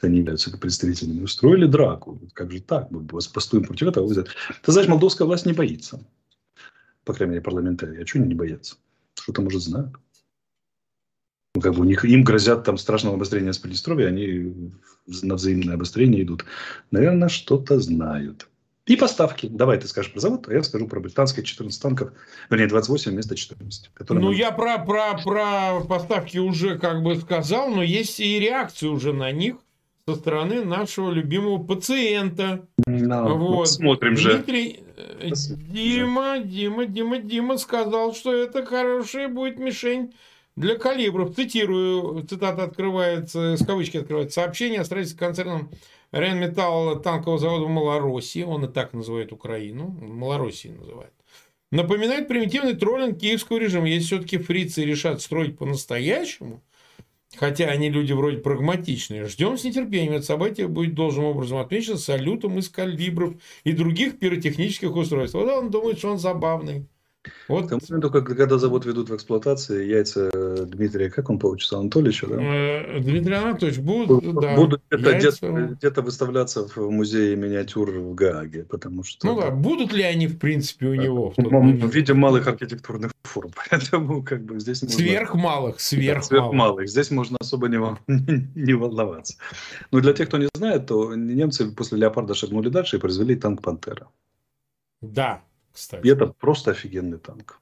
они 0.00 0.18
являются 0.18 0.56
представителями, 0.56 1.22
устроили 1.22 1.66
драку. 1.66 2.18
Как 2.32 2.50
же 2.50 2.62
так? 2.62 2.90
Мы 2.90 3.04
постуем 3.06 3.64
против 3.64 3.88
этого. 3.88 4.08
Ты 4.14 4.72
знаешь, 4.72 4.88
молдовская 4.88 5.26
власть 5.26 5.44
не 5.44 5.52
боится. 5.52 6.00
По 7.04 7.12
крайней 7.12 7.32
мере, 7.32 7.42
парламентарии. 7.42 8.00
А 8.00 8.04
чего 8.06 8.22
они 8.22 8.30
не 8.30 8.34
боятся? 8.34 8.76
Что-то, 9.14 9.42
может, 9.42 9.62
знают. 9.62 9.92
Ну, 11.56 11.62
как 11.62 11.72
бы 11.72 11.80
у 11.80 11.84
них, 11.84 12.04
им 12.04 12.22
грозят 12.22 12.64
там 12.64 12.76
страшного 12.76 13.16
обострения 13.16 13.50
с 13.50 13.56
Приднестровья, 13.56 14.08
они 14.08 14.72
на 15.06 15.36
взаимное 15.36 15.76
обострение 15.76 16.22
идут. 16.22 16.44
Наверное, 16.90 17.30
что-то 17.30 17.80
знают. 17.80 18.46
И 18.84 18.94
поставки. 18.94 19.46
Давай 19.46 19.80
ты 19.80 19.88
скажешь 19.88 20.12
про 20.12 20.20
завод, 20.20 20.48
а 20.48 20.52
я 20.52 20.62
скажу 20.62 20.86
про 20.86 21.00
британские 21.00 21.46
14 21.46 21.80
танков, 21.80 22.12
вернее, 22.50 22.66
28 22.66 23.10
вместо 23.10 23.34
14. 23.34 23.90
Ну, 24.10 24.20
мы... 24.20 24.34
я 24.34 24.52
про, 24.52 24.76
про, 24.84 25.18
про 25.24 25.80
поставки 25.80 26.36
уже 26.36 26.78
как 26.78 27.02
бы 27.02 27.16
сказал, 27.16 27.70
но 27.70 27.82
есть 27.82 28.20
и 28.20 28.38
реакции 28.38 28.88
уже 28.88 29.14
на 29.14 29.32
них 29.32 29.56
со 30.06 30.14
стороны 30.14 30.62
нашего 30.62 31.10
любимого 31.10 31.56
пациента. 31.56 32.66
No, 32.86 33.32
вот. 33.32 33.60
Посмотрим 33.60 34.14
Дмитрий, 34.14 34.84
же. 35.24 35.56
Дима, 35.56 36.38
Дима, 36.38 36.84
Дима, 36.84 37.16
Дима 37.16 37.56
сказал, 37.56 38.14
что 38.14 38.30
это 38.34 38.66
хорошая 38.66 39.28
будет 39.28 39.58
мишень 39.58 40.12
для 40.56 40.76
калибров, 40.76 41.34
цитирую, 41.34 42.26
цитата 42.26 42.64
открывается, 42.64 43.56
с 43.56 43.64
кавычки 43.64 43.98
открывается, 43.98 44.40
сообщение 44.40 44.80
о 44.80 44.84
строительстве 44.84 45.18
концерном 45.18 45.70
Ренметалл 46.12 47.00
танкового 47.00 47.38
завода 47.38 47.64
в 47.64 47.68
Малороссии, 47.68 48.42
он 48.42 48.64
и 48.64 48.68
так 48.72 48.92
называет 48.94 49.32
Украину, 49.32 49.88
Малороссии 49.88 50.68
называет, 50.68 51.12
напоминает 51.70 52.28
примитивный 52.28 52.74
троллинг 52.74 53.18
киевского 53.18 53.58
режима. 53.58 53.88
Если 53.88 54.06
все-таки 54.06 54.38
фрицы 54.38 54.84
решат 54.84 55.20
строить 55.20 55.58
по-настоящему, 55.58 56.62
хотя 57.36 57.66
они 57.66 57.90
люди 57.90 58.12
вроде 58.12 58.38
прагматичные, 58.38 59.26
ждем 59.26 59.58
с 59.58 59.64
нетерпением. 59.64 60.14
Это 60.14 60.24
событие 60.24 60.68
будет 60.68 60.94
должным 60.94 61.26
образом 61.26 61.58
отмечено 61.58 61.98
салютом 61.98 62.58
из 62.58 62.68
калибров 62.68 63.34
и 63.64 63.72
других 63.72 64.18
пиротехнических 64.18 64.94
устройств. 64.94 65.34
Вот 65.34 65.48
он 65.48 65.70
думает, 65.70 65.98
что 65.98 66.12
он 66.12 66.18
забавный. 66.18 66.86
Вот. 67.48 67.66
К 67.66 67.68
тому 67.70 67.80
моменту, 67.88 68.10
когда 68.10 68.58
завод 68.58 68.84
ведут 68.86 69.10
в 69.10 69.14
эксплуатацию, 69.14 69.86
яйца 69.86 70.30
Дмитрия, 70.66 71.10
как 71.10 71.30
он 71.30 71.38
получится, 71.38 71.78
Анатольевича, 71.78 72.26
да? 72.26 72.36
Э, 72.40 73.00
Дмитрий 73.00 73.34
Анатольевич, 73.34 73.80
будут, 73.80 74.40
да, 74.40 74.54
будут 74.56 74.82
где-то, 74.90 75.10
яйца... 75.10 75.46
где-то 75.46 76.02
выставляться 76.02 76.66
в 76.66 76.90
музее 76.90 77.36
миниатюр 77.36 77.90
в 77.90 78.14
Гааге, 78.14 78.64
потому 78.64 79.02
что... 79.04 79.26
Ну 79.26 79.40
да, 79.40 79.50
будут 79.50 79.92
ли 79.92 80.02
они, 80.02 80.26
в 80.26 80.38
принципе, 80.38 80.86
у 80.86 80.94
него? 80.94 81.32
В, 81.36 81.42
в 81.42 81.94
виде 81.94 82.14
малых 82.14 82.46
архитектурных 82.46 83.12
форм, 83.22 83.50
поэтому 83.70 84.22
как 84.22 84.44
бы 84.44 84.58
здесь... 84.60 84.82
Можно... 84.82 84.98
Сверхмалых, 84.98 85.80
сверхмалых. 85.80 86.22
Да, 86.22 86.26
сверхмалых, 86.26 86.88
здесь 86.88 87.10
можно 87.10 87.36
особо 87.40 87.68
не, 87.68 87.78
не 88.54 88.74
волноваться. 88.74 89.36
Но 89.90 90.00
для 90.00 90.12
тех, 90.12 90.28
кто 90.28 90.38
не 90.38 90.48
знает, 90.54 90.86
то 90.86 91.14
немцы 91.14 91.70
после 91.70 91.98
«Леопарда» 91.98 92.34
шагнули 92.34 92.68
дальше 92.68 92.96
и 92.96 93.00
произвели 93.00 93.36
танк 93.36 93.62
«Пантера». 93.62 94.08
Да, 95.02 95.42
кстати. 95.76 96.06
И 96.06 96.10
это 96.10 96.26
просто 96.26 96.70
офигенный 96.70 97.18
танк. 97.18 97.60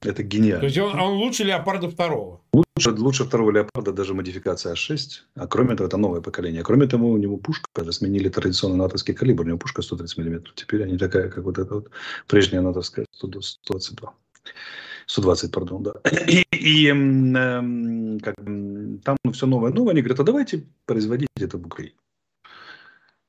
Это 0.00 0.22
гениально. 0.22 0.60
То 0.60 0.66
есть 0.66 0.78
он, 0.78 1.00
он 1.00 1.14
лучше 1.14 1.42
Леопарда 1.44 1.88
второго? 1.90 2.40
Лучше, 2.52 2.90
лучше 2.92 3.24
второго 3.24 3.50
Леопарда 3.50 3.92
даже 3.92 4.14
модификация 4.14 4.74
А6. 4.74 4.98
А 5.34 5.46
кроме 5.48 5.74
того, 5.74 5.88
это 5.88 5.96
новое 5.96 6.20
поколение. 6.20 6.62
Кроме 6.62 6.86
того, 6.86 7.10
у 7.10 7.16
него 7.16 7.36
пушка, 7.36 7.68
даже 7.74 7.92
сменили 7.92 8.28
традиционный 8.28 8.76
натовский 8.76 9.14
калибр. 9.14 9.42
У 9.42 9.46
него 9.46 9.58
пушка 9.58 9.82
130 9.82 10.18
мм. 10.18 10.52
Теперь 10.54 10.84
они 10.84 10.98
такая, 10.98 11.28
как 11.28 11.44
вот 11.44 11.58
эта 11.58 11.74
вот 11.74 11.90
прежняя 12.28 12.62
натовская 12.62 13.06
122. 13.10 14.14
120, 15.06 15.50
пардон, 15.52 15.82
да. 15.82 15.94
И, 16.28 16.44
и 16.52 16.86
э, 16.86 18.18
как, 18.22 18.34
там 18.36 19.16
все 19.32 19.46
новое. 19.46 19.72
Новое. 19.72 19.92
Они 19.92 20.02
говорят, 20.02 20.20
а 20.20 20.24
давайте 20.24 20.64
производить 20.86 21.28
это 21.40 21.58
в 21.58 21.66
Украине. 21.66 21.96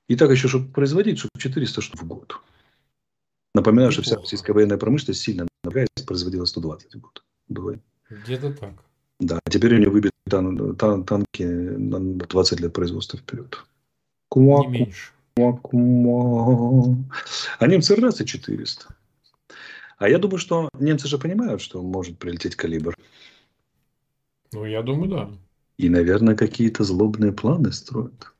И 0.07 0.15
так 0.15 0.29
еще, 0.29 0.47
чтобы 0.47 0.71
производить, 0.71 1.17
чтобы 1.17 1.31
400 1.39 1.81
штук 1.81 2.01
в 2.01 2.07
год. 2.07 2.35
Напоминаю, 3.59 3.91
что 3.91 4.03
вся 4.03 4.15
российская 4.15 4.53
военная 4.53 4.77
промышленность 4.77 5.19
сильно 5.19 5.45
напрягаясь, 5.65 6.05
производила 6.07 6.45
120 6.45 6.95
в 6.95 6.99
год. 6.99 7.23
Где-то 8.09 8.53
так. 8.53 8.73
Да, 9.19 9.39
а 9.43 9.49
теперь 9.49 9.75
у 9.75 9.77
нее 9.79 9.89
выбиты 9.89 10.15
тан 10.29 10.77
тан 10.77 11.03
танки 11.03 11.43
на 11.43 11.99
20 11.99 12.59
лет 12.61 12.71
производства 12.71 13.19
вперед. 13.19 13.65
Кума, 14.29 14.61
Не 14.61 14.67
меньше. 14.67 15.11
Кума, 15.35 15.57
кума. 15.57 17.03
А 17.59 17.67
немцы 17.67 17.95
раз 17.97 18.21
и 18.21 18.25
400. 18.25 18.95
А 19.97 20.07
я 20.07 20.19
думаю, 20.19 20.37
что 20.37 20.69
немцы 20.79 21.09
же 21.09 21.17
понимают, 21.17 21.61
что 21.61 21.81
может 21.81 22.17
прилететь 22.17 22.55
калибр. 22.55 22.95
Ну, 24.53 24.63
я 24.63 24.81
думаю, 24.81 25.09
да. 25.09 25.29
И, 25.77 25.89
наверное, 25.89 26.35
какие-то 26.35 26.85
злобные 26.85 27.33
планы 27.33 27.73
строят. 27.73 28.31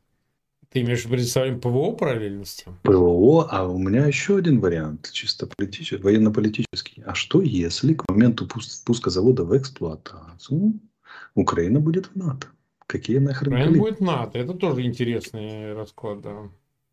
Ты 0.72 0.82
имеешь 0.82 1.02
в 1.02 1.06
виду 1.06 1.16
представление 1.16 1.60
ПВО 1.60 1.94
параллельности? 1.94 2.66
ПВО, 2.84 3.48
а 3.50 3.68
у 3.68 3.80
меня 3.80 4.06
еще 4.06 4.38
один 4.38 4.60
вариант, 4.60 5.10
чисто 5.12 5.48
политический, 5.48 5.98
военно-политический. 5.98 7.02
А 7.08 7.16
что 7.16 7.42
если 7.42 7.96
к 7.96 8.08
моменту 8.08 8.48
пуска 8.86 9.10
завода 9.10 9.46
в 9.46 9.58
эксплуатацию 9.58 10.80
Украина 11.34 11.80
будет 11.80 12.08
в 12.08 12.16
НАТО? 12.16 12.48
Какие 12.86 13.18
нахрен 13.18 13.54
Украина 13.54 13.66
коллеги? 13.66 13.80
будет 13.80 14.00
НАТО. 14.00 14.38
Это 14.38 14.54
тоже 14.54 14.84
интересный 14.84 15.74
расклад, 15.74 16.22
да. 16.22 16.50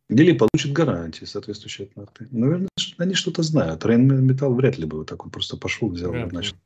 Или 0.08 0.32
получит 0.32 0.72
гарантии 0.72 1.26
соответствующие 1.26 1.88
от 1.88 1.96
НАТО. 1.96 2.26
Наверное, 2.30 2.68
они 2.96 3.14
что-то 3.14 3.42
знают. 3.42 3.84
Рейнметалл 3.84 4.54
вряд 4.54 4.78
ли 4.78 4.86
бы 4.86 4.98
вот 4.98 5.08
так 5.08 5.24
вот 5.24 5.32
просто 5.32 5.56
пошел, 5.58 5.90
взял 5.90 6.14
и 6.14 6.24
начал. 6.24 6.56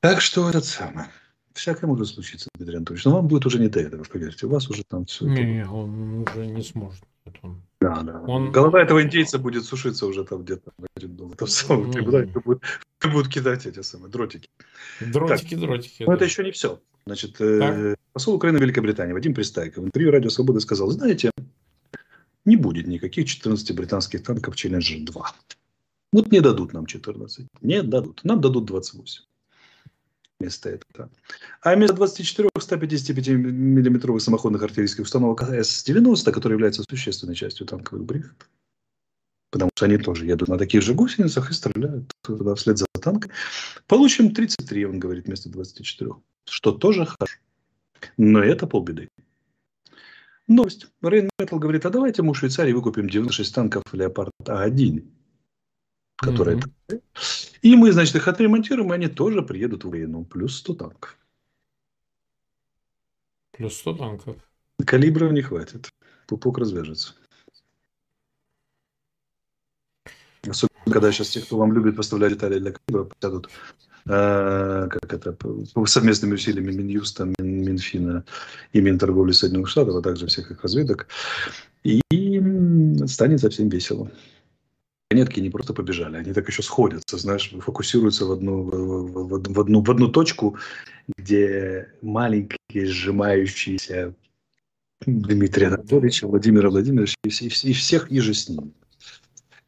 Так 0.00 0.22
что 0.22 0.48
этот 0.48 0.64
самый. 0.64 1.04
Всякое 1.54 1.86
может 1.86 2.08
случиться, 2.08 2.48
Дмитрий 2.54 2.76
Анатольевич. 2.76 3.04
Но 3.04 3.12
вам 3.12 3.28
будет 3.28 3.46
уже 3.46 3.58
не 3.58 3.68
до 3.68 3.80
этого, 3.80 4.04
поверьте. 4.04 4.46
У 4.46 4.50
вас 4.50 4.70
уже 4.70 4.84
там 4.84 5.04
все. 5.06 5.26
Не, 5.26 5.66
он 5.66 6.22
уже 6.22 6.46
не 6.46 6.62
сможет. 6.62 7.02
Он... 7.42 7.62
Да, 7.80 8.02
да. 8.02 8.20
Он... 8.22 8.52
Голова 8.52 8.80
этого 8.82 9.02
индейца 9.02 9.38
будет 9.38 9.64
сушиться 9.64 10.06
уже 10.06 10.24
там 10.24 10.42
где-то. 10.42 10.70
Там 11.36 11.48
самом 11.48 11.90
трибунале 11.90 12.26
будут, 12.26 12.62
будут 13.02 13.28
кидать 13.28 13.66
эти 13.66 13.82
самые 13.82 14.10
дротики. 14.10 14.48
Дротики, 15.00 15.54
так. 15.54 15.60
дротики. 15.60 16.02
Но 16.02 16.08
да. 16.08 16.14
это 16.14 16.24
еще 16.24 16.44
не 16.44 16.52
все. 16.52 16.80
Значит, 17.06 17.40
э, 17.40 17.96
посол 18.12 18.34
Украины 18.34 18.58
в 18.58 18.62
Великобритании 18.62 19.12
Вадим 19.12 19.34
Пристайков 19.34 19.84
в 19.84 19.86
интервью 19.86 20.12
Радио 20.12 20.30
Свободы 20.30 20.60
сказал, 20.60 20.90
знаете, 20.90 21.30
не 22.44 22.56
будет 22.56 22.86
никаких 22.86 23.26
14 23.26 23.74
британских 23.74 24.22
танков 24.22 24.56
Челленджер 24.56 25.00
2. 25.00 25.32
Вот 26.12 26.32
не 26.32 26.40
дадут 26.40 26.72
нам 26.72 26.86
14. 26.86 27.46
Не 27.62 27.82
дадут. 27.82 28.20
Нам 28.24 28.40
дадут 28.40 28.66
28 28.66 29.02
вместо 30.40 30.70
этого. 30.70 31.10
А 31.60 31.74
вместо 31.74 31.94
24 31.94 32.48
155 32.58 33.28
миллиметровых 33.28 34.22
самоходных 34.22 34.62
артиллерийских 34.62 35.04
установок 35.04 35.42
С-90, 35.42 36.32
которые 36.32 36.54
являются 36.54 36.82
существенной 36.88 37.34
частью 37.34 37.66
танковых 37.66 38.04
бригад, 38.04 38.48
потому 39.50 39.70
что 39.76 39.86
они 39.86 39.98
тоже 39.98 40.26
едут 40.26 40.48
на 40.48 40.58
таких 40.58 40.82
же 40.82 40.94
гусеницах 40.94 41.50
и 41.50 41.54
стреляют 41.54 42.12
туда 42.22 42.54
вслед 42.54 42.78
за 42.78 42.86
танком, 43.00 43.30
получим 43.86 44.34
33, 44.34 44.86
он 44.86 44.98
говорит, 44.98 45.26
вместо 45.26 45.48
24, 45.48 46.10
что 46.44 46.72
тоже 46.72 47.06
хорошо. 47.06 47.38
Но 48.16 48.42
это 48.42 48.66
полбеды. 48.66 49.08
Новость. 50.48 50.88
Рейн 51.02 51.30
Метал 51.38 51.60
говорит, 51.60 51.86
а 51.86 51.90
давайте 51.90 52.22
мы 52.22 52.30
у 52.30 52.34
Швейцарии 52.34 52.72
выкупим 52.72 53.08
96 53.08 53.54
танков 53.54 53.84
Леопард 53.92 54.32
А1 54.44 55.04
которые 56.20 56.58
mm-hmm. 56.58 57.02
И 57.62 57.76
мы, 57.76 57.92
значит, 57.92 58.14
их 58.16 58.28
отремонтируем, 58.28 58.92
и 58.92 58.94
они 58.94 59.08
тоже 59.08 59.42
приедут 59.42 59.84
в 59.84 59.88
Украину. 59.88 60.24
Плюс 60.24 60.56
100 60.58 60.74
танков. 60.74 61.18
Плюс 63.52 63.76
100 63.78 63.94
танков. 63.94 64.36
Калибров 64.86 65.32
не 65.32 65.42
хватит. 65.42 65.90
Пупок 66.26 66.58
развяжется. 66.58 67.14
Особенно, 70.48 70.84
когда 70.86 71.12
сейчас 71.12 71.28
те, 71.30 71.40
кто 71.40 71.58
вам 71.58 71.72
любит 71.72 71.96
поставлять 71.96 72.32
детали 72.32 72.58
для 72.58 72.72
калибров, 72.72 73.12
сядут 73.20 73.50
э, 74.06 74.88
как 74.90 75.12
это, 75.12 75.36
совместными 75.86 76.34
усилиями 76.34 76.72
Минюста, 76.72 77.26
Мин, 77.38 77.62
Минфина 77.62 78.24
и 78.72 78.80
Минторговли 78.80 79.32
Соединенных 79.32 79.68
Штатов, 79.68 79.96
а 79.96 80.00
также 80.00 80.26
всех 80.28 80.50
их 80.50 80.62
разведок, 80.62 81.08
и 81.84 82.00
станет 83.06 83.40
совсем 83.40 83.68
весело. 83.68 84.10
Монетки 85.10 85.40
не 85.40 85.50
просто 85.50 85.74
побежали, 85.74 86.18
они 86.18 86.32
так 86.32 86.46
еще 86.48 86.62
сходятся, 86.62 87.18
знаешь, 87.18 87.52
фокусируются 87.60 88.26
в 88.26 88.32
одну, 88.32 88.62
в, 88.62 88.70
в, 88.70 89.52
в 89.52 89.60
одну, 89.60 89.82
в 89.82 89.90
одну 89.90 90.08
точку, 90.08 90.56
где 91.18 91.92
маленькие 92.00 92.86
сжимающиеся 92.86 94.14
Дмитрия 95.04 95.66
Анатольевича, 95.66 96.28
Владимира 96.28 96.70
Владимировича 96.70 97.16
и, 97.24 97.28
и 97.28 97.72
всех 97.72 98.12
и 98.12 98.20
же 98.20 98.34
с 98.34 98.48
ним. 98.48 98.72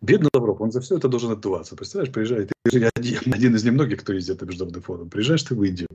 Бедный 0.00 0.30
Лавров, 0.32 0.60
он 0.60 0.70
за 0.70 0.80
все 0.80 0.96
это 0.96 1.08
должен 1.08 1.32
отдуваться. 1.32 1.74
Представляешь, 1.74 2.12
приезжает, 2.12 2.52
один, 2.64 2.90
один 3.32 3.56
из 3.56 3.64
немногих, 3.64 4.00
кто 4.00 4.12
ездит 4.12 4.40
на 4.40 4.46
международный 4.46 4.82
форум. 4.82 5.10
Приезжаешь 5.10 5.42
ты 5.42 5.56
в 5.56 5.62
Индию, 5.64 5.88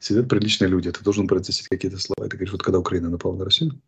сидят 0.00 0.28
приличные 0.28 0.68
люди, 0.68 0.90
ты 0.90 1.04
должен 1.04 1.26
процессить 1.26 1.68
какие-то 1.68 1.98
слова. 1.98 2.26
И 2.26 2.30
ты 2.30 2.36
говоришь, 2.36 2.52
вот 2.52 2.62
когда 2.62 2.78
Украина 2.78 3.10
напала 3.10 3.36
на 3.36 3.44
Россию, 3.44 3.78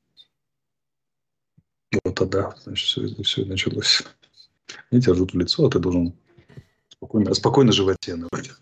вот 2.04 2.14
тогда, 2.14 2.54
значит, 2.64 2.86
все, 2.86 3.22
все 3.22 3.44
началось. 3.46 4.02
Они 4.90 5.00
тебя 5.00 5.14
ржут 5.14 5.32
в 5.32 5.38
лицо, 5.38 5.66
а 5.66 5.70
ты 5.70 5.78
должен 5.78 6.14
спокойно, 6.88 7.34
спокойно 7.34 7.72
животе 7.72 8.16
наводить. 8.16 8.52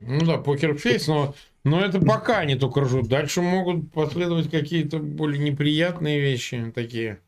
Ну 0.00 0.24
да, 0.24 0.38
покерфейс, 0.38 1.06
но, 1.06 1.34
но 1.62 1.80
это 1.80 2.00
пока 2.00 2.38
они 2.38 2.56
только 2.56 2.80
ржут. 2.80 3.08
Дальше 3.08 3.40
могут 3.40 3.90
последовать 3.92 4.50
какие-то 4.50 4.98
более 4.98 5.42
неприятные 5.42 6.20
вещи 6.20 6.72
такие. 6.74 7.20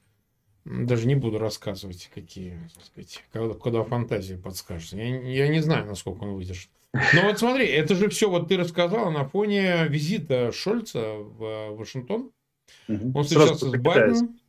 Даже 0.65 1.07
не 1.07 1.15
буду 1.15 1.39
рассказывать, 1.39 2.11
какие, 2.13 2.59
так 2.75 2.85
сказать, 2.85 3.25
когда, 3.33 3.55
когда 3.55 3.85
фантазия 3.85 4.37
подскажет. 4.37 4.93
Я, 4.93 5.21
я 5.23 5.49
не 5.49 5.61
знаю, 5.61 5.87
насколько 5.87 6.25
он 6.25 6.35
выдержит. 6.35 6.69
Но 6.93 7.23
вот 7.23 7.39
смотри, 7.39 7.67
это 7.67 7.95
же 7.95 8.09
все 8.09 8.29
вот 8.29 8.49
ты 8.49 8.57
рассказал 8.57 9.11
на 9.11 9.29
фоне 9.29 9.87
визита 9.89 10.51
Шольца 10.53 11.15
в 11.19 11.77
Вашингтон. 11.77 12.31
Угу. 12.89 13.13
Он 13.15 13.25
встречался 13.25 13.71
с 13.71 13.73
Байденом 13.79 14.41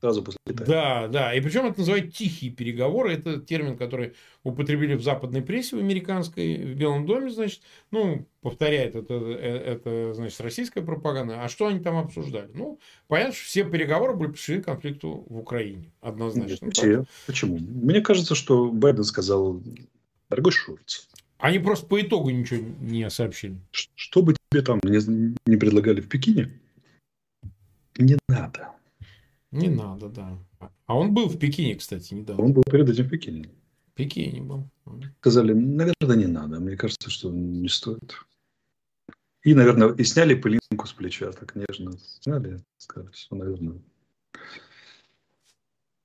сразу 0.00 0.22
после 0.22 0.38
Китая. 0.46 0.66
Да, 0.66 1.08
да. 1.08 1.34
И 1.34 1.40
причем 1.40 1.66
это 1.66 1.80
называют 1.80 2.14
тихие 2.14 2.52
переговоры. 2.52 3.12
Это 3.12 3.40
термин, 3.40 3.76
который 3.76 4.14
употребили 4.42 4.94
в 4.94 5.02
западной 5.02 5.42
прессе, 5.42 5.76
в 5.76 5.78
американской, 5.78 6.56
в 6.56 6.76
Белом 6.76 7.06
доме, 7.06 7.30
значит. 7.30 7.62
Ну, 7.90 8.26
повторяет 8.42 8.94
это, 8.94 9.14
э, 9.14 9.74
это, 9.74 10.14
значит, 10.14 10.40
российская 10.40 10.82
пропаганда. 10.82 11.42
А 11.42 11.48
что 11.48 11.66
они 11.66 11.80
там 11.80 11.96
обсуждали? 11.96 12.50
Ну, 12.54 12.78
понятно, 13.08 13.34
что 13.34 13.44
все 13.44 13.64
переговоры 13.64 14.14
были 14.14 14.30
посвящены 14.30 14.62
конфликту 14.62 15.24
в 15.28 15.38
Украине. 15.38 15.90
Однозначно. 16.00 16.70
Нет. 16.82 17.06
Почему? 17.26 17.58
Мне 17.58 18.00
кажется, 18.00 18.34
что 18.34 18.70
Байден 18.70 19.04
сказал, 19.04 19.62
дорогой 20.28 20.52
Шульц, 20.52 21.06
они 21.38 21.58
просто 21.58 21.86
по 21.86 22.00
итогу 22.00 22.30
ничего 22.30 22.64
не 22.80 23.08
сообщили. 23.10 23.58
Что 23.70 24.22
бы 24.22 24.34
тебе 24.50 24.62
там 24.62 24.80
не, 24.84 25.34
не 25.46 25.56
предлагали 25.56 26.00
в 26.00 26.08
Пекине, 26.08 26.50
не 27.98 28.18
надо. 28.28 28.70
Не 29.52 29.68
надо, 29.68 30.08
да. 30.08 30.38
А 30.86 30.96
он 30.96 31.14
был 31.14 31.28
в 31.28 31.38
Пекине, 31.38 31.76
кстати, 31.76 32.14
недавно. 32.14 32.44
Он 32.44 32.52
был 32.52 32.62
перед 32.62 32.88
этим 32.88 33.04
в 33.04 33.10
Пекине. 33.10 33.50
В 33.88 33.92
Пекине 33.94 34.42
был. 34.42 34.68
Сказали, 35.20 35.52
наверное, 35.52 36.16
не 36.16 36.26
надо. 36.26 36.60
Мне 36.60 36.76
кажется, 36.76 37.10
что 37.10 37.30
не 37.30 37.68
стоит. 37.68 38.14
И, 39.42 39.54
наверное, 39.54 39.92
и 39.92 40.04
сняли 40.04 40.34
пылинку 40.34 40.86
с 40.86 40.92
плеча, 40.92 41.30
так 41.32 41.54
нежно 41.54 41.92
сняли. 42.20 42.60
Сказали, 42.78 43.12
что, 43.14 43.36
наверное, 43.36 43.80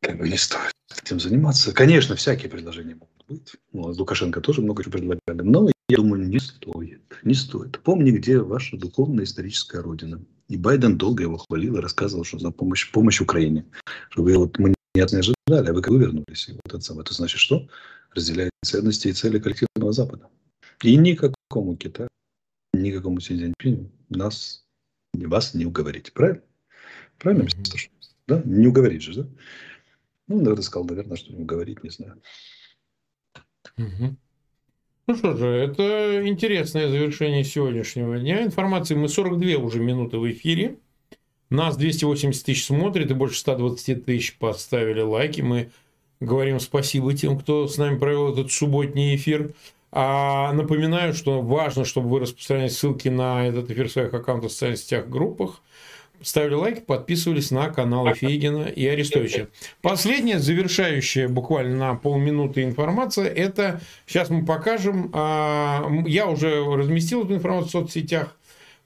как 0.02 0.18
бы 0.18 0.30
не 0.30 0.38
стоит 0.38 0.74
этим 1.04 1.20
заниматься. 1.20 1.74
Конечно, 1.74 2.16
всякие 2.16 2.50
предложения 2.50 2.96
могут 2.96 3.26
быть. 3.28 3.56
Ну, 3.74 3.88
а 3.88 3.92
Лукашенко 3.92 4.42
тоже 4.42 4.62
много 4.62 4.84
чего 4.84 4.94
предлагали. 4.94 5.42
Но 5.42 5.72
я 5.92 5.98
думаю, 5.98 6.28
не 6.28 6.39
стоит. 6.39 7.02
Не 7.24 7.34
стоит. 7.34 7.80
Помни, 7.82 8.12
где 8.12 8.39
ваша 8.39 8.78
духовная 8.78 9.26
историческая 9.26 9.82
родина. 9.82 10.22
И 10.48 10.58
Байден 10.58 10.98
долго 10.98 11.24
его 11.24 11.38
хвалил 11.38 11.78
и 11.78 11.82
рассказывал, 11.82 12.24
что 12.24 12.39
за 12.39 12.52
помощь, 12.52 12.92
помощь 12.92 13.22
Украине. 13.22 13.66
Что 14.10 14.24
вы 14.24 14.38
вот 14.38 14.58
мы 14.60 14.74
не 14.96 15.02
ожидали, 15.02 15.70
а 15.70 15.74
вы 15.74 15.82
как 15.82 15.92
вы 15.92 16.00
вернулись. 16.00 16.50
И 16.50 16.54
вот 16.54 16.74
это, 16.74 16.82
самое. 16.82 17.04
это 17.04 17.14
значит, 17.14 17.39
что 17.39 17.68
разделяет 18.14 18.52
ценности 18.64 19.08
и 19.08 19.14
цели 19.14 19.39
коллективного 19.39 19.94
Запада. 19.94 20.30
И 20.84 20.96
никакому 20.98 21.76
Китаю, 21.78 22.10
никакому 22.74 23.20
Си 23.20 23.38
Цзиньпиню 23.38 23.92
нас, 24.10 24.66
вас 25.14 25.54
не 25.54 25.66
уговорить. 25.66 26.14
Правильно? 26.14 26.42
Правильно, 27.18 27.44
mm-hmm. 27.44 27.89
Да? 28.28 28.42
Не 28.46 28.68
уговорить 28.68 29.04
же, 29.04 29.24
да? 29.24 29.30
Ну, 30.28 30.38
наверное, 30.38 30.64
сказал, 30.64 30.88
наверное, 30.88 31.18
что 31.18 31.34
не 31.34 31.44
уговорить, 31.44 31.84
не 31.84 31.89
знаю. 31.89 32.22
Mm-hmm. 33.78 34.16
Ну 35.12 35.18
что 35.18 35.36
же, 35.36 35.45
это 35.45 36.26
интересное 36.26 36.88
завершение 36.88 37.43
сегодняшнего 37.43 38.18
дня. 38.18 38.45
Информации 38.45 38.95
мы 38.95 39.09
42 39.09 39.62
уже 39.62 39.82
минуты 39.82 40.18
в 40.18 40.32
эфире. 40.32 40.78
Нас 41.49 41.76
280 41.76 42.45
тысяч 42.45 42.66
смотрит 42.66 43.12
и 43.12 43.14
больше 43.14 43.38
120 43.39 44.05
тысяч 44.05 44.38
поставили 44.38 45.01
лайки. 45.01 45.41
Мы 45.41 45.70
говорим 46.22 46.62
спасибо 46.62 47.14
тем, 47.14 47.38
кто 47.38 47.68
с 47.68 47.78
нами 47.78 47.99
провел 47.99 48.32
этот 48.32 48.53
субботний 48.53 49.14
эфир. 49.18 49.53
А 49.91 50.53
напоминаю, 50.53 51.14
что 51.14 51.41
важно, 51.41 51.84
чтобы 51.84 52.07
вы 52.07 52.22
распространяли 52.22 52.70
ссылки 52.70 53.09
на 53.09 53.45
этот 53.45 53.70
эфир 53.70 53.89
в 53.89 53.91
своих 53.91 54.14
аккаунтах 54.14 54.49
в 54.49 54.53
социальных 54.53 54.80
сетях, 54.80 55.09
группах 55.09 55.62
ставили 56.24 56.54
лайки, 56.54 56.80
подписывались 56.80 57.52
на 57.52 57.70
каналы 57.70 58.14
Фейгина 58.14 58.64
и 58.66 58.86
Арестовича. 58.88 59.48
Последняя, 59.82 60.40
завершающая 60.40 61.28
буквально 61.28 61.78
на 61.78 61.96
полминуты 61.96 62.64
информация, 62.64 63.28
это 63.28 63.82
сейчас 64.06 64.30
мы 64.30 64.46
покажем, 64.46 65.12
а, 65.14 65.90
я 66.06 66.28
уже 66.28 66.64
разместил 66.64 67.26
эту 67.26 67.36
информацию 67.36 67.68
в 67.68 67.72
соцсетях, 67.72 68.36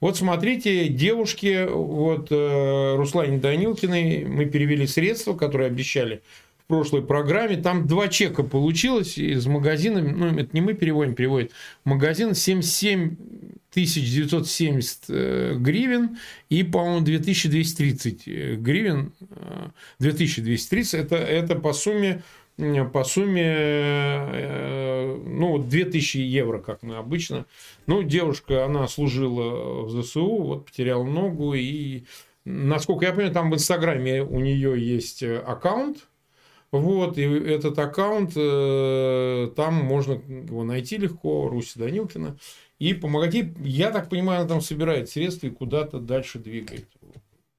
вот 0.00 0.18
смотрите, 0.18 0.88
девушки, 0.88 1.66
вот 1.66 2.28
э, 2.30 2.94
Руслане 2.96 3.38
Данилкиной 3.38 4.26
мы 4.26 4.44
перевели 4.44 4.86
средства, 4.86 5.34
которые 5.34 5.68
обещали 5.68 6.20
в 6.66 6.68
прошлой 6.68 7.02
программе. 7.02 7.56
Там 7.56 7.86
два 7.86 8.08
чека 8.08 8.42
получилось 8.42 9.18
из 9.18 9.46
магазина, 9.46 10.02
ну, 10.02 10.36
это 10.36 10.48
не 10.52 10.60
мы 10.60 10.74
переводим, 10.74 11.14
переводит 11.14 11.52
магазин 11.84 12.34
77 12.34 13.16
970 13.72 15.04
э, 15.08 15.54
гривен 15.58 16.18
и, 16.48 16.64
по-моему, 16.64 17.04
2230 17.04 18.22
э, 18.26 18.54
гривен. 18.56 19.12
2230 20.00 20.94
э, 20.94 20.98
это, 20.98 21.16
это 21.16 21.54
по 21.56 21.72
сумме 21.72 22.22
по 22.92 23.04
сумме, 23.04 24.30
ну, 25.26 25.58
2000 25.58 26.16
евро, 26.16 26.58
как 26.58 26.82
мы 26.82 26.96
обычно. 26.96 27.44
Ну, 27.86 28.02
девушка, 28.02 28.64
она 28.64 28.88
служила 28.88 29.82
в 29.82 29.90
ЗСУ, 30.02 30.42
вот 30.42 30.64
потеряла 30.64 31.04
ногу, 31.04 31.52
и, 31.52 32.04
насколько 32.46 33.04
я 33.04 33.12
понимаю, 33.12 33.34
там 33.34 33.50
в 33.50 33.54
Инстаграме 33.54 34.22
у 34.22 34.40
нее 34.40 34.74
есть 34.82 35.22
аккаунт, 35.22 36.06
вот, 36.78 37.18
и 37.18 37.22
этот 37.22 37.78
аккаунт, 37.78 38.34
там 38.34 39.74
можно 39.74 40.12
его 40.12 40.64
найти 40.64 40.96
легко, 40.96 41.48
Руси 41.48 41.78
Данилкина 41.78 42.36
и 42.78 42.94
помогать. 42.94 43.34
И, 43.34 43.52
я 43.62 43.90
так 43.90 44.08
понимаю, 44.08 44.40
она 44.40 44.48
там 44.48 44.60
собирает 44.60 45.08
средства 45.08 45.46
и 45.46 45.50
куда-то 45.50 45.98
дальше 45.98 46.38
двигает. 46.38 46.86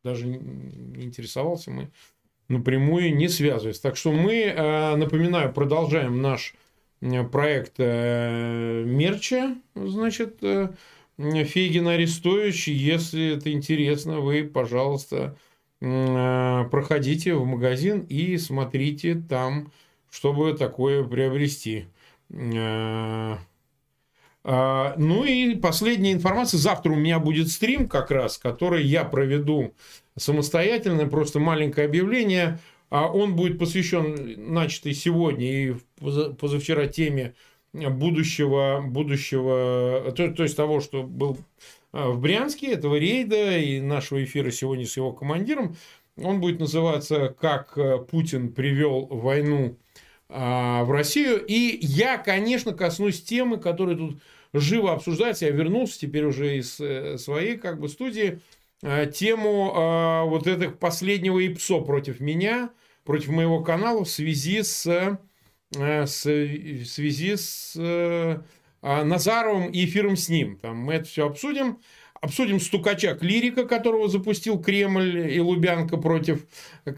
Даже 0.04 0.28
не 0.28 1.06
интересовался 1.06 1.72
мы 1.72 1.90
напрямую 2.50 3.16
не 3.16 3.28
связываясь. 3.28 3.80
Так 3.80 3.98
что 3.98 4.12
мы, 4.12 4.36
э, 4.36 4.96
напоминаю, 4.96 5.54
продолжаем 5.54 6.22
наш 6.22 6.54
э, 7.02 7.24
проект 7.24 7.74
э, 7.78 8.84
мерча, 8.86 9.56
значит, 9.76 10.40
Фейгин 11.18 11.88
Арестович. 11.88 12.68
Если 12.68 13.36
это 13.36 13.52
интересно, 13.52 14.20
вы, 14.20 14.44
пожалуйста, 14.44 15.38
проходите 15.80 17.34
в 17.36 17.46
магазин 17.46 18.02
и 18.10 18.38
смотрите 18.38 19.16
там, 19.16 19.72
чтобы 20.10 20.54
такое 20.54 21.04
приобрести. 21.04 21.86
А, 24.50 24.96
ну 24.98 25.26
и 25.26 25.56
последняя 25.56 26.14
информация. 26.14 26.58
Завтра 26.58 26.94
у 26.94 26.96
меня 26.96 27.20
будет 27.20 27.50
стрим 27.50 27.88
как 27.90 28.12
раз, 28.12 28.38
который 28.38 28.86
я 28.86 29.04
проведу 29.04 29.74
самостоятельно. 30.18 31.06
Просто 31.08 31.40
маленькое 31.40 31.86
объявление. 31.86 32.60
А 32.90 33.12
он 33.12 33.36
будет 33.36 33.60
посвящен 33.60 34.54
начатой 34.54 34.94
сегодня 34.94 35.46
и 35.46 35.76
позавчера 36.40 36.88
теме 36.88 37.36
будущего, 37.74 38.82
будущего 38.82 40.14
то, 40.16 40.32
то 40.32 40.44
есть 40.44 40.56
того, 40.56 40.80
что 40.80 41.04
был 41.04 41.38
в 42.06 42.20
Брянске, 42.20 42.74
этого 42.74 42.96
рейда 42.96 43.58
и 43.58 43.80
нашего 43.82 44.24
эфира 44.24 44.52
сегодня 44.52 44.86
с 44.86 44.98
его 44.98 45.12
командиром. 45.12 45.76
Он 46.18 46.40
будет 46.40 46.60
называться 46.60 47.36
«Как 47.40 47.78
Путин 48.10 48.52
привел 48.52 49.06
войну 49.08 49.78
а, 50.30 50.84
в 50.84 50.92
Россию. 50.92 51.44
И 51.46 51.78
я, 51.82 52.18
конечно, 52.18 52.74
коснусь 52.74 53.24
темы, 53.24 53.58
которая 53.58 53.96
тут 53.96 54.20
живо 54.54 54.94
обсуждается. 54.94 55.46
Я 55.46 55.52
вернулся 55.52 56.00
теперь 56.00 56.26
уже 56.26 56.58
из 56.58 56.80
э, 56.80 57.18
своей 57.18 57.58
как 57.58 57.80
бы 57.80 57.88
студии. 57.88 58.40
Э, 58.82 59.10
тему 59.12 59.74
э, 59.74 60.30
вот 60.30 60.48
этого 60.48 60.72
последнего 60.72 61.40
ИПСО 61.40 61.80
против 61.82 62.20
меня, 62.20 62.72
против 63.06 63.30
моего 63.30 63.64
канала 63.64 64.04
в 64.04 64.10
связи 64.10 64.64
с, 64.64 65.18
в 65.72 66.08
связи 66.08 67.36
с 67.36 67.76
Назаровым 68.82 69.70
и 69.70 69.86
эфиром 69.86 70.16
с 70.16 70.30
ним. 70.30 70.58
Там 70.58 70.78
мы 70.78 70.94
это 70.96 71.06
все 71.06 71.26
обсудим. 71.26 71.80
Обсудим 72.20 72.60
стукача 72.60 73.14
Клирика, 73.14 73.68
которого 73.68 74.08
запустил 74.08 74.60
Кремль 74.60 75.32
и 75.32 75.40
Лубянка 75.40 75.98
против 75.98 76.48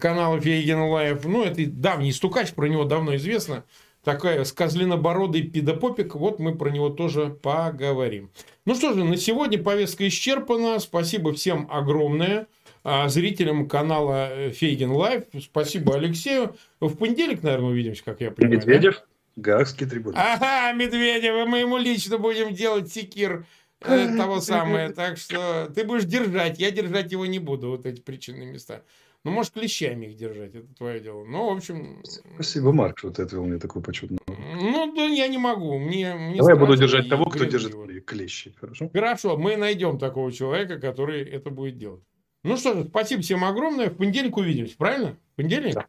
канала 0.00 0.40
Фейгин 0.40 0.80
Live. 0.80 1.24
Ну, 1.24 1.44
это 1.44 1.66
давний 1.66 2.12
стукач, 2.12 2.52
про 2.52 2.66
него 2.66 2.84
давно 2.84 3.16
известно. 3.16 3.64
Такая 4.02 4.44
с 4.44 4.52
козлинобородый 4.52 5.42
пидопопик. 5.42 6.14
Вот 6.14 6.38
мы 6.38 6.54
про 6.54 6.70
него 6.70 6.88
тоже 6.88 7.36
поговорим. 7.42 8.30
Ну 8.64 8.74
что 8.74 8.94
же, 8.94 9.04
на 9.04 9.18
сегодня 9.18 9.62
повестка 9.62 10.08
исчерпана. 10.08 10.78
Спасибо 10.78 11.34
всем 11.34 11.68
огромное. 11.70 12.46
А 12.82 13.10
зрителям 13.10 13.68
канала 13.68 14.30
Фейгин 14.54 14.90
Live. 14.90 15.24
Спасибо 15.38 15.96
Алексею. 15.96 16.56
В 16.80 16.96
понедельник, 16.96 17.42
наверное, 17.42 17.68
увидимся, 17.68 18.02
как 18.02 18.22
я 18.22 18.30
понимаю. 18.30 18.56
Медведев, 18.56 18.94
да? 18.94 19.04
Гаагский 19.40 19.86
трибунал. 19.86 20.22
Ага, 20.22 20.72
Медведев, 20.72 21.46
мы 21.48 21.58
ему 21.58 21.78
лично 21.78 22.18
будем 22.18 22.54
делать 22.54 22.92
секир 22.92 23.46
Э, 23.82 24.16
того 24.16 24.40
самое. 24.40 24.90
Так 24.90 25.16
что 25.16 25.70
ты 25.74 25.84
будешь 25.84 26.04
держать, 26.04 26.58
я 26.58 26.70
держать 26.70 27.12
его 27.12 27.26
не 27.26 27.38
буду, 27.38 27.70
вот 27.70 27.86
эти 27.86 28.00
причинные 28.00 28.52
места. 28.52 28.82
Ну, 29.22 29.32
может, 29.32 29.52
клещами 29.52 30.06
их 30.06 30.16
держать, 30.16 30.54
это 30.54 30.74
твое 30.74 31.00
дело. 31.00 31.24
Ну, 31.24 31.52
в 31.52 31.56
общем... 31.56 32.02
Спасибо, 32.34 32.72
Марк, 32.72 32.98
что 32.98 33.10
ты 33.10 33.22
отвел 33.22 33.44
мне 33.44 33.58
такую 33.58 33.82
почетную. 33.82 34.18
Ну, 34.26 34.94
да, 34.94 35.04
я 35.04 35.28
не 35.28 35.36
могу. 35.36 35.78
Мне, 35.78 36.14
мне 36.14 36.38
Давай 36.38 36.54
я 36.54 36.60
буду 36.60 36.76
держать 36.76 37.08
того, 37.10 37.26
кто 37.26 37.44
держит 37.44 37.72
его. 37.72 37.86
клещи, 38.00 38.54
хорошо? 38.58 38.88
Хорошо, 38.90 39.36
мы 39.36 39.56
найдем 39.56 39.98
такого 39.98 40.32
человека, 40.32 40.78
который 40.78 41.22
это 41.22 41.50
будет 41.50 41.76
делать. 41.76 42.02
Ну 42.44 42.56
что 42.56 42.74
ж, 42.74 42.86
спасибо 42.88 43.20
всем 43.20 43.44
огромное. 43.44 43.90
В 43.90 43.96
понедельник 43.96 44.38
увидимся, 44.38 44.74
правильно? 44.78 45.18
В 45.32 45.36
понедельник? 45.36 45.74
Да. 45.74 45.86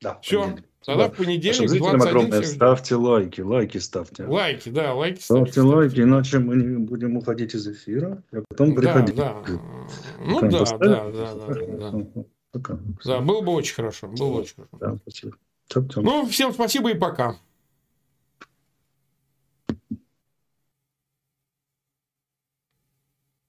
Да, 0.00 0.18
Все. 0.20 0.40
Понедельник. 0.42 0.68
Тогда 0.84 1.08
в 1.08 1.16
понедельник 1.16 1.60
Нашим 1.60 1.78
21 1.78 2.08
огромное, 2.08 2.42
ставьте 2.42 2.94
лайки, 2.96 3.40
лайки 3.40 3.78
ставьте. 3.78 4.24
Лайки, 4.24 4.68
да, 4.68 4.94
лайки 4.94 5.20
ставьте. 5.20 5.52
Ставьте 5.52 5.60
лайки, 5.60 6.00
иначе 6.00 6.38
мы 6.38 6.56
не 6.56 6.78
будем 6.78 7.16
уходить 7.16 7.54
из 7.54 7.66
эфира, 7.68 8.22
а 8.32 8.42
потом 8.48 8.74
приходить. 8.74 9.14
Да, 9.14 9.42
да. 9.46 9.60
Ну 10.24 10.40
да, 10.40 10.64
да, 10.64 11.10
да, 11.10 11.34
да, 11.34 11.90
да. 11.92 12.24
Пока. 12.52 12.78
Да, 13.04 13.20
было 13.20 13.40
бы 13.40 13.52
очень 13.52 13.74
хорошо, 13.74 14.08
было 14.08 14.32
бы 14.32 14.40
очень 14.40 14.54
хорошо. 14.56 14.76
Да, 14.78 14.96
спасибо. 15.02 15.36
Ну, 15.96 16.26
всем 16.26 16.52
спасибо 16.52 16.90
и 16.90 16.94
пока. 16.94 17.36